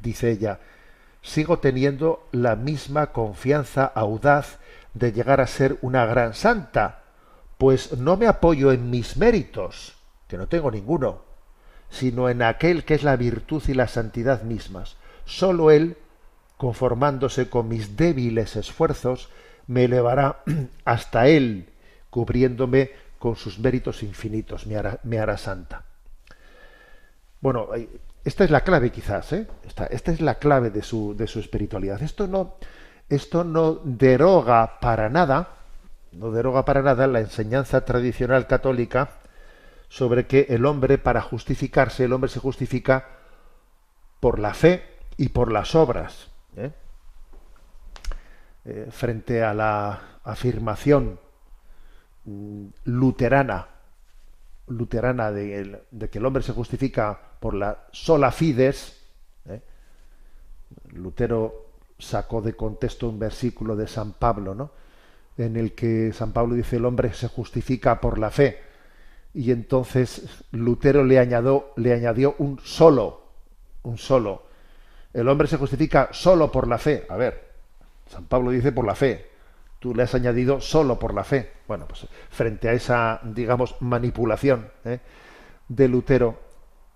Dice 0.00 0.32
ella, 0.32 0.60
sigo 1.22 1.58
teniendo 1.58 2.26
la 2.32 2.56
misma 2.56 3.12
confianza 3.12 3.84
audaz 3.84 4.58
de 4.94 5.12
llegar 5.12 5.40
a 5.40 5.46
ser 5.46 5.78
una 5.82 6.06
gran 6.06 6.34
santa, 6.34 7.02
pues 7.58 7.98
no 7.98 8.16
me 8.16 8.26
apoyo 8.26 8.72
en 8.72 8.90
mis 8.90 9.16
méritos, 9.16 9.96
que 10.28 10.38
no 10.38 10.48
tengo 10.48 10.70
ninguno, 10.70 11.22
sino 11.90 12.28
en 12.28 12.42
aquel 12.42 12.84
que 12.84 12.94
es 12.94 13.02
la 13.02 13.16
virtud 13.16 13.62
y 13.68 13.74
la 13.74 13.88
santidad 13.88 14.42
mismas. 14.42 14.96
Sólo 15.24 15.70
Él, 15.70 15.96
conformándose 16.56 17.48
con 17.48 17.68
mis 17.68 17.96
débiles 17.96 18.56
esfuerzos, 18.56 19.28
me 19.66 19.84
elevará 19.84 20.42
hasta 20.84 21.28
Él, 21.28 21.68
cubriéndome 22.10 22.90
con 23.18 23.36
sus 23.36 23.58
méritos 23.58 24.02
infinitos, 24.02 24.66
me 24.66 24.76
hará, 24.76 25.00
me 25.02 25.18
hará 25.18 25.36
santa. 25.36 25.84
Bueno, 27.40 27.68
esta 28.24 28.44
es 28.44 28.50
la 28.50 28.62
clave 28.62 28.90
quizás, 28.90 29.32
¿eh? 29.32 29.46
Esta, 29.64 29.86
esta 29.86 30.12
es 30.12 30.20
la 30.20 30.36
clave 30.36 30.70
de 30.70 30.82
su, 30.82 31.16
de 31.16 31.26
su 31.26 31.40
espiritualidad. 31.40 32.02
Esto 32.02 32.26
no, 32.26 32.56
esto 33.08 33.44
no 33.44 33.80
deroga 33.84 34.80
para 34.80 35.08
nada, 35.08 35.56
no 36.12 36.30
deroga 36.30 36.64
para 36.64 36.82
nada 36.82 37.06
la 37.06 37.20
enseñanza 37.20 37.84
tradicional 37.84 38.46
católica 38.46 39.10
sobre 39.88 40.26
que 40.26 40.46
el 40.50 40.66
hombre, 40.66 40.98
para 40.98 41.22
justificarse, 41.22 42.04
el 42.04 42.12
hombre 42.12 42.28
se 42.28 42.40
justifica 42.40 43.06
por 44.20 44.38
la 44.38 44.52
fe 44.52 44.82
y 45.16 45.30
por 45.30 45.50
las 45.50 45.74
obras. 45.74 46.28
¿eh? 46.56 46.72
Eh, 48.64 48.88
frente 48.90 49.42
a 49.42 49.54
la 49.54 50.18
afirmación 50.24 51.18
mm, 52.24 52.66
luterana, 52.84 53.68
luterana 54.66 55.30
de, 55.32 55.80
de 55.90 56.10
que 56.10 56.18
el 56.18 56.26
hombre 56.26 56.42
se 56.42 56.52
justifica 56.52 57.27
por 57.40 57.54
la 57.54 57.86
sola 57.92 58.30
fides, 58.30 59.00
¿eh? 59.46 59.60
Lutero 60.92 61.66
sacó 61.98 62.42
de 62.42 62.54
contexto 62.54 63.08
un 63.08 63.18
versículo 63.18 63.76
de 63.76 63.86
San 63.86 64.12
Pablo, 64.12 64.54
¿no? 64.54 64.70
en 65.38 65.56
el 65.56 65.72
que 65.72 66.12
San 66.12 66.32
Pablo 66.32 66.54
dice 66.54 66.76
el 66.76 66.84
hombre 66.84 67.12
se 67.14 67.28
justifica 67.28 68.00
por 68.00 68.18
la 68.18 68.30
fe. 68.30 68.58
Y 69.32 69.52
entonces 69.52 70.44
Lutero 70.50 71.04
le 71.04 71.18
añadió, 71.18 71.72
le 71.76 71.92
añadió 71.92 72.34
un 72.38 72.58
solo, 72.62 73.22
un 73.84 73.98
solo. 73.98 74.42
El 75.12 75.28
hombre 75.28 75.46
se 75.48 75.56
justifica 75.56 76.08
solo 76.12 76.50
por 76.50 76.66
la 76.66 76.78
fe. 76.78 77.06
A 77.08 77.16
ver, 77.16 77.52
San 78.08 78.24
Pablo 78.24 78.50
dice 78.50 78.72
por 78.72 78.84
la 78.84 78.94
fe. 78.94 79.26
Tú 79.78 79.94
le 79.94 80.02
has 80.02 80.14
añadido 80.14 80.60
solo 80.60 80.98
por 80.98 81.14
la 81.14 81.22
fe. 81.22 81.52
Bueno, 81.68 81.86
pues 81.86 82.06
frente 82.30 82.68
a 82.68 82.72
esa, 82.72 83.20
digamos, 83.22 83.76
manipulación 83.80 84.68
¿eh? 84.84 84.98
de 85.68 85.88
Lutero, 85.88 86.40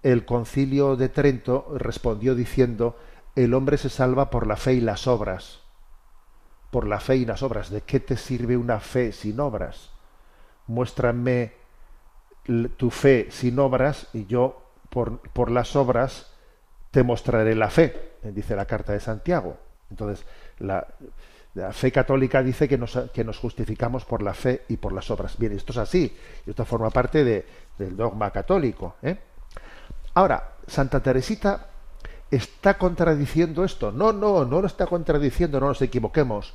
el 0.02 0.24
concilio 0.24 0.96
de 0.96 1.08
Trento 1.08 1.66
respondió 1.76 2.34
diciendo, 2.34 2.96
el 3.36 3.54
hombre 3.54 3.78
se 3.78 3.88
salva 3.88 4.30
por 4.30 4.46
la 4.46 4.56
fe 4.56 4.74
y 4.74 4.80
las 4.80 5.06
obras. 5.06 5.60
Por 6.70 6.86
la 6.86 7.00
fe 7.00 7.16
y 7.16 7.24
las 7.26 7.42
obras. 7.42 7.70
¿De 7.70 7.82
qué 7.82 8.00
te 8.00 8.16
sirve 8.16 8.56
una 8.56 8.80
fe 8.80 9.12
sin 9.12 9.38
obras? 9.40 9.90
Muéstrame 10.66 11.52
tu 12.76 12.90
fe 12.90 13.28
sin 13.30 13.58
obras 13.58 14.08
y 14.12 14.26
yo 14.26 14.62
por, 14.90 15.50
las 15.50 15.76
obras 15.76 16.32
te 16.90 17.02
mostraré 17.02 17.54
la 17.54 17.70
fe, 17.70 18.14
dice 18.22 18.56
la 18.56 18.66
carta 18.66 18.92
de 18.92 19.00
Santiago. 19.00 19.56
Entonces, 19.90 20.26
la, 20.58 20.86
fe 21.72 21.92
católica 21.92 22.42
dice 22.42 22.68
que 22.68 22.78
nos, 22.78 22.98
que 23.12 23.24
nos 23.24 23.38
justificamos 23.38 24.04
por 24.04 24.22
la 24.22 24.34
fe 24.34 24.62
y 24.68 24.76
por 24.76 24.92
las 24.92 25.10
obras. 25.10 25.38
Bien, 25.38 25.52
esto 25.52 25.72
es 25.72 25.78
así, 25.78 26.16
esto 26.46 26.64
forma 26.64 26.90
parte 26.90 27.24
de- 27.24 27.46
del 27.78 27.96
dogma 27.96 28.30
católico. 28.30 28.96
¿eh? 29.02 29.16
Ahora, 30.14 30.54
Santa 30.66 31.00
Teresita 31.00 31.68
está 32.30 32.78
contradiciendo 32.78 33.64
esto. 33.64 33.92
No, 33.92 34.12
no, 34.12 34.44
no 34.44 34.60
lo 34.60 34.66
está 34.66 34.86
contradiciendo, 34.86 35.60
no 35.60 35.68
nos 35.68 35.82
equivoquemos. 35.82 36.54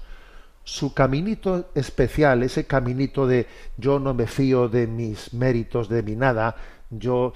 Su 0.63 0.93
caminito 0.93 1.69
especial, 1.75 2.43
ese 2.43 2.65
caminito 2.65 3.25
de 3.25 3.47
yo 3.77 3.99
no 3.99 4.13
me 4.13 4.27
fío 4.27 4.67
de 4.67 4.85
mis 4.85 5.33
méritos, 5.33 5.87
de 5.87 6.03
mi 6.03 6.15
nada, 6.15 6.55
yo, 6.89 7.33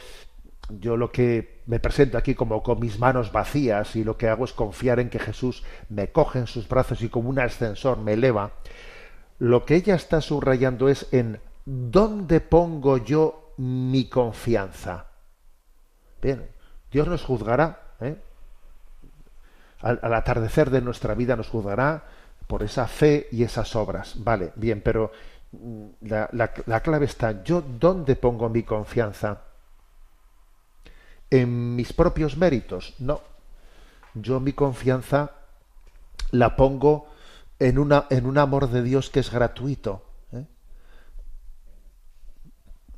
yo 0.70 0.98
lo 0.98 1.12
que 1.12 1.62
me 1.66 1.80
presento 1.80 2.18
aquí 2.18 2.36
como 2.36 2.62
con 2.62 2.80
mis 2.80 3.00
manos 3.00 3.32
vacías 3.32 3.96
y 3.96 4.04
lo 4.04 4.18
que 4.18 4.28
hago 4.28 4.44
es 4.44 4.52
confiar 4.52 5.00
en 5.00 5.10
que 5.10 5.20
Jesús 5.20 5.64
me 5.88 6.12
coge 6.12 6.40
en 6.40 6.48
sus 6.48 6.68
brazos 6.68 7.02
y 7.02 7.10
como 7.10 7.30
un 7.30 7.40
ascensor 7.40 8.00
me 8.00 8.14
eleva. 8.14 8.52
Lo 9.40 9.66
que 9.66 9.76
ella 9.76 9.96
está 9.96 10.20
subrayando 10.20 10.90
es 10.90 11.08
en 11.12 11.40
dónde 11.66 12.42
pongo 12.42 12.98
yo 12.98 13.54
mi 13.58 14.10
confianza. 14.10 15.11
Bien, 16.22 16.48
Dios 16.92 17.08
nos 17.08 17.24
juzgará, 17.24 17.96
¿eh? 18.00 18.16
al, 19.82 20.14
atardecer 20.14 20.70
de 20.70 20.82
nuestra 20.82 21.16
vida 21.16 21.36
nos 21.36 21.50
juzgará 21.50 22.04
por 22.48 22.64
esa 22.64 22.88
fe 22.88 23.28
y 23.32 23.44
esas 23.44 23.76
obras. 23.76 24.16
Vale, 24.18 24.52
bien, 24.56 24.82
pero 24.82 25.12
mm, 25.52 25.86
la 26.02 26.82
clave 26.84 27.06
está, 27.06 27.44
¿yo 27.44 27.62
dónde 27.62 28.16
pongo 28.16 28.50
mi 28.50 28.64
confianza? 28.64 29.42
¿En 31.30 31.76
mis 31.76 31.94
propios 31.94 32.36
méritos? 32.36 32.94
No. 33.00 33.22
Yo 34.14 34.42
mi 34.42 34.52
confianza 34.52 35.32
la 36.32 36.56
pongo 36.58 37.08
en, 37.58 37.80
una, 37.80 38.06
en 38.10 38.26
un 38.26 38.38
amor 38.38 38.70
de 38.70 38.84
Dios 38.84 39.10
que 39.10 39.22
es 39.22 39.32
gratuito. 39.32 40.04
¿eh? 40.34 40.46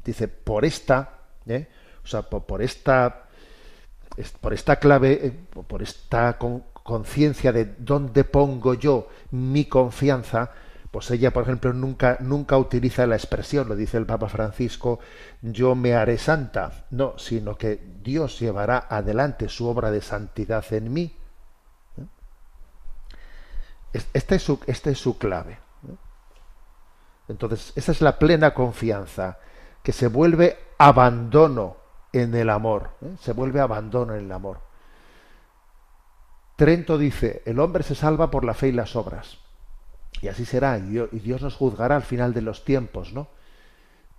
Dice, 0.04 0.28
por 0.28 0.66
esta, 0.66 1.20
¿eh? 1.46 1.68
O 2.04 2.08
sea, 2.08 2.22
por, 2.24 2.62
esta 2.62 3.24
es- 4.18 4.32
por 4.32 4.54
esta 4.54 4.78
clave, 4.78 5.20
eh, 5.28 5.32
por 5.68 5.82
esta 5.82 6.38
con- 6.38 6.64
conciencia 6.84 7.52
de 7.52 7.66
dónde 7.78 8.24
pongo 8.26 8.74
yo 8.74 9.08
mi 9.32 9.66
confianza, 9.66 10.52
pues 10.92 11.10
ella, 11.12 11.32
por 11.32 11.44
ejemplo, 11.44 11.74
nunca, 11.74 12.18
nunca 12.20 12.58
utiliza 12.58 13.08
la 13.08 13.16
expresión, 13.16 13.68
lo 13.68 13.76
dice 13.76 13.98
el 13.98 14.06
Papa 14.06 14.28
Francisco, 14.30 15.00
yo 15.42 15.74
me 15.76 15.96
haré 15.96 16.18
santa, 16.20 16.86
no, 16.92 17.18
sino 17.18 17.56
que 17.58 17.82
Dios 18.04 18.40
llevará 18.40 18.86
adelante 18.90 19.50
su 19.50 19.68
obra 19.68 19.90
de 19.92 20.02
santidad 20.02 20.64
en 20.72 20.94
mí. 20.94 21.16
¿eh? 21.98 22.04
Es- 23.94 24.08
Esta 24.14 24.36
es 24.36 24.44
su, 24.44 24.60
esta 24.68 24.90
es 24.92 25.00
su 25.00 25.18
clave. 25.18 25.54
¿eh? 25.54 25.96
Entonces, 27.30 27.72
esa 27.76 27.92
es 27.92 28.02
la 28.02 28.20
plena 28.20 28.54
confianza, 28.54 29.38
que 29.82 29.94
se 29.94 30.08
vuelve 30.08 30.58
abandono 30.78 31.78
en 32.14 32.36
el 32.36 32.50
amor, 32.50 32.92
¿eh? 33.02 33.16
se 33.20 33.34
vuelve 33.34 33.60
abandono 33.60 34.14
en 34.14 34.26
el 34.26 34.32
amor. 34.32 34.60
Trento 36.56 36.98
dice, 36.98 37.42
el 37.46 37.60
hombre 37.60 37.84
se 37.84 37.96
salva 37.96 38.30
por 38.30 38.46
la 38.46 38.54
fe 38.54 38.70
y 38.70 38.72
las 38.72 38.96
obras. 38.96 39.40
Y 40.22 40.28
así 40.28 40.46
será, 40.46 40.78
y 40.78 40.84
Dios, 41.20 41.42
nos 41.42 41.56
juzgará 41.56 41.96
al 41.96 42.04
final 42.04 42.34
de 42.34 42.42
los 42.42 42.64
tiempos, 42.64 43.12
¿no? 43.12 43.28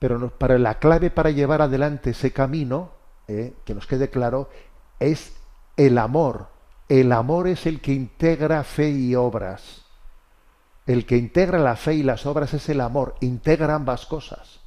Pero 0.01 0.28
para 0.36 0.59
la 0.59 0.80
clave 0.80 1.11
para 1.11 1.30
llevar 1.30 1.62
adelante 1.62 2.11
ese 2.11 2.32
camino, 2.32 2.90
¿eh? 3.28 3.55
que 3.64 3.74
nos 3.74 3.86
quede 3.86 4.11
claro, 4.11 4.51
es 4.99 5.32
el 5.76 5.97
amor. 5.97 6.49
El 6.88 7.12
amor 7.12 7.47
es 7.47 7.64
el 7.64 7.80
que 7.80 7.92
integra 7.92 8.64
fe 8.64 8.90
y 8.90 9.14
obras. 9.14 9.84
El 10.86 11.07
que 11.07 11.16
integra 11.16 11.59
la 11.59 11.76
fe 11.76 11.95
y 11.95 12.03
las 12.03 12.26
obras 12.26 12.53
es 12.53 12.68
el 12.68 12.80
amor, 12.80 13.14
integra 13.20 13.76
ambas 13.76 14.05
cosas. 14.05 14.61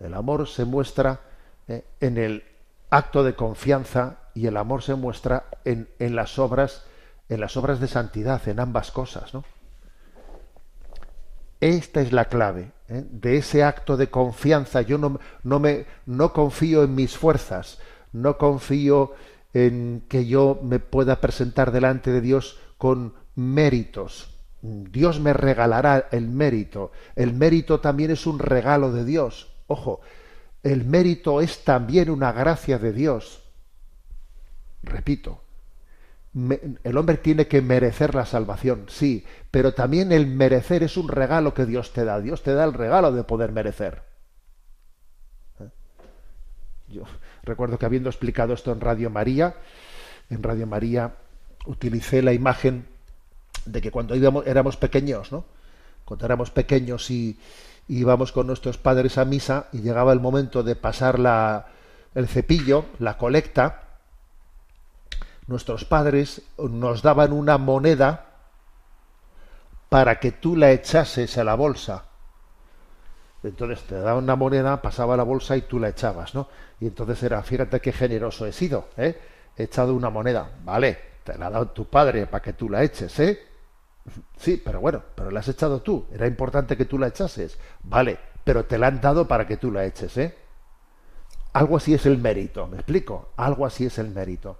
El 0.00 0.12
amor 0.12 0.46
se 0.48 0.64
muestra 0.64 1.20
eh, 1.68 1.84
en 2.00 2.18
el 2.18 2.44
acto 2.90 3.24
de 3.24 3.34
confianza 3.34 4.18
y 4.34 4.46
el 4.46 4.56
amor 4.56 4.82
se 4.82 4.94
muestra 4.94 5.44
en, 5.64 5.88
en 5.98 6.16
las 6.16 6.38
obras, 6.38 6.84
en 7.28 7.40
las 7.40 7.56
obras 7.56 7.80
de 7.80 7.88
santidad, 7.88 8.46
en 8.48 8.60
ambas 8.60 8.90
cosas, 8.90 9.34
¿no? 9.34 9.44
Esta 11.64 12.02
es 12.02 12.12
la 12.12 12.26
clave 12.26 12.72
¿eh? 12.88 13.04
de 13.10 13.38
ese 13.38 13.64
acto 13.64 13.96
de 13.96 14.10
confianza. 14.10 14.82
Yo 14.82 14.98
no, 14.98 15.18
no 15.42 15.60
me 15.60 15.86
no 16.04 16.34
confío 16.34 16.84
en 16.84 16.94
mis 16.94 17.16
fuerzas, 17.16 17.78
no 18.12 18.36
confío 18.36 19.14
en 19.54 20.02
que 20.08 20.26
yo 20.26 20.60
me 20.62 20.78
pueda 20.78 21.22
presentar 21.22 21.72
delante 21.72 22.10
de 22.10 22.20
Dios 22.20 22.58
con 22.76 23.14
méritos. 23.34 24.36
Dios 24.60 25.20
me 25.20 25.32
regalará 25.32 26.08
el 26.10 26.28
mérito. 26.28 26.92
El 27.16 27.32
mérito 27.32 27.80
también 27.80 28.10
es 28.10 28.26
un 28.26 28.40
regalo 28.40 28.92
de 28.92 29.06
Dios. 29.06 29.50
Ojo, 29.66 30.00
el 30.64 30.84
mérito 30.84 31.40
es 31.40 31.62
también 31.62 32.10
una 32.10 32.32
gracia 32.32 32.78
de 32.78 32.92
Dios. 32.92 33.42
Repito, 34.82 35.42
el 36.82 36.96
hombre 36.96 37.18
tiene 37.18 37.46
que 37.46 37.62
merecer 37.62 38.14
la 38.14 38.26
salvación, 38.26 38.86
sí, 38.88 39.24
pero 39.50 39.74
también 39.74 40.10
el 40.10 40.26
merecer 40.26 40.82
es 40.82 40.96
un 40.96 41.08
regalo 41.08 41.54
que 41.54 41.66
Dios 41.66 41.92
te 41.92 42.04
da. 42.04 42.20
Dios 42.20 42.42
te 42.42 42.54
da 42.54 42.64
el 42.64 42.72
regalo 42.72 43.12
de 43.12 43.22
poder 43.24 43.52
merecer. 43.52 44.02
¿Eh? 45.60 45.68
Yo 46.88 47.04
recuerdo 47.42 47.78
que 47.78 47.86
habiendo 47.86 48.08
explicado 48.08 48.54
esto 48.54 48.72
en 48.72 48.80
Radio 48.80 49.10
María, 49.10 49.54
en 50.30 50.42
Radio 50.42 50.66
María 50.66 51.14
utilicé 51.66 52.22
la 52.22 52.32
imagen 52.32 52.86
de 53.66 53.82
que 53.82 53.90
cuando 53.90 54.16
íbamos, 54.16 54.46
éramos 54.46 54.76
pequeños, 54.76 55.30
¿no? 55.30 55.44
Cuando 56.04 56.24
éramos 56.26 56.50
pequeños 56.50 57.10
y 57.10 57.38
íbamos 57.88 58.32
con 58.32 58.46
nuestros 58.46 58.78
padres 58.78 59.18
a 59.18 59.24
misa 59.24 59.66
y 59.72 59.80
llegaba 59.80 60.12
el 60.12 60.20
momento 60.20 60.62
de 60.62 60.76
pasar 60.76 61.18
la, 61.18 61.66
el 62.14 62.28
cepillo, 62.28 62.86
la 62.98 63.18
colecta, 63.18 63.82
nuestros 65.46 65.84
padres 65.84 66.42
nos 66.58 67.02
daban 67.02 67.32
una 67.32 67.58
moneda 67.58 68.26
para 69.88 70.18
que 70.18 70.32
tú 70.32 70.56
la 70.56 70.72
echases 70.72 71.36
a 71.38 71.44
la 71.44 71.54
bolsa. 71.54 72.04
Entonces 73.42 73.82
te 73.82 74.00
daban 74.00 74.24
una 74.24 74.36
moneda, 74.36 74.80
pasaba 74.80 75.14
a 75.14 75.16
la 75.18 75.22
bolsa 75.22 75.56
y 75.56 75.62
tú 75.62 75.78
la 75.78 75.90
echabas, 75.90 76.34
¿no? 76.34 76.48
Y 76.80 76.86
entonces 76.86 77.22
era, 77.22 77.42
fíjate 77.42 77.80
qué 77.80 77.92
generoso 77.92 78.46
he 78.46 78.52
sido, 78.52 78.88
¿eh? 78.96 79.20
He 79.56 79.64
echado 79.64 79.94
una 79.94 80.08
moneda, 80.08 80.50
vale, 80.64 80.98
te 81.22 81.36
la 81.36 81.46
ha 81.46 81.50
dado 81.50 81.68
tu 81.68 81.84
padre 81.84 82.26
para 82.26 82.42
que 82.42 82.54
tú 82.54 82.70
la 82.70 82.82
eches, 82.82 83.20
¿eh? 83.20 83.53
Sí, 84.36 84.60
pero 84.62 84.80
bueno, 84.80 85.02
pero 85.14 85.30
la 85.30 85.40
has 85.40 85.48
echado 85.48 85.80
tú. 85.80 86.06
Era 86.12 86.26
importante 86.26 86.76
que 86.76 86.84
tú 86.84 86.98
la 86.98 87.08
echases. 87.08 87.58
Vale, 87.82 88.18
pero 88.44 88.64
te 88.64 88.78
la 88.78 88.88
han 88.88 89.00
dado 89.00 89.26
para 89.26 89.46
que 89.46 89.56
tú 89.56 89.70
la 89.70 89.84
eches, 89.84 90.16
¿eh? 90.18 90.34
Algo 91.54 91.76
así 91.76 91.94
es 91.94 92.04
el 92.06 92.18
mérito, 92.18 92.66
¿me 92.66 92.76
explico? 92.76 93.30
Algo 93.36 93.64
así 93.64 93.86
es 93.86 93.98
el 93.98 94.10
mérito. 94.10 94.58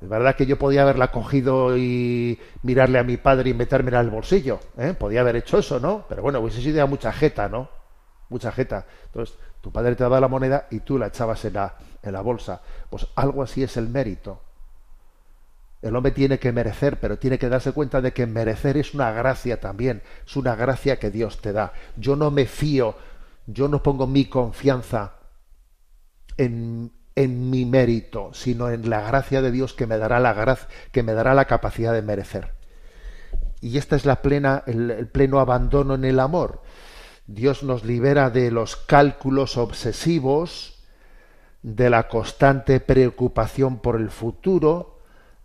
Es 0.00 0.08
verdad 0.08 0.36
que 0.36 0.44
yo 0.44 0.58
podía 0.58 0.82
haberla 0.82 1.10
cogido 1.10 1.76
y 1.76 2.38
mirarle 2.62 2.98
a 2.98 3.02
mi 3.02 3.16
padre 3.16 3.50
y 3.50 3.54
metérmela 3.54 3.98
al 3.98 4.10
bolsillo, 4.10 4.60
¿eh? 4.76 4.94
Podía 4.96 5.22
haber 5.22 5.36
hecho 5.36 5.58
eso, 5.58 5.80
¿no? 5.80 6.04
Pero 6.08 6.22
bueno, 6.22 6.40
hubiese 6.40 6.60
sido 6.60 6.76
ya 6.76 6.86
mucha 6.86 7.12
jeta, 7.12 7.48
¿no? 7.48 7.68
Mucha 8.28 8.52
jeta. 8.52 8.86
Entonces, 9.06 9.36
tu 9.62 9.72
padre 9.72 9.96
te 9.96 10.04
daba 10.04 10.20
la 10.20 10.28
moneda 10.28 10.66
y 10.70 10.80
tú 10.80 10.98
la 10.98 11.06
echabas 11.06 11.44
en 11.46 11.54
la, 11.54 11.74
en 12.02 12.12
la 12.12 12.20
bolsa. 12.20 12.60
Pues 12.90 13.06
algo 13.16 13.42
así 13.42 13.62
es 13.62 13.76
el 13.78 13.88
mérito. 13.88 14.42
El 15.82 15.94
hombre 15.94 16.12
tiene 16.12 16.38
que 16.38 16.52
merecer, 16.52 16.98
pero 16.98 17.18
tiene 17.18 17.38
que 17.38 17.48
darse 17.48 17.72
cuenta 17.72 18.00
de 18.00 18.12
que 18.12 18.26
merecer 18.26 18.76
es 18.76 18.94
una 18.94 19.12
gracia 19.12 19.60
también, 19.60 20.02
es 20.26 20.36
una 20.36 20.56
gracia 20.56 20.98
que 20.98 21.10
Dios 21.10 21.40
te 21.40 21.52
da. 21.52 21.72
Yo 21.96 22.16
no 22.16 22.30
me 22.30 22.46
fío, 22.46 22.96
yo 23.46 23.68
no 23.68 23.82
pongo 23.82 24.06
mi 24.06 24.24
confianza 24.24 25.14
en, 26.36 26.92
en 27.14 27.50
mi 27.50 27.64
mérito, 27.64 28.30
sino 28.32 28.70
en 28.70 28.88
la 28.88 29.02
gracia 29.02 29.42
de 29.42 29.50
Dios 29.50 29.74
que 29.74 29.86
me 29.86 29.98
dará 29.98 30.18
la 30.18 30.32
gracia, 30.32 30.68
que 30.92 31.02
me 31.02 31.12
dará 31.12 31.34
la 31.34 31.44
capacidad 31.44 31.92
de 31.92 32.02
merecer. 32.02 32.54
Y 33.60 33.78
esta 33.78 33.96
es 33.96 34.06
la 34.06 34.22
plena, 34.22 34.62
el, 34.66 34.90
el 34.90 35.08
pleno 35.08 35.40
abandono 35.40 35.94
en 35.94 36.04
el 36.04 36.20
amor. 36.20 36.62
Dios 37.26 37.62
nos 37.62 37.84
libera 37.84 38.30
de 38.30 38.50
los 38.50 38.76
cálculos 38.76 39.56
obsesivos, 39.56 40.84
de 41.62 41.90
la 41.90 42.06
constante 42.08 42.80
preocupación 42.80 43.78
por 43.78 43.96
el 43.96 44.10
futuro, 44.10 44.95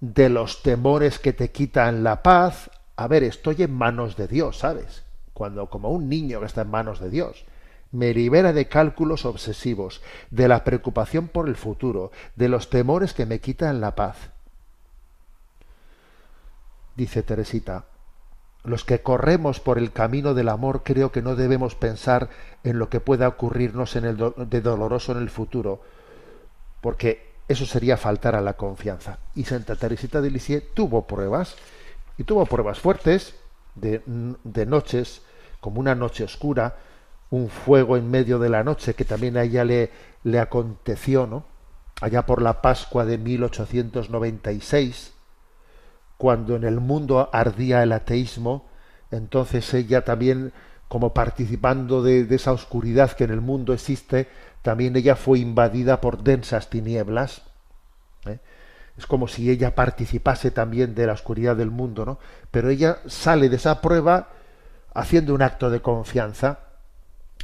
de 0.02 0.30
los 0.30 0.64
temores 0.64 1.20
que 1.20 1.32
te 1.32 1.52
quitan 1.52 2.04
la 2.04 2.24
paz. 2.24 2.70
A 2.98 3.08
ver, 3.08 3.24
estoy 3.24 3.64
en 3.64 3.74
manos 3.74 4.18
de 4.18 4.28
Dios, 4.28 4.58
¿sabes? 4.58 5.04
Cuando 5.34 5.70
como 5.70 5.90
un 5.92 6.10
niño 6.10 6.42
que 6.42 6.48
está 6.48 6.62
en 6.64 6.72
manos 6.72 7.00
de 7.00 7.10
Dios. 7.10 7.46
Me 7.92 8.14
libera 8.14 8.52
de 8.52 8.68
cálculos 8.68 9.26
obsesivos, 9.26 10.02
de 10.32 10.48
la 10.48 10.64
preocupación 10.64 11.28
por 11.28 11.48
el 11.48 11.56
futuro, 11.56 12.12
de 12.36 12.50
los 12.50 12.70
temores 12.70 13.14
que 13.14 13.26
me 13.26 13.40
quitan 13.40 13.80
la 13.80 13.96
paz. 13.96 14.18
Dice 16.96 17.22
Teresita, 17.22 17.86
los 18.64 18.86
que 18.86 19.02
corremos 19.02 19.60
por 19.60 19.78
el 19.78 19.92
camino 19.92 20.34
del 20.34 20.50
amor 20.50 20.84
creo 20.84 21.12
que 21.12 21.22
no 21.22 21.36
debemos 21.36 21.76
pensar 21.76 22.30
en 22.64 22.80
lo 22.80 22.90
que 22.90 23.00
pueda 23.00 23.28
ocurrirnos 23.28 23.96
en 23.96 24.06
el 24.06 24.18
de 24.18 24.62
doloroso 24.62 25.12
en 25.12 25.18
el 25.18 25.30
futuro, 25.30 25.82
porque 26.80 27.31
eso 27.52 27.66
sería 27.66 27.98
faltar 27.98 28.36
a 28.36 28.42
la 28.42 28.54
confianza. 28.54 29.20
Y 29.36 29.44
Santa 29.46 29.76
Teresita 29.76 30.22
de 30.22 30.32
Lisieux 30.32 30.74
tuvo 30.74 31.06
pruebas, 31.08 31.56
y 32.18 32.24
tuvo 32.24 32.46
pruebas 32.46 32.80
fuertes 32.80 33.36
de, 33.76 34.02
de 34.44 34.66
noches, 34.66 35.22
como 35.60 35.80
una 35.80 35.96
noche 35.96 36.24
oscura, 36.24 36.76
un 37.32 37.50
fuego 37.50 37.98
en 37.98 38.12
medio 38.12 38.40
de 38.40 38.50
la 38.50 38.64
noche, 38.64 38.94
que 38.94 39.06
también 39.06 39.38
a 39.38 39.44
ella 39.44 39.64
le, 39.64 39.90
aconteció, 40.40 41.26
¿no? 41.28 41.46
Allá 42.02 42.26
por 42.26 42.42
la 42.42 42.62
Pascua 42.62 43.06
de 43.06 43.18
1896, 43.18 45.14
cuando 46.18 46.56
en 46.56 46.64
el 46.64 46.80
mundo 46.80 47.30
ardía 47.32 47.84
el 47.84 47.94
ateísmo, 47.94 48.70
entonces 49.12 49.74
ella 49.74 50.04
también, 50.04 50.52
como 50.88 51.14
participando 51.14 52.04
de 52.04 52.28
esa 52.36 52.52
oscuridad 52.52 53.14
que 53.14 53.24
en 53.24 53.32
el 53.32 53.42
mundo 53.42 53.74
existe, 53.74 54.28
también 54.62 54.96
ella 54.96 55.16
fue 55.16 55.40
invadida 55.40 56.02
por 56.02 56.24
densas 56.24 56.70
tinieblas. 56.70 57.42
¿eh? 58.26 58.40
Es 58.98 59.08
como 59.08 59.28
si 59.28 59.50
ella 59.50 59.74
participase 59.74 60.52
también 60.52 60.94
de 60.94 61.08
la 61.08 61.14
oscuridad 61.14 61.56
del 61.56 61.72
mundo, 61.72 62.06
¿no? 62.06 62.20
Pero 62.52 62.70
ella 62.70 63.00
sale 63.08 63.50
de 63.50 63.56
esa 63.56 63.82
prueba 63.82 64.30
haciendo 64.94 65.34
un 65.34 65.42
acto 65.42 65.70
de 65.70 65.82
confianza. 65.82 66.60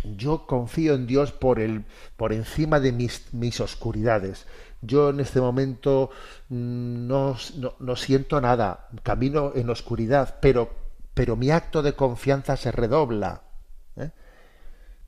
Yo 0.03 0.45
confío 0.45 0.93
en 0.93 1.07
Dios 1.07 1.31
por 1.31 1.59
el, 1.59 1.85
por 2.17 2.33
encima 2.33 2.79
de 2.79 2.91
mis, 2.91 3.33
mis 3.33 3.59
oscuridades. 3.59 4.45
Yo 4.81 5.09
en 5.09 5.19
este 5.19 5.41
momento 5.41 6.11
no, 6.49 7.35
no, 7.55 7.73
no 7.79 7.95
siento 7.95 8.39
nada, 8.39 8.89
camino 9.01 9.53
en 9.55 9.71
oscuridad, 9.71 10.35
pero, 10.39 10.69
pero 11.15 11.35
mi 11.35 11.49
acto 11.49 11.81
de 11.81 11.93
confianza 11.93 12.57
se 12.57 12.71
redobla. 12.71 13.46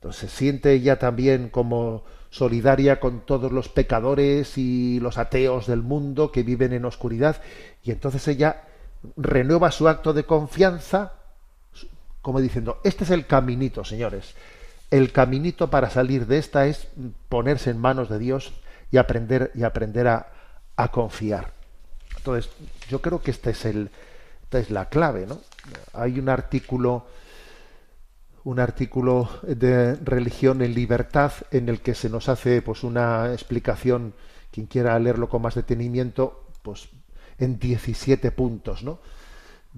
Entonces 0.00 0.30
se 0.30 0.36
siente 0.36 0.72
ella 0.72 0.98
también 0.98 1.50
como 1.50 2.04
solidaria 2.30 3.00
con 3.00 3.20
todos 3.20 3.52
los 3.52 3.68
pecadores 3.68 4.56
y 4.56 4.98
los 5.00 5.18
ateos 5.18 5.66
del 5.66 5.82
mundo 5.82 6.32
que 6.32 6.42
viven 6.42 6.72
en 6.72 6.84
oscuridad 6.84 7.42
y 7.82 7.90
entonces 7.90 8.26
ella 8.28 8.64
renueva 9.16 9.70
su 9.70 9.88
acto 9.88 10.12
de 10.12 10.24
confianza 10.24 11.12
como 12.22 12.40
diciendo, 12.40 12.80
este 12.84 13.04
es 13.04 13.10
el 13.10 13.26
caminito, 13.26 13.84
señores. 13.84 14.34
El 14.90 15.12
caminito 15.12 15.70
para 15.70 15.90
salir 15.90 16.26
de 16.26 16.38
esta 16.38 16.66
es 16.66 16.88
ponerse 17.28 17.70
en 17.70 17.78
manos 17.78 18.08
de 18.08 18.18
Dios 18.18 18.52
y 18.90 18.98
aprender 18.98 19.50
y 19.54 19.62
aprender 19.62 20.08
a, 20.08 20.32
a 20.76 20.90
confiar. 20.90 21.52
Entonces, 22.16 22.50
yo 22.88 23.00
creo 23.00 23.22
que 23.22 23.30
este 23.30 23.50
es 23.50 23.64
el, 23.64 23.90
esta 24.42 24.58
es 24.58 24.70
la 24.70 24.88
clave, 24.88 25.26
¿no? 25.26 25.40
Hay 25.94 26.18
un 26.18 26.28
artículo, 26.28 27.06
un 28.50 28.58
artículo 28.58 29.30
de 29.42 29.94
religión 29.94 30.60
en 30.60 30.74
libertad 30.74 31.32
en 31.52 31.68
el 31.68 31.80
que 31.80 31.94
se 31.94 32.10
nos 32.10 32.28
hace 32.28 32.62
pues 32.62 32.82
una 32.82 33.32
explicación, 33.32 34.12
quien 34.50 34.66
quiera 34.66 34.98
leerlo 34.98 35.28
con 35.28 35.42
más 35.42 35.54
detenimiento, 35.54 36.46
pues 36.62 36.88
en 37.38 37.60
17 37.60 38.32
puntos, 38.32 38.82
¿no? 38.82 38.98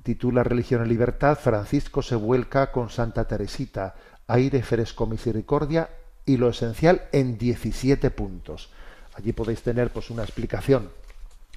Titula 0.02 0.42
Religión 0.42 0.80
en 0.80 0.88
libertad, 0.88 1.38
Francisco 1.38 2.00
se 2.00 2.14
vuelca 2.16 2.72
con 2.72 2.88
Santa 2.88 3.28
Teresita, 3.28 3.94
aire 4.26 4.62
fresco, 4.62 5.04
misericordia 5.06 5.90
y 6.24 6.38
lo 6.38 6.48
esencial 6.48 7.02
en 7.12 7.36
17 7.36 8.10
puntos. 8.10 8.70
Allí 9.14 9.34
podéis 9.34 9.60
tener 9.60 9.90
pues 9.90 10.08
una 10.08 10.22
explicación 10.22 10.88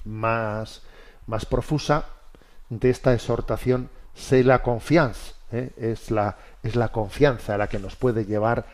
más, 0.04 0.82
más 1.26 1.46
profusa 1.46 2.04
de 2.68 2.90
esta 2.90 3.14
exhortación, 3.14 3.88
sé 4.14 4.44
la 4.44 4.60
confianza, 4.60 5.35
¿eh? 5.52 5.70
es, 5.76 6.10
la, 6.10 6.36
es 6.62 6.76
la 6.76 6.88
confianza 6.88 7.56
la 7.56 7.68
que 7.68 7.78
nos 7.78 7.96
puede 7.96 8.24
llevar 8.24 8.66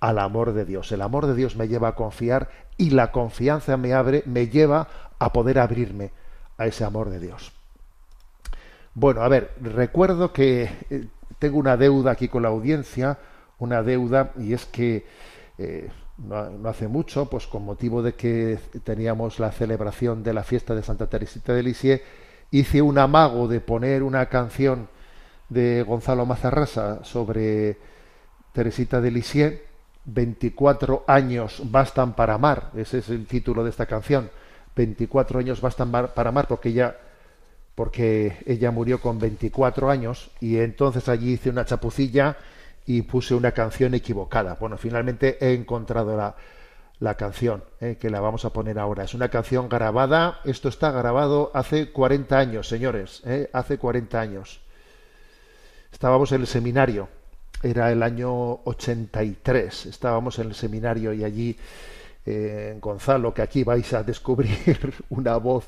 al 0.00 0.18
amor 0.18 0.52
de 0.52 0.64
Dios. 0.64 0.90
El 0.92 1.02
amor 1.02 1.26
de 1.26 1.34
Dios 1.34 1.56
me 1.56 1.68
lleva 1.68 1.88
a 1.88 1.94
confiar 1.94 2.48
y 2.76 2.90
la 2.90 3.12
confianza 3.12 3.76
me 3.76 3.94
abre, 3.94 4.22
me 4.26 4.48
lleva 4.48 4.88
a 5.18 5.32
poder 5.32 5.58
abrirme 5.58 6.10
a 6.58 6.66
ese 6.66 6.84
amor 6.84 7.10
de 7.10 7.20
Dios. 7.20 7.52
Bueno, 8.94 9.22
a 9.22 9.28
ver, 9.28 9.52
recuerdo 9.60 10.32
que 10.32 10.68
eh, 10.90 11.06
tengo 11.38 11.58
una 11.58 11.76
deuda 11.76 12.10
aquí 12.10 12.28
con 12.28 12.42
la 12.42 12.48
audiencia, 12.48 13.18
una 13.58 13.82
deuda, 13.82 14.32
y 14.38 14.52
es 14.52 14.66
que 14.66 15.06
eh, 15.58 15.88
no, 16.18 16.50
no, 16.50 16.68
hace 16.68 16.88
mucho, 16.88 17.30
pues 17.30 17.46
con 17.46 17.64
motivo 17.64 18.02
de 18.02 18.14
que 18.14 18.58
teníamos 18.84 19.38
la 19.38 19.50
celebración 19.52 20.22
de 20.22 20.34
la 20.34 20.42
fiesta 20.42 20.74
de 20.74 20.82
Santa 20.82 21.06
Teresita 21.08 21.54
de 21.54 21.62
Lisieux, 21.62 22.02
hice 22.50 22.82
un 22.82 22.98
amago 22.98 23.48
de 23.48 23.60
poner 23.60 24.02
una 24.02 24.26
canción 24.26 24.88
de 25.48 25.82
Gonzalo 25.82 26.26
Mazarrasa 26.26 27.04
sobre 27.04 27.78
Teresita 28.52 29.00
de 29.00 29.10
Lisieux, 29.10 29.60
24 30.04 31.04
años 31.06 31.62
bastan 31.64 32.14
para 32.14 32.34
amar, 32.34 32.70
ese 32.76 32.98
es 32.98 33.08
el 33.08 33.26
título 33.26 33.62
de 33.62 33.70
esta 33.70 33.86
canción, 33.86 34.30
24 34.74 35.38
años 35.38 35.60
bastan 35.60 35.90
para 35.90 36.28
amar, 36.28 36.48
porque 36.48 36.70
ella 36.70 36.96
porque 37.74 38.36
ella 38.46 38.70
murió 38.70 39.00
con 39.00 39.18
24 39.18 39.90
años 39.90 40.30
y 40.40 40.58
entonces 40.58 41.08
allí 41.08 41.32
hice 41.32 41.50
una 41.50 41.64
chapucilla 41.64 42.36
y 42.84 43.02
puse 43.02 43.34
una 43.34 43.52
canción 43.52 43.94
equivocada. 43.94 44.56
Bueno, 44.60 44.76
finalmente 44.76 45.38
he 45.40 45.54
encontrado 45.54 46.16
la, 46.16 46.36
la 47.00 47.16
canción 47.16 47.64
eh, 47.80 47.96
que 48.00 48.10
la 48.10 48.20
vamos 48.20 48.44
a 48.44 48.50
poner 48.50 48.78
ahora. 48.78 49.04
Es 49.04 49.14
una 49.14 49.28
canción 49.28 49.68
grabada, 49.68 50.40
esto 50.44 50.68
está 50.68 50.90
grabado 50.90 51.50
hace 51.54 51.90
40 51.90 52.38
años, 52.38 52.68
señores, 52.68 53.22
eh, 53.24 53.48
hace 53.52 53.78
40 53.78 54.20
años. 54.20 54.60
Estábamos 55.92 56.32
en 56.32 56.40
el 56.40 56.46
seminario, 56.46 57.08
era 57.62 57.92
el 57.92 58.02
año 58.02 58.60
83, 58.64 59.86
estábamos 59.86 60.38
en 60.38 60.48
el 60.48 60.54
seminario 60.54 61.12
y 61.12 61.22
allí 61.22 61.56
eh, 62.24 62.76
Gonzalo, 62.80 63.34
que 63.34 63.42
aquí 63.42 63.64
vais 63.64 63.92
a 63.92 64.02
descubrir 64.02 64.94
una 65.10 65.36
voz, 65.36 65.66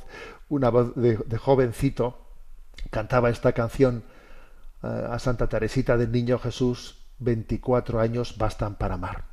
una 0.49 0.71
voz 0.71 0.95
de, 0.97 1.39
jovencito, 1.39 2.19
cantaba 2.91 3.31
esta 3.31 3.53
canción 3.53 4.03
uh, 4.83 4.87
a 5.13 5.19
Santa 5.19 5.49
Teresita 5.49 5.97
del 5.97 6.11
Niño 6.11 6.39
Jesús, 6.39 6.99
24 7.19 8.01
años 8.01 8.37
bastan 8.39 8.77
para 8.77 8.95
amar. 8.95 9.25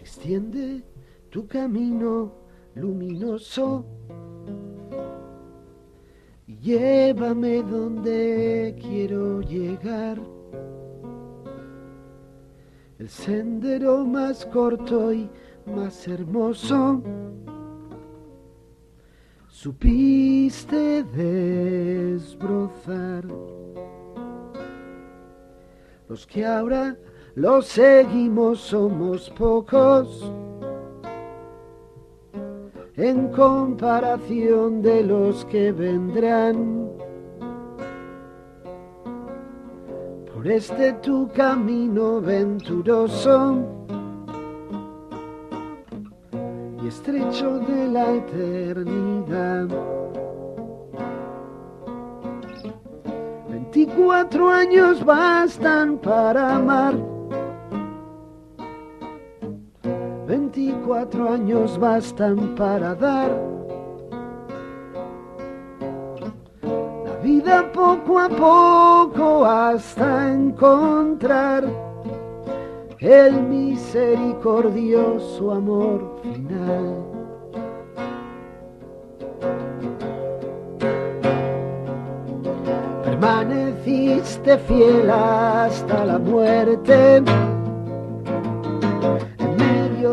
Extiende 0.00 0.82
tu 1.30 1.46
camino 1.46 2.32
luminoso 2.74 3.84
llévame 6.48 7.62
donde 7.62 8.74
quiero 8.80 9.42
llegar. 9.42 10.18
El 12.98 13.08
sendero 13.08 14.04
más 14.04 14.44
corto 14.46 15.12
y 15.12 15.30
más 15.66 16.08
hermoso 16.08 17.00
supiste 19.48 21.04
desbrozar. 21.04 22.44
Los 26.08 26.26
que 26.26 26.44
ahora 26.46 26.96
los 27.34 27.66
seguimos 27.66 28.60
somos 28.60 29.30
pocos 29.30 30.32
en 32.98 33.28
comparación 33.28 34.82
de 34.82 35.04
los 35.04 35.44
que 35.44 35.70
vendrán. 35.70 36.90
Por 40.34 40.48
este 40.48 40.92
tu 40.94 41.28
camino 41.28 42.20
venturoso 42.20 43.56
y 46.82 46.88
estrecho 46.88 47.60
de 47.60 47.88
la 47.88 48.14
eternidad. 48.14 49.68
Veinticuatro 53.48 54.50
años 54.50 55.04
bastan 55.04 55.98
para 55.98 56.56
amar. 56.56 57.17
Veinticuatro 60.88 61.28
años 61.30 61.78
bastan 61.78 62.54
para 62.56 62.94
dar. 62.94 63.30
La 66.62 67.12
vida 67.22 67.70
poco 67.74 68.18
a 68.18 68.30
poco 68.30 69.44
hasta 69.44 70.32
encontrar 70.32 71.64
el 73.00 73.42
misericordioso 73.42 75.52
amor 75.52 76.22
final. 76.22 77.04
Permaneciste 83.04 84.56
fiel 84.56 85.10
hasta 85.10 86.06
la 86.06 86.18
muerte 86.18 87.22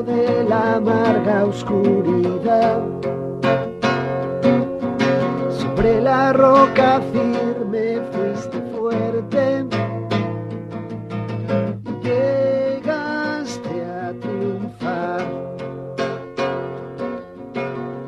de 0.03 0.43
la 0.43 0.75
amarga 0.75 1.45
oscuridad. 1.45 2.81
Sobre 5.49 6.01
la 6.01 6.33
roca 6.33 7.01
firme 7.13 8.01
fuiste 8.11 8.61
fuerte. 8.75 9.65
y 11.85 12.07
Llegaste 12.07 13.73
a 13.85 14.13
triunfar. 14.19 15.25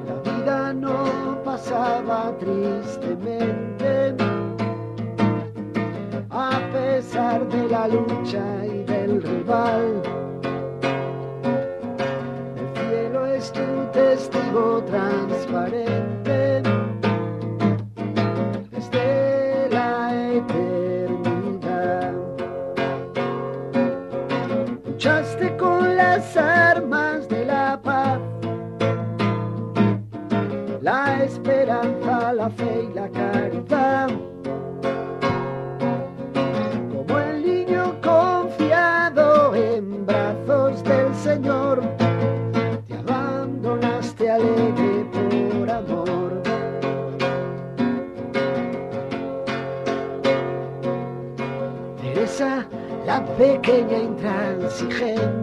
La 0.08 0.16
vida 0.32 0.74
no 0.74 1.44
pasaba 1.44 2.34
tristemente. 2.40 4.16
A 6.30 6.60
pesar 6.72 7.48
de 7.48 7.68
la 7.68 7.88
lucha 7.88 8.44
y 8.66 8.84
del 8.84 9.22
rival. 9.22 10.07
Testigo 14.58 14.82
transparente 14.84 15.87
pequeña 53.38 54.00
intransigente, 54.00 55.37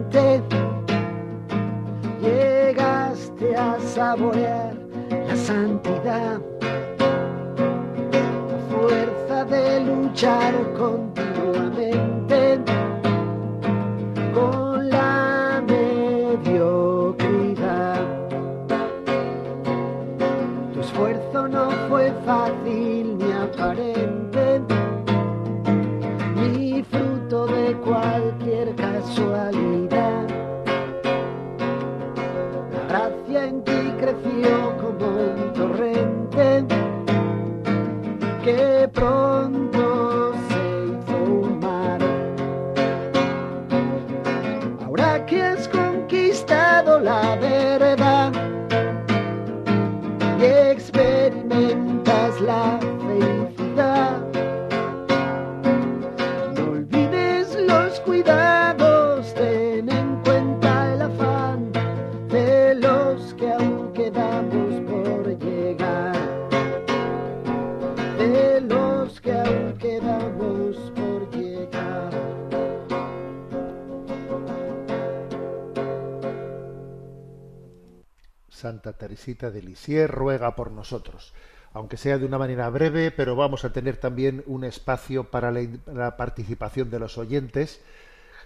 Teresita 78.97 79.51
de 79.51 79.61
Lisieux 79.61 80.09
ruega 80.09 80.55
por 80.55 80.71
nosotros. 80.71 81.33
Aunque 81.73 81.97
sea 81.97 82.17
de 82.17 82.25
una 82.25 82.37
manera 82.37 82.69
breve, 82.69 83.11
pero 83.11 83.35
vamos 83.35 83.65
a 83.65 83.73
tener 83.73 83.97
también 83.97 84.43
un 84.45 84.63
espacio 84.63 85.25
para 85.25 85.51
la, 85.51 85.67
la 85.87 86.17
participación 86.17 86.89
de 86.89 86.99
los 86.99 87.17
oyentes. 87.17 87.81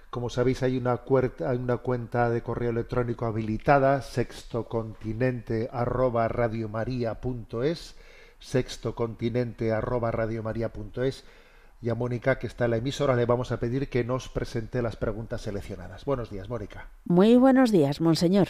Como 0.09 0.31
sabéis, 0.31 0.63
hay 0.63 0.77
una, 0.77 1.01
hay 1.45 1.57
una 1.57 1.77
cuenta 1.77 2.31
de 2.31 2.41
correo 2.41 2.71
electrónico 2.71 3.27
habilitada, 3.27 4.01
sextocontinente 4.01 5.69
arroba 5.71 6.27
radiomaria.es, 6.27 7.95
sextocontinente 8.39 9.71
arroba 9.71 10.09
radiomaria.es. 10.09 11.25
Y 11.81 11.89
a 11.89 11.95
Mónica, 11.95 12.39
que 12.39 12.47
está 12.47 12.65
en 12.65 12.71
la 12.71 12.77
emisora, 12.77 13.15
le 13.15 13.25
vamos 13.25 13.51
a 13.51 13.59
pedir 13.59 13.87
que 13.87 14.03
nos 14.03 14.29
presente 14.29 14.81
las 14.81 14.95
preguntas 14.95 15.41
seleccionadas. 15.41 16.03
Buenos 16.05 16.31
días, 16.31 16.49
Mónica. 16.49 16.87
Muy 17.05 17.37
buenos 17.37 17.71
días, 17.71 18.01
monseñor. 18.01 18.49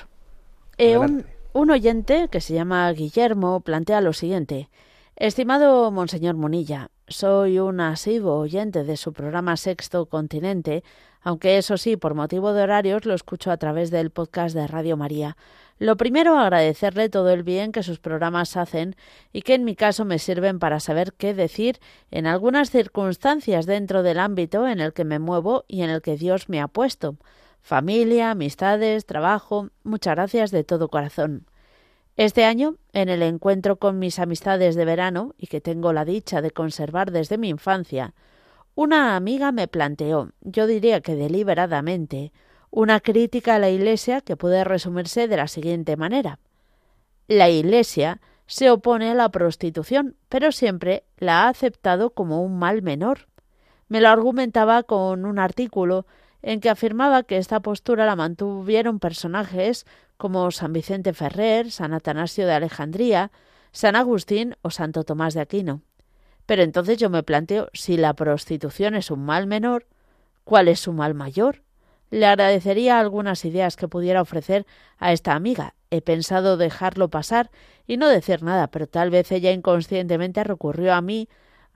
Eh, 0.78 0.98
un. 0.98 1.26
Un 1.54 1.72
oyente 1.72 2.28
que 2.30 2.42
se 2.42 2.54
llama 2.54 2.92
Guillermo 2.92 3.62
plantea 3.62 4.02
lo 4.02 4.14
siguiente. 4.14 4.70
Estimado 5.16 5.92
monseñor 5.92 6.36
Monilla, 6.36 6.92
soy 7.08 7.60
un 7.60 7.82
asiduo 7.82 8.38
oyente 8.38 8.84
de 8.84 8.98
su 8.98 9.14
programa 9.14 9.58
Sexto 9.58 10.06
Continente, 10.06 10.84
aunque 11.22 11.58
eso 11.58 11.78
sí, 11.78 11.98
por 11.98 12.14
motivo 12.14 12.54
de 12.54 12.64
horarios 12.64 13.06
lo 13.06 13.14
escucho 13.14 13.52
a 13.52 13.58
través 13.58 13.92
del 13.92 14.12
podcast 14.12 14.56
de 14.56 14.68
Radio 14.68 14.96
María. 14.96 15.36
Lo 15.80 15.98
primero, 15.98 16.38
agradecerle 16.38 17.10
todo 17.10 17.32
el 17.32 17.44
bien 17.44 17.72
que 17.72 17.84
sus 17.84 18.00
programas 18.00 18.56
hacen 18.56 18.96
y 19.34 19.42
que 19.42 19.56
en 19.56 19.64
mi 19.64 19.76
caso 19.76 20.06
me 20.06 20.20
sirven 20.20 20.60
para 20.60 20.80
saber 20.80 21.14
qué 21.14 21.34
decir 21.34 21.80
en 22.12 22.28
algunas 22.28 22.70
circunstancias 22.70 23.66
dentro 23.66 24.04
del 24.04 24.20
ámbito 24.20 24.68
en 24.68 24.80
el 24.80 24.94
que 24.94 25.04
me 25.04 25.20
muevo 25.20 25.66
y 25.68 25.82
en 25.82 25.90
el 25.90 26.02
que 26.02 26.16
Dios 26.16 26.48
me 26.48 26.62
ha 26.62 26.68
puesto. 26.68 27.18
Familia, 27.62 28.32
amistades, 28.32 29.06
trabajo, 29.06 29.70
muchas 29.84 30.16
gracias 30.16 30.52
de 30.52 30.64
todo 30.64 30.90
corazón. 30.90 31.46
Este 32.16 32.44
año, 32.44 32.76
en 32.92 33.10
el 33.10 33.22
encuentro 33.22 33.78
con 33.78 34.00
mis 34.00 34.20
amistades 34.20 34.76
de 34.76 34.86
verano, 34.86 35.36
y 35.38 35.48
que 35.48 35.62
tengo 35.62 35.94
la 35.94 36.04
dicha 36.04 36.42
de 36.42 36.52
conservar 36.52 37.12
desde 37.12 37.38
mi 37.38 37.50
infancia, 37.50 38.14
una 38.76 39.16
amiga 39.16 39.52
me 39.52 39.68
planteó, 39.68 40.32
yo 40.42 40.68
diría 40.68 41.02
que 41.02 41.16
deliberadamente, 41.16 42.32
una 42.72 43.00
crítica 43.00 43.56
a 43.56 43.60
la 43.60 43.70
Iglesia 43.70 44.22
que 44.22 44.38
puede 44.38 44.64
resumirse 44.64 45.28
de 45.28 45.38
la 45.38 45.48
siguiente 45.48 45.98
manera. 45.98 46.40
La 47.28 47.50
Iglesia 47.50 48.22
se 48.48 48.72
opone 48.72 49.12
a 49.12 49.14
la 49.14 49.30
prostitución, 49.30 50.16
pero 50.28 50.52
siempre 50.52 51.04
la 51.18 51.44
ha 51.44 51.50
aceptado 51.50 52.10
como 52.10 52.42
un 52.44 52.58
mal 52.58 52.82
menor. 52.82 53.28
Me 53.88 54.02
lo 54.02 54.10
argumentaba 54.10 54.84
con 54.84 55.26
un 55.26 55.40
artículo 55.40 56.06
en 56.42 56.62
que 56.62 56.70
afirmaba 56.70 57.24
que 57.24 57.38
esta 57.38 57.60
postura 57.60 58.06
la 58.06 58.16
mantuvieron 58.16 59.00
personajes 59.00 59.86
como 60.18 60.52
San 60.52 60.74
Vicente 60.74 61.14
Ferrer, 61.14 61.72
San 61.72 61.94
Atanasio 61.94 62.46
de 62.46 62.54
Alejandría, 62.54 63.32
San 63.72 63.96
Agustín 63.96 64.56
o 64.62 64.70
Santo 64.70 65.04
Tomás 65.04 65.34
de 65.34 65.42
Aquino. 65.42 65.82
Pero 66.46 66.64
entonces 66.64 66.98
yo 66.98 67.10
me 67.10 67.24
planteo 67.24 67.70
si 67.74 67.98
la 67.98 68.14
prostitución 68.14 68.96
es 68.96 69.12
un 69.12 69.24
mal 69.24 69.48
menor, 69.48 69.86
¿cuál 70.44 70.68
es 70.68 70.80
su 70.80 70.94
mal 70.94 71.14
mayor? 71.14 71.62
Le 72.10 72.26
agradecería 72.26 73.00
algunas 73.00 73.46
ideas 73.46 73.76
que 73.76 73.88
pudiera 73.88 74.22
ofrecer 74.22 74.66
a 74.98 75.14
esta 75.14 75.36
amiga. 75.36 75.76
He 75.92 76.02
pensado 76.02 76.58
dejarlo 76.58 77.10
pasar 77.10 77.52
y 77.86 77.98
no 77.98 78.08
decir 78.08 78.42
nada, 78.42 78.68
pero 78.68 78.88
tal 78.88 79.12
vez 79.12 79.32
ella 79.32 79.52
inconscientemente 79.52 80.44
recurrió 80.44 80.94
a 80.96 81.02
mí, 81.02 81.30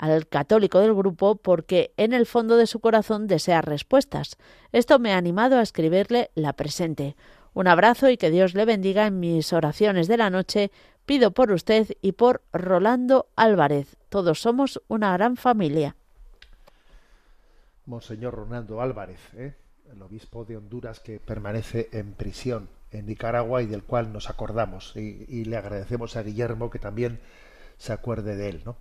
al 0.03 0.27
católico 0.27 0.79
del 0.79 0.93
grupo, 0.93 1.35
porque 1.35 1.93
en 1.95 2.11
el 2.11 2.25
fondo 2.25 2.57
de 2.57 2.67
su 2.67 2.81
corazón 2.81 3.25
desea 3.25 3.61
respuestas. 3.61 4.35
Esto 4.73 4.99
me 4.99 5.13
ha 5.13 5.17
animado 5.17 5.57
a 5.57 5.61
escribirle 5.61 6.29
la 6.35 6.51
presente. 6.53 7.15
Un 7.53 7.67
abrazo 7.67 8.09
y 8.09 8.17
que 8.17 8.29
Dios 8.29 8.53
le 8.53 8.65
bendiga 8.65 9.07
en 9.07 9.21
mis 9.21 9.53
oraciones 9.53 10.09
de 10.09 10.17
la 10.17 10.29
noche. 10.29 10.71
Pido 11.05 11.31
por 11.31 11.51
usted 11.51 11.87
y 12.01 12.11
por 12.13 12.41
Rolando 12.51 13.27
Álvarez. 13.37 13.95
Todos 14.09 14.41
somos 14.41 14.81
una 14.89 15.13
gran 15.13 15.37
familia. 15.37 15.95
Monseñor 17.85 18.33
Ronaldo 18.33 18.81
Álvarez, 18.81 19.21
¿eh? 19.35 19.55
el 19.89 20.01
obispo 20.01 20.43
de 20.43 20.57
Honduras 20.57 20.99
que 20.99 21.21
permanece 21.21 21.87
en 21.93 22.11
prisión 22.11 22.67
en 22.91 23.05
Nicaragua 23.05 23.61
y 23.61 23.67
del 23.67 23.83
cual 23.83 24.11
nos 24.11 24.29
acordamos. 24.29 24.93
Y, 24.97 25.25
y 25.29 25.45
le 25.45 25.55
agradecemos 25.55 26.17
a 26.17 26.23
Guillermo 26.23 26.69
que 26.69 26.79
también 26.79 27.21
se 27.77 27.93
acuerde 27.93 28.35
de 28.35 28.49
él. 28.49 28.61
¿no? 28.65 28.75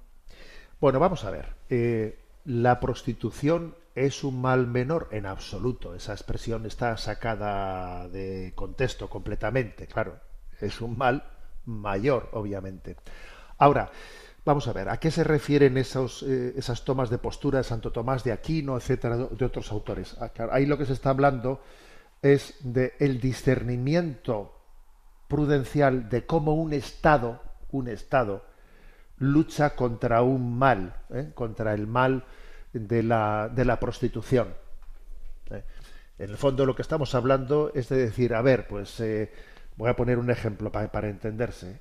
Bueno, 0.83 0.99
vamos 0.99 1.25
a 1.25 1.31
ver. 1.31 1.47
Eh, 1.71 2.19
la 2.45 2.81
prostitución 2.81 3.77
es 3.95 4.25
un 4.25 4.41
mal 4.41 4.67
menor 4.67 5.07
en 5.13 5.27
absoluto. 5.27 5.95
Esa 5.95 6.13
expresión 6.13 6.67
está 6.67 6.97
sacada 6.97 8.09
de 8.09 8.53
contexto 8.57 9.09
completamente. 9.09 9.87
Claro, 9.87 10.19
es 10.61 10.81
un 10.81 10.99
mal 10.99 11.23
mayor, 11.67 12.31
obviamente. 12.33 12.97
Ahora, 13.59 13.93
vamos 14.45 14.67
a 14.67 14.73
ver, 14.73 14.89
¿a 14.89 14.97
qué 14.97 15.13
se 15.13 15.23
refieren 15.23 15.79
eh, 15.79 15.85
esas 16.57 16.85
tomas 16.85 17.11
de 17.11 17.19
postura 17.19 17.59
de 17.59 17.65
Santo 17.65 17.93
Tomás 17.93 18.25
de 18.25 18.33
Aquino, 18.33 18.77
etcétera, 18.77 19.17
de 19.17 19.45
otros 19.45 19.71
autores? 19.71 20.17
Ah, 20.19 20.33
Ahí 20.51 20.67
lo 20.67 20.79
que 20.79 20.87
se 20.87 20.95
está 20.95 21.11
hablando 21.11 21.61
es 22.23 22.57
de 22.59 22.95
el 22.99 23.21
discernimiento 23.21 24.53
prudencial 25.29 26.09
de 26.09 26.27
cómo 26.27 26.55
un 26.55 26.73
Estado, 26.73 27.41
un 27.71 27.87
Estado, 27.87 28.51
lucha 29.23 29.77
contra 29.77 30.23
un 30.23 30.59
mal, 30.59 30.95
¿eh? 31.11 31.31
contra 31.35 31.75
el 31.75 31.87
mal 31.87 32.25
de 32.73 33.03
la, 33.03 33.49
de 33.49 33.65
la 33.65 33.79
prostitución. 33.79 34.49
¿eh? 35.51 35.63
En 36.19 36.31
el 36.31 36.37
fondo 36.37 36.67
lo 36.67 36.75
que 36.75 36.83
estamos 36.83 37.15
hablando 37.15 37.71
es 37.75 37.89
de 37.89 37.97
decir, 37.97 38.35
a 38.35 38.43
ver, 38.43 38.67
pues 38.67 38.99
eh, 39.01 39.33
voy 39.77 39.89
a 39.89 39.97
poner 39.97 40.19
un 40.19 40.31
ejemplo 40.31 40.73
para, 40.73 40.91
para 40.91 41.09
entenderse. 41.09 41.81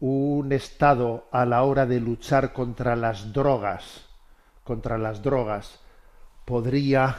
Un 0.00 0.52
Estado 0.52 1.28
a 1.32 1.44
la 1.44 1.62
hora 1.62 1.84
de 1.84 2.00
luchar 2.00 2.52
contra 2.52 2.96
las 2.96 3.32
drogas, 3.32 4.06
contra 4.64 4.98
las 4.98 5.22
drogas, 5.22 5.80
podría, 6.44 7.16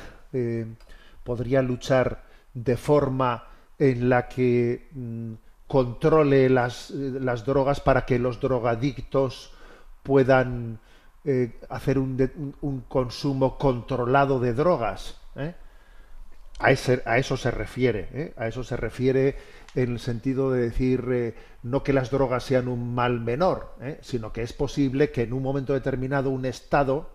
podría 1.24 1.62
luchar 1.62 2.24
de 2.54 2.76
forma 2.76 3.48
en 3.80 4.10
la 4.10 4.28
que 4.28 4.90
mm, 4.92 5.34
controle 5.68 6.50
las, 6.50 6.92
las 6.92 7.46
drogas 7.46 7.80
para 7.80 8.06
que 8.06 8.20
los 8.20 8.40
drogadictos 8.40 9.52
puedan 10.04 10.80
eh, 11.26 11.60
hacer 11.70 11.98
un, 11.98 12.54
un- 12.62 12.82
consumo 12.82 13.58
controlado 13.58 14.40
de 14.40 14.54
drogas. 14.54 15.18
¿eh? 15.36 15.56
A, 16.60 16.72
ese- 16.72 17.02
a 17.06 17.18
eso 17.18 17.38
se 17.38 17.50
refiere, 17.52 18.10
¿eh? 18.14 18.34
a 18.38 18.48
eso 18.48 18.64
se 18.64 18.78
refiere 18.78 19.36
en 19.76 19.94
el 19.94 20.00
sentido 20.00 20.52
de 20.52 20.62
decir 20.62 21.36
no 21.64 21.82
que 21.84 21.94
las 21.94 22.12
drogas 22.12 22.44
sean 22.44 22.68
un 22.68 22.94
mal 22.94 23.20
menor, 23.22 23.74
sino 24.02 24.32
que 24.32 24.44
es 24.44 24.54
posible 24.54 25.12
que 25.12 25.24
en 25.24 25.34
un 25.34 25.42
momento 25.42 25.74
determinado 25.74 26.30
un 26.30 26.46
Estado, 26.46 27.10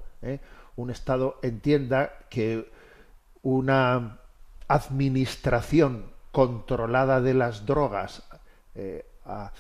un 0.75 0.91
Estado 0.91 1.39
entienda 1.43 2.15
que 2.31 2.69
una 3.43 4.19
administración 4.67 6.07
controlada 6.33 7.21
de 7.21 7.35
las 7.35 7.65
drogas 7.65 8.25
eh, 8.75 9.07
a, 9.25 9.53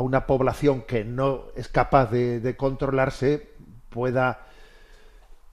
una 0.00 0.26
población 0.26 0.82
que 0.82 1.04
no 1.04 1.44
es 1.56 1.68
capaz 1.68 2.10
de, 2.10 2.40
de 2.40 2.56
controlarse 2.56 3.50
pueda 3.88 4.46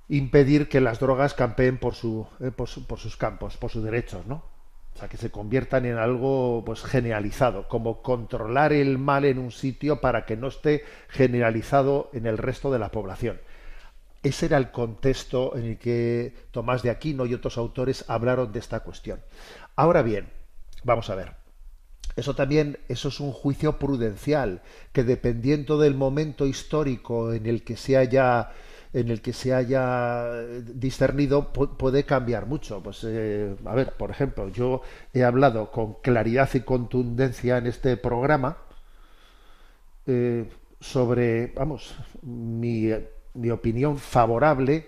impedir 0.10 0.70
que 0.70 0.80
las 0.82 1.00
drogas 1.00 1.34
campeen 1.34 1.78
por, 1.78 1.94
su, 1.96 2.28
eh, 2.40 2.52
por, 2.52 2.68
su- 2.68 2.86
por 2.88 3.00
sus 3.00 3.18
campos, 3.18 3.58
por 3.58 3.72
sus 3.72 3.84
derechos, 3.84 4.26
¿no? 4.26 4.44
O 4.96 5.00
sea, 5.00 5.08
que 5.10 5.18
se 5.18 5.30
conviertan 5.30 5.86
en 5.86 5.98
algo 5.98 6.64
pues 6.66 6.82
generalizado, 6.84 7.68
como 7.68 8.02
controlar 8.02 8.74
el 8.74 8.98
mal 8.98 9.26
en 9.26 9.38
un 9.38 9.52
sitio 9.52 10.02
para 10.02 10.26
que 10.26 10.36
no 10.38 10.48
esté 10.48 10.84
generalizado 11.10 12.10
en 12.14 12.26
el 12.26 12.38
resto 12.38 12.72
de 12.72 12.80
la 12.80 12.90
población. 12.90 13.40
Ese 14.24 14.48
era 14.48 14.58
el 14.58 14.72
contexto 14.72 15.56
en 15.58 15.66
el 15.66 15.78
que 15.80 16.34
Tomás 16.52 16.84
de 16.84 16.90
Aquino 16.90 17.26
y 17.26 17.34
otros 17.34 17.58
autores 17.58 18.06
hablaron 18.10 18.52
de 18.52 18.60
esta 18.60 18.82
cuestión. 18.82 19.22
Ahora 19.76 20.02
bien, 20.02 20.30
vamos 20.84 21.10
a 21.10 21.16
ver. 21.16 21.34
Eso 22.18 22.36
también, 22.36 22.80
eso 22.90 23.10
es 23.10 23.20
un 23.22 23.32
juicio 23.32 23.80
prudencial, 23.80 24.62
que 24.94 25.04
dependiendo 25.04 25.78
del 25.80 25.96
momento 25.96 26.46
histórico 26.48 27.32
en 27.34 27.46
el 27.46 27.64
que 27.64 27.78
se 27.78 27.98
haya 27.98 28.52
en 28.94 29.10
el 29.12 29.22
que 29.22 29.34
se 29.34 29.54
haya 29.54 30.32
discernido 30.64 31.54
pu- 31.54 31.78
puede 31.78 32.04
cambiar 32.06 32.46
mucho. 32.48 32.82
Pues, 32.82 33.04
eh, 33.06 33.56
a 33.66 33.76
ver, 33.76 33.94
por 33.94 34.10
ejemplo, 34.12 34.50
yo 34.50 34.82
he 35.14 35.24
hablado 35.24 35.72
con 35.72 35.96
claridad 36.02 36.50
y 36.54 36.62
contundencia 36.62 37.58
en 37.58 37.68
este 37.68 37.98
programa 37.98 38.58
eh, 40.06 40.50
sobre, 40.80 41.48
vamos, 41.56 41.96
mi, 42.22 42.90
mi 43.34 43.50
opinión 43.50 43.98
favorable 43.98 44.86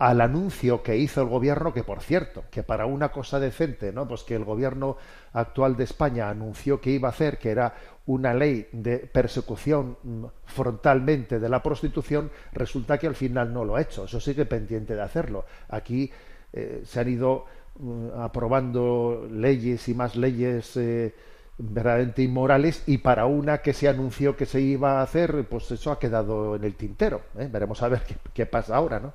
al 0.00 0.22
anuncio 0.22 0.82
que 0.82 0.96
hizo 0.96 1.20
el 1.20 1.28
gobierno, 1.28 1.74
que 1.74 1.84
por 1.84 2.00
cierto, 2.00 2.44
que 2.50 2.62
para 2.62 2.86
una 2.86 3.10
cosa 3.10 3.38
decente, 3.38 3.92
¿no? 3.92 4.08
Pues 4.08 4.22
que 4.22 4.34
el 4.34 4.44
gobierno 4.44 4.96
actual 5.34 5.76
de 5.76 5.84
España 5.84 6.30
anunció 6.30 6.80
que 6.80 6.88
iba 6.88 7.08
a 7.08 7.10
hacer, 7.10 7.36
que 7.36 7.50
era 7.50 7.74
una 8.06 8.32
ley 8.32 8.66
de 8.72 8.96
persecución 8.96 9.98
mm, 10.02 10.24
frontalmente 10.46 11.38
de 11.38 11.50
la 11.50 11.62
prostitución, 11.62 12.30
resulta 12.54 12.96
que 12.96 13.08
al 13.08 13.14
final 13.14 13.52
no 13.52 13.62
lo 13.66 13.76
ha 13.76 13.82
hecho. 13.82 14.06
Eso 14.06 14.20
sigue 14.20 14.46
pendiente 14.46 14.94
de 14.94 15.02
hacerlo. 15.02 15.44
Aquí 15.68 16.10
eh, 16.54 16.80
se 16.86 17.00
han 17.00 17.08
ido 17.10 17.44
mm, 17.78 18.20
aprobando 18.20 19.28
leyes 19.30 19.86
y 19.86 19.92
más 19.92 20.16
leyes 20.16 20.78
eh, 20.78 21.14
verdaderamente 21.58 22.22
inmorales 22.22 22.84
y 22.86 22.96
para 22.98 23.26
una 23.26 23.58
que 23.58 23.74
se 23.74 23.86
anunció 23.86 24.34
que 24.34 24.46
se 24.46 24.62
iba 24.62 25.00
a 25.00 25.02
hacer, 25.02 25.44
pues 25.46 25.70
eso 25.72 25.92
ha 25.92 25.98
quedado 25.98 26.56
en 26.56 26.64
el 26.64 26.74
tintero. 26.74 27.20
¿eh? 27.38 27.50
Veremos 27.52 27.82
a 27.82 27.88
ver 27.88 28.00
qué, 28.08 28.16
qué 28.32 28.46
pasa 28.46 28.76
ahora, 28.76 28.98
¿no? 28.98 29.12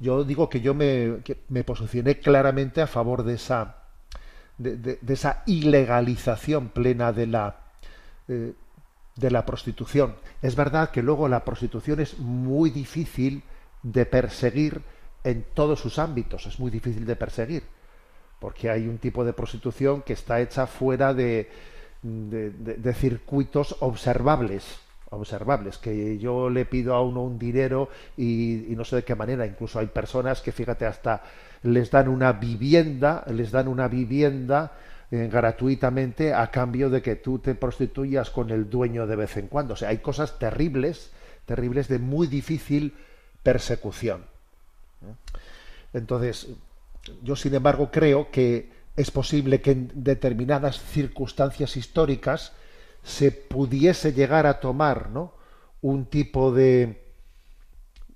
Yo 0.00 0.24
digo 0.24 0.48
que 0.48 0.60
yo 0.60 0.72
me, 0.74 1.18
me 1.48 1.62
posicioné 1.62 2.18
claramente 2.18 2.80
a 2.80 2.86
favor 2.86 3.22
de 3.22 3.34
esa, 3.34 3.76
de, 4.58 4.76
de- 4.76 4.98
esa 5.12 5.42
ilegalización 5.46 6.68
plena 6.70 7.12
de 7.12 7.26
la, 7.26 7.56
eh, 8.26 8.54
de 9.16 9.30
la 9.30 9.44
prostitución. 9.44 10.14
Es 10.40 10.56
verdad 10.56 10.90
que 10.90 11.02
luego 11.02 11.28
la 11.28 11.44
prostitución 11.44 12.00
es 12.00 12.18
muy 12.18 12.70
difícil 12.70 13.42
de 13.82 14.06
perseguir 14.06 14.80
en 15.22 15.44
todos 15.54 15.80
sus 15.80 15.98
ámbitos, 15.98 16.46
es 16.46 16.58
muy 16.58 16.70
difícil 16.70 17.04
de 17.04 17.16
perseguir, 17.16 17.62
porque 18.38 18.70
hay 18.70 18.88
un 18.88 18.96
tipo 18.96 19.22
de 19.22 19.34
prostitución 19.34 20.00
que 20.00 20.14
está 20.14 20.40
hecha 20.40 20.66
fuera 20.66 21.12
de- 21.12 21.50
de 22.02 22.94
circuitos 22.94 23.76
observables, 23.80 24.64
observables, 25.10 25.78
que 25.78 26.18
yo 26.18 26.48
le 26.48 26.64
pido 26.64 26.94
a 26.94 27.02
uno 27.02 27.22
un 27.22 27.38
dinero 27.38 27.88
y, 28.16 28.64
no 28.70 28.84
sé 28.84 28.96
de 28.96 29.04
qué 29.04 29.14
manera, 29.14 29.46
incluso 29.46 29.78
hay 29.78 29.86
personas 29.86 30.40
que, 30.40 30.52
fíjate, 30.52 30.86
hasta 30.86 31.22
les 31.62 31.90
dan 31.90 32.08
una 32.08 32.32
vivienda, 32.32 33.24
les 33.28 33.50
dan 33.50 33.68
una 33.68 33.88
vivienda 33.88 34.72
eh, 35.10 35.28
gratuitamente 35.30 36.32
a 36.32 36.50
cambio 36.50 36.88
de 36.88 37.02
que 37.02 37.16
tú 37.16 37.40
te 37.40 37.54
prostituyas 37.54 38.30
con 38.30 38.50
el 38.50 38.70
dueño 38.70 39.06
de 39.06 39.16
vez 39.16 39.36
en 39.36 39.48
cuando. 39.48 39.74
O 39.74 39.76
sea, 39.76 39.88
hay 39.88 39.98
cosas 39.98 40.38
terribles, 40.38 41.10
terribles 41.44 41.88
de 41.88 41.98
muy 41.98 42.28
difícil 42.28 42.94
persecución. 43.42 44.24
Entonces, 45.92 46.48
yo 47.22 47.34
sin 47.34 47.54
embargo 47.54 47.90
creo 47.90 48.30
que 48.30 48.70
es 48.96 49.10
posible 49.10 49.60
que 49.60 49.72
en 49.72 49.90
determinadas 49.94 50.80
circunstancias 50.80 51.76
históricas 51.76 52.52
se 53.02 53.32
pudiese 53.32 54.12
llegar 54.12 54.46
a 54.46 54.60
tomar 54.60 55.10
¿no? 55.10 55.34
un 55.80 56.06
tipo 56.06 56.52
de, 56.52 57.10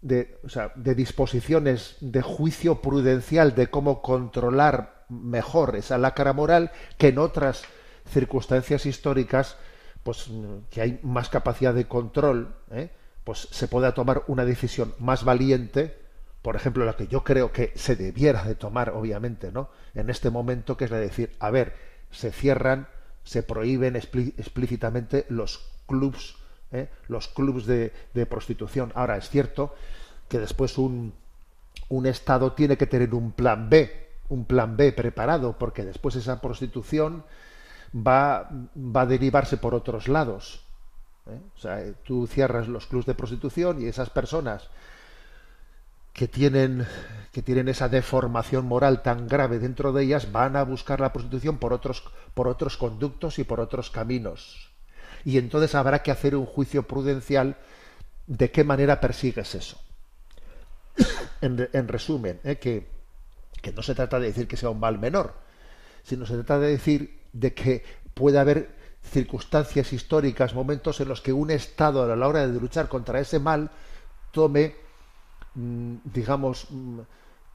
de, 0.02 0.38
o 0.44 0.48
sea, 0.48 0.72
de 0.74 0.94
disposiciones 0.94 1.96
de 2.00 2.22
juicio 2.22 2.80
prudencial 2.80 3.54
de 3.54 3.68
cómo 3.68 4.02
controlar 4.02 5.06
mejor 5.08 5.76
esa 5.76 5.98
lacra 5.98 6.32
moral 6.32 6.72
que 6.98 7.08
en 7.08 7.18
otras 7.18 7.64
circunstancias 8.08 8.86
históricas 8.86 9.56
pues 10.02 10.30
que 10.70 10.82
hay 10.82 11.00
más 11.02 11.30
capacidad 11.30 11.72
de 11.72 11.86
control 11.86 12.54
¿eh? 12.70 12.90
pues 13.24 13.48
se 13.50 13.68
pueda 13.68 13.94
tomar 13.94 14.24
una 14.26 14.44
decisión 14.44 14.94
más 14.98 15.24
valiente 15.24 15.98
por 16.42 16.56
ejemplo 16.56 16.84
la 16.84 16.96
que 16.96 17.06
yo 17.06 17.24
creo 17.24 17.52
que 17.52 17.72
se 17.74 17.96
debiera 17.96 18.44
de 18.44 18.54
tomar 18.54 18.90
obviamente 18.90 19.50
no 19.50 19.70
en 19.94 20.10
este 20.10 20.30
momento 20.30 20.76
que 20.76 20.84
es 20.84 20.90
la 20.90 20.98
de 20.98 21.06
decir 21.06 21.34
a 21.38 21.50
ver 21.50 21.74
se 22.10 22.30
cierran 22.30 22.88
se 23.24 23.42
prohíben 23.42 23.94
explí- 23.94 24.34
explícitamente 24.38 25.26
los 25.28 25.64
clubs 25.86 26.36
¿eh? 26.72 26.88
los 27.08 27.28
clubs 27.28 27.66
de, 27.66 27.92
prostitución 28.28 28.92
ahora 28.94 29.16
es 29.16 29.28
cierto 29.28 29.74
que 30.28 30.38
después 30.38 30.78
un 30.78 31.12
un 31.88 32.06
Estado 32.06 32.52
tiene 32.52 32.76
que 32.76 32.86
tener 32.86 33.14
un 33.14 33.32
plan 33.32 33.68
B, 33.68 34.08
un 34.28 34.44
plan 34.46 34.76
B 34.76 34.92
preparado, 34.92 35.58
porque 35.58 35.84
después 35.84 36.16
esa 36.16 36.40
prostitución 36.40 37.24
va, 37.94 38.48
va 38.76 39.02
a 39.02 39.06
derivarse 39.06 39.56
por 39.58 39.74
otros 39.74 40.08
lados. 40.08 40.64
¿eh? 41.26 41.38
O 41.54 41.58
sea, 41.58 41.92
tú 42.04 42.26
cierras 42.26 42.68
los 42.68 42.86
clubs 42.86 43.06
de 43.06 43.14
prostitución 43.14 43.82
y 43.82 43.86
esas 43.86 44.08
personas 44.10 44.70
que 46.14 46.28
tienen, 46.28 46.86
que 47.32 47.42
tienen 47.42 47.68
esa 47.68 47.88
deformación 47.90 48.64
moral 48.64 49.02
tan 49.02 49.26
grave 49.28 49.58
dentro 49.58 49.92
de 49.92 50.04
ellas 50.04 50.32
van 50.32 50.56
a 50.56 50.62
buscar 50.62 51.00
la 51.00 51.12
prostitución 51.12 51.58
por 51.58 51.72
otros, 51.72 52.04
por 52.32 52.48
otros 52.48 52.76
conductos 52.78 53.38
y 53.38 53.44
por 53.44 53.60
otros 53.60 53.90
caminos. 53.90 54.70
Y 55.24 55.38
entonces 55.38 55.74
habrá 55.74 56.02
que 56.02 56.10
hacer 56.12 56.36
un 56.36 56.46
juicio 56.46 56.84
prudencial 56.84 57.56
de 58.26 58.50
qué 58.50 58.64
manera 58.64 59.00
persigues 59.00 59.54
eso 59.54 59.78
en, 61.40 61.58
re- 61.58 61.70
en 61.72 61.88
resumen, 61.88 62.40
¿eh? 62.44 62.56
que, 62.56 62.86
que 63.60 63.72
no 63.72 63.82
se 63.82 63.94
trata 63.94 64.18
de 64.20 64.28
decir 64.28 64.46
que 64.46 64.56
sea 64.56 64.70
un 64.70 64.80
mal 64.80 64.98
menor, 64.98 65.34
sino 66.04 66.24
se 66.26 66.34
trata 66.34 66.60
de 66.60 66.68
decir 66.68 67.20
de 67.32 67.52
que 67.52 67.84
puede 68.14 68.38
haber 68.38 68.70
circunstancias 69.02 69.92
históricas, 69.92 70.54
momentos 70.54 71.00
en 71.00 71.08
los 71.08 71.20
que 71.20 71.32
un 71.32 71.50
Estado 71.50 72.10
a 72.10 72.16
la 72.16 72.28
hora 72.28 72.46
de 72.46 72.60
luchar 72.60 72.88
contra 72.88 73.18
ese 73.18 73.38
mal 73.38 73.70
tome, 74.30 74.76
digamos, 75.54 76.66
mm, 76.70 77.00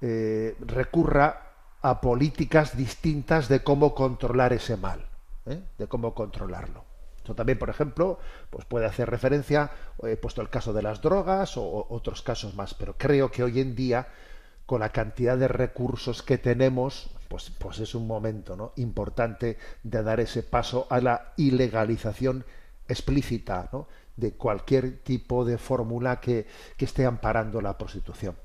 eh, 0.01 0.55
recurra 0.59 1.49
a 1.81 2.01
políticas 2.01 2.75
distintas 2.75 3.47
de 3.47 3.63
cómo 3.63 3.93
controlar 3.95 4.53
ese 4.53 4.77
mal, 4.77 5.05
¿eh? 5.45 5.61
de 5.77 5.87
cómo 5.87 6.13
controlarlo. 6.13 6.83
Esto 7.17 7.35
también, 7.35 7.59
por 7.59 7.69
ejemplo, 7.69 8.19
pues 8.49 8.65
puede 8.65 8.85
hacer 8.85 9.09
referencia, 9.09 9.71
he 10.03 10.17
puesto 10.17 10.41
el 10.41 10.49
caso 10.49 10.73
de 10.73 10.81
las 10.81 11.01
drogas 11.01 11.57
o 11.57 11.87
otros 11.89 12.21
casos 12.21 12.55
más, 12.55 12.73
pero 12.73 12.95
creo 12.97 13.29
que 13.29 13.43
hoy 13.43 13.59
en 13.59 13.75
día, 13.75 14.07
con 14.65 14.79
la 14.79 14.89
cantidad 14.89 15.37
de 15.37 15.47
recursos 15.47 16.23
que 16.23 16.37
tenemos, 16.37 17.09
pues, 17.27 17.51
pues 17.51 17.79
es 17.79 17.95
un 17.95 18.07
momento 18.07 18.55
¿no? 18.55 18.73
importante 18.77 19.57
de 19.83 20.03
dar 20.03 20.19
ese 20.19 20.43
paso 20.43 20.87
a 20.89 20.99
la 20.99 21.33
ilegalización 21.37 22.45
explícita 22.87 23.69
¿no? 23.71 23.87
De 24.19 24.33
cualquier 24.33 24.99
tipo 24.99 25.45
de 25.45 25.57
fórmula 25.57 26.19
que, 26.19 26.47
que 26.77 26.85
esté 26.85 27.05
amparando 27.05 27.61
la 27.61 27.77
prostitución. 27.77 28.35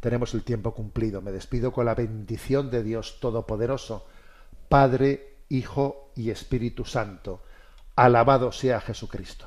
Tenemos 0.00 0.34
el 0.34 0.44
tiempo 0.44 0.74
cumplido. 0.74 1.22
Me 1.22 1.32
despido 1.32 1.72
con 1.72 1.86
la 1.86 1.94
bendición 1.94 2.70
de 2.70 2.82
Dios 2.82 3.18
Todopoderoso, 3.20 4.06
Padre, 4.68 5.38
Hijo 5.48 6.12
y 6.14 6.30
Espíritu 6.30 6.84
Santo. 6.84 7.42
Alabado 7.96 8.52
sea 8.52 8.80
Jesucristo. 8.80 9.46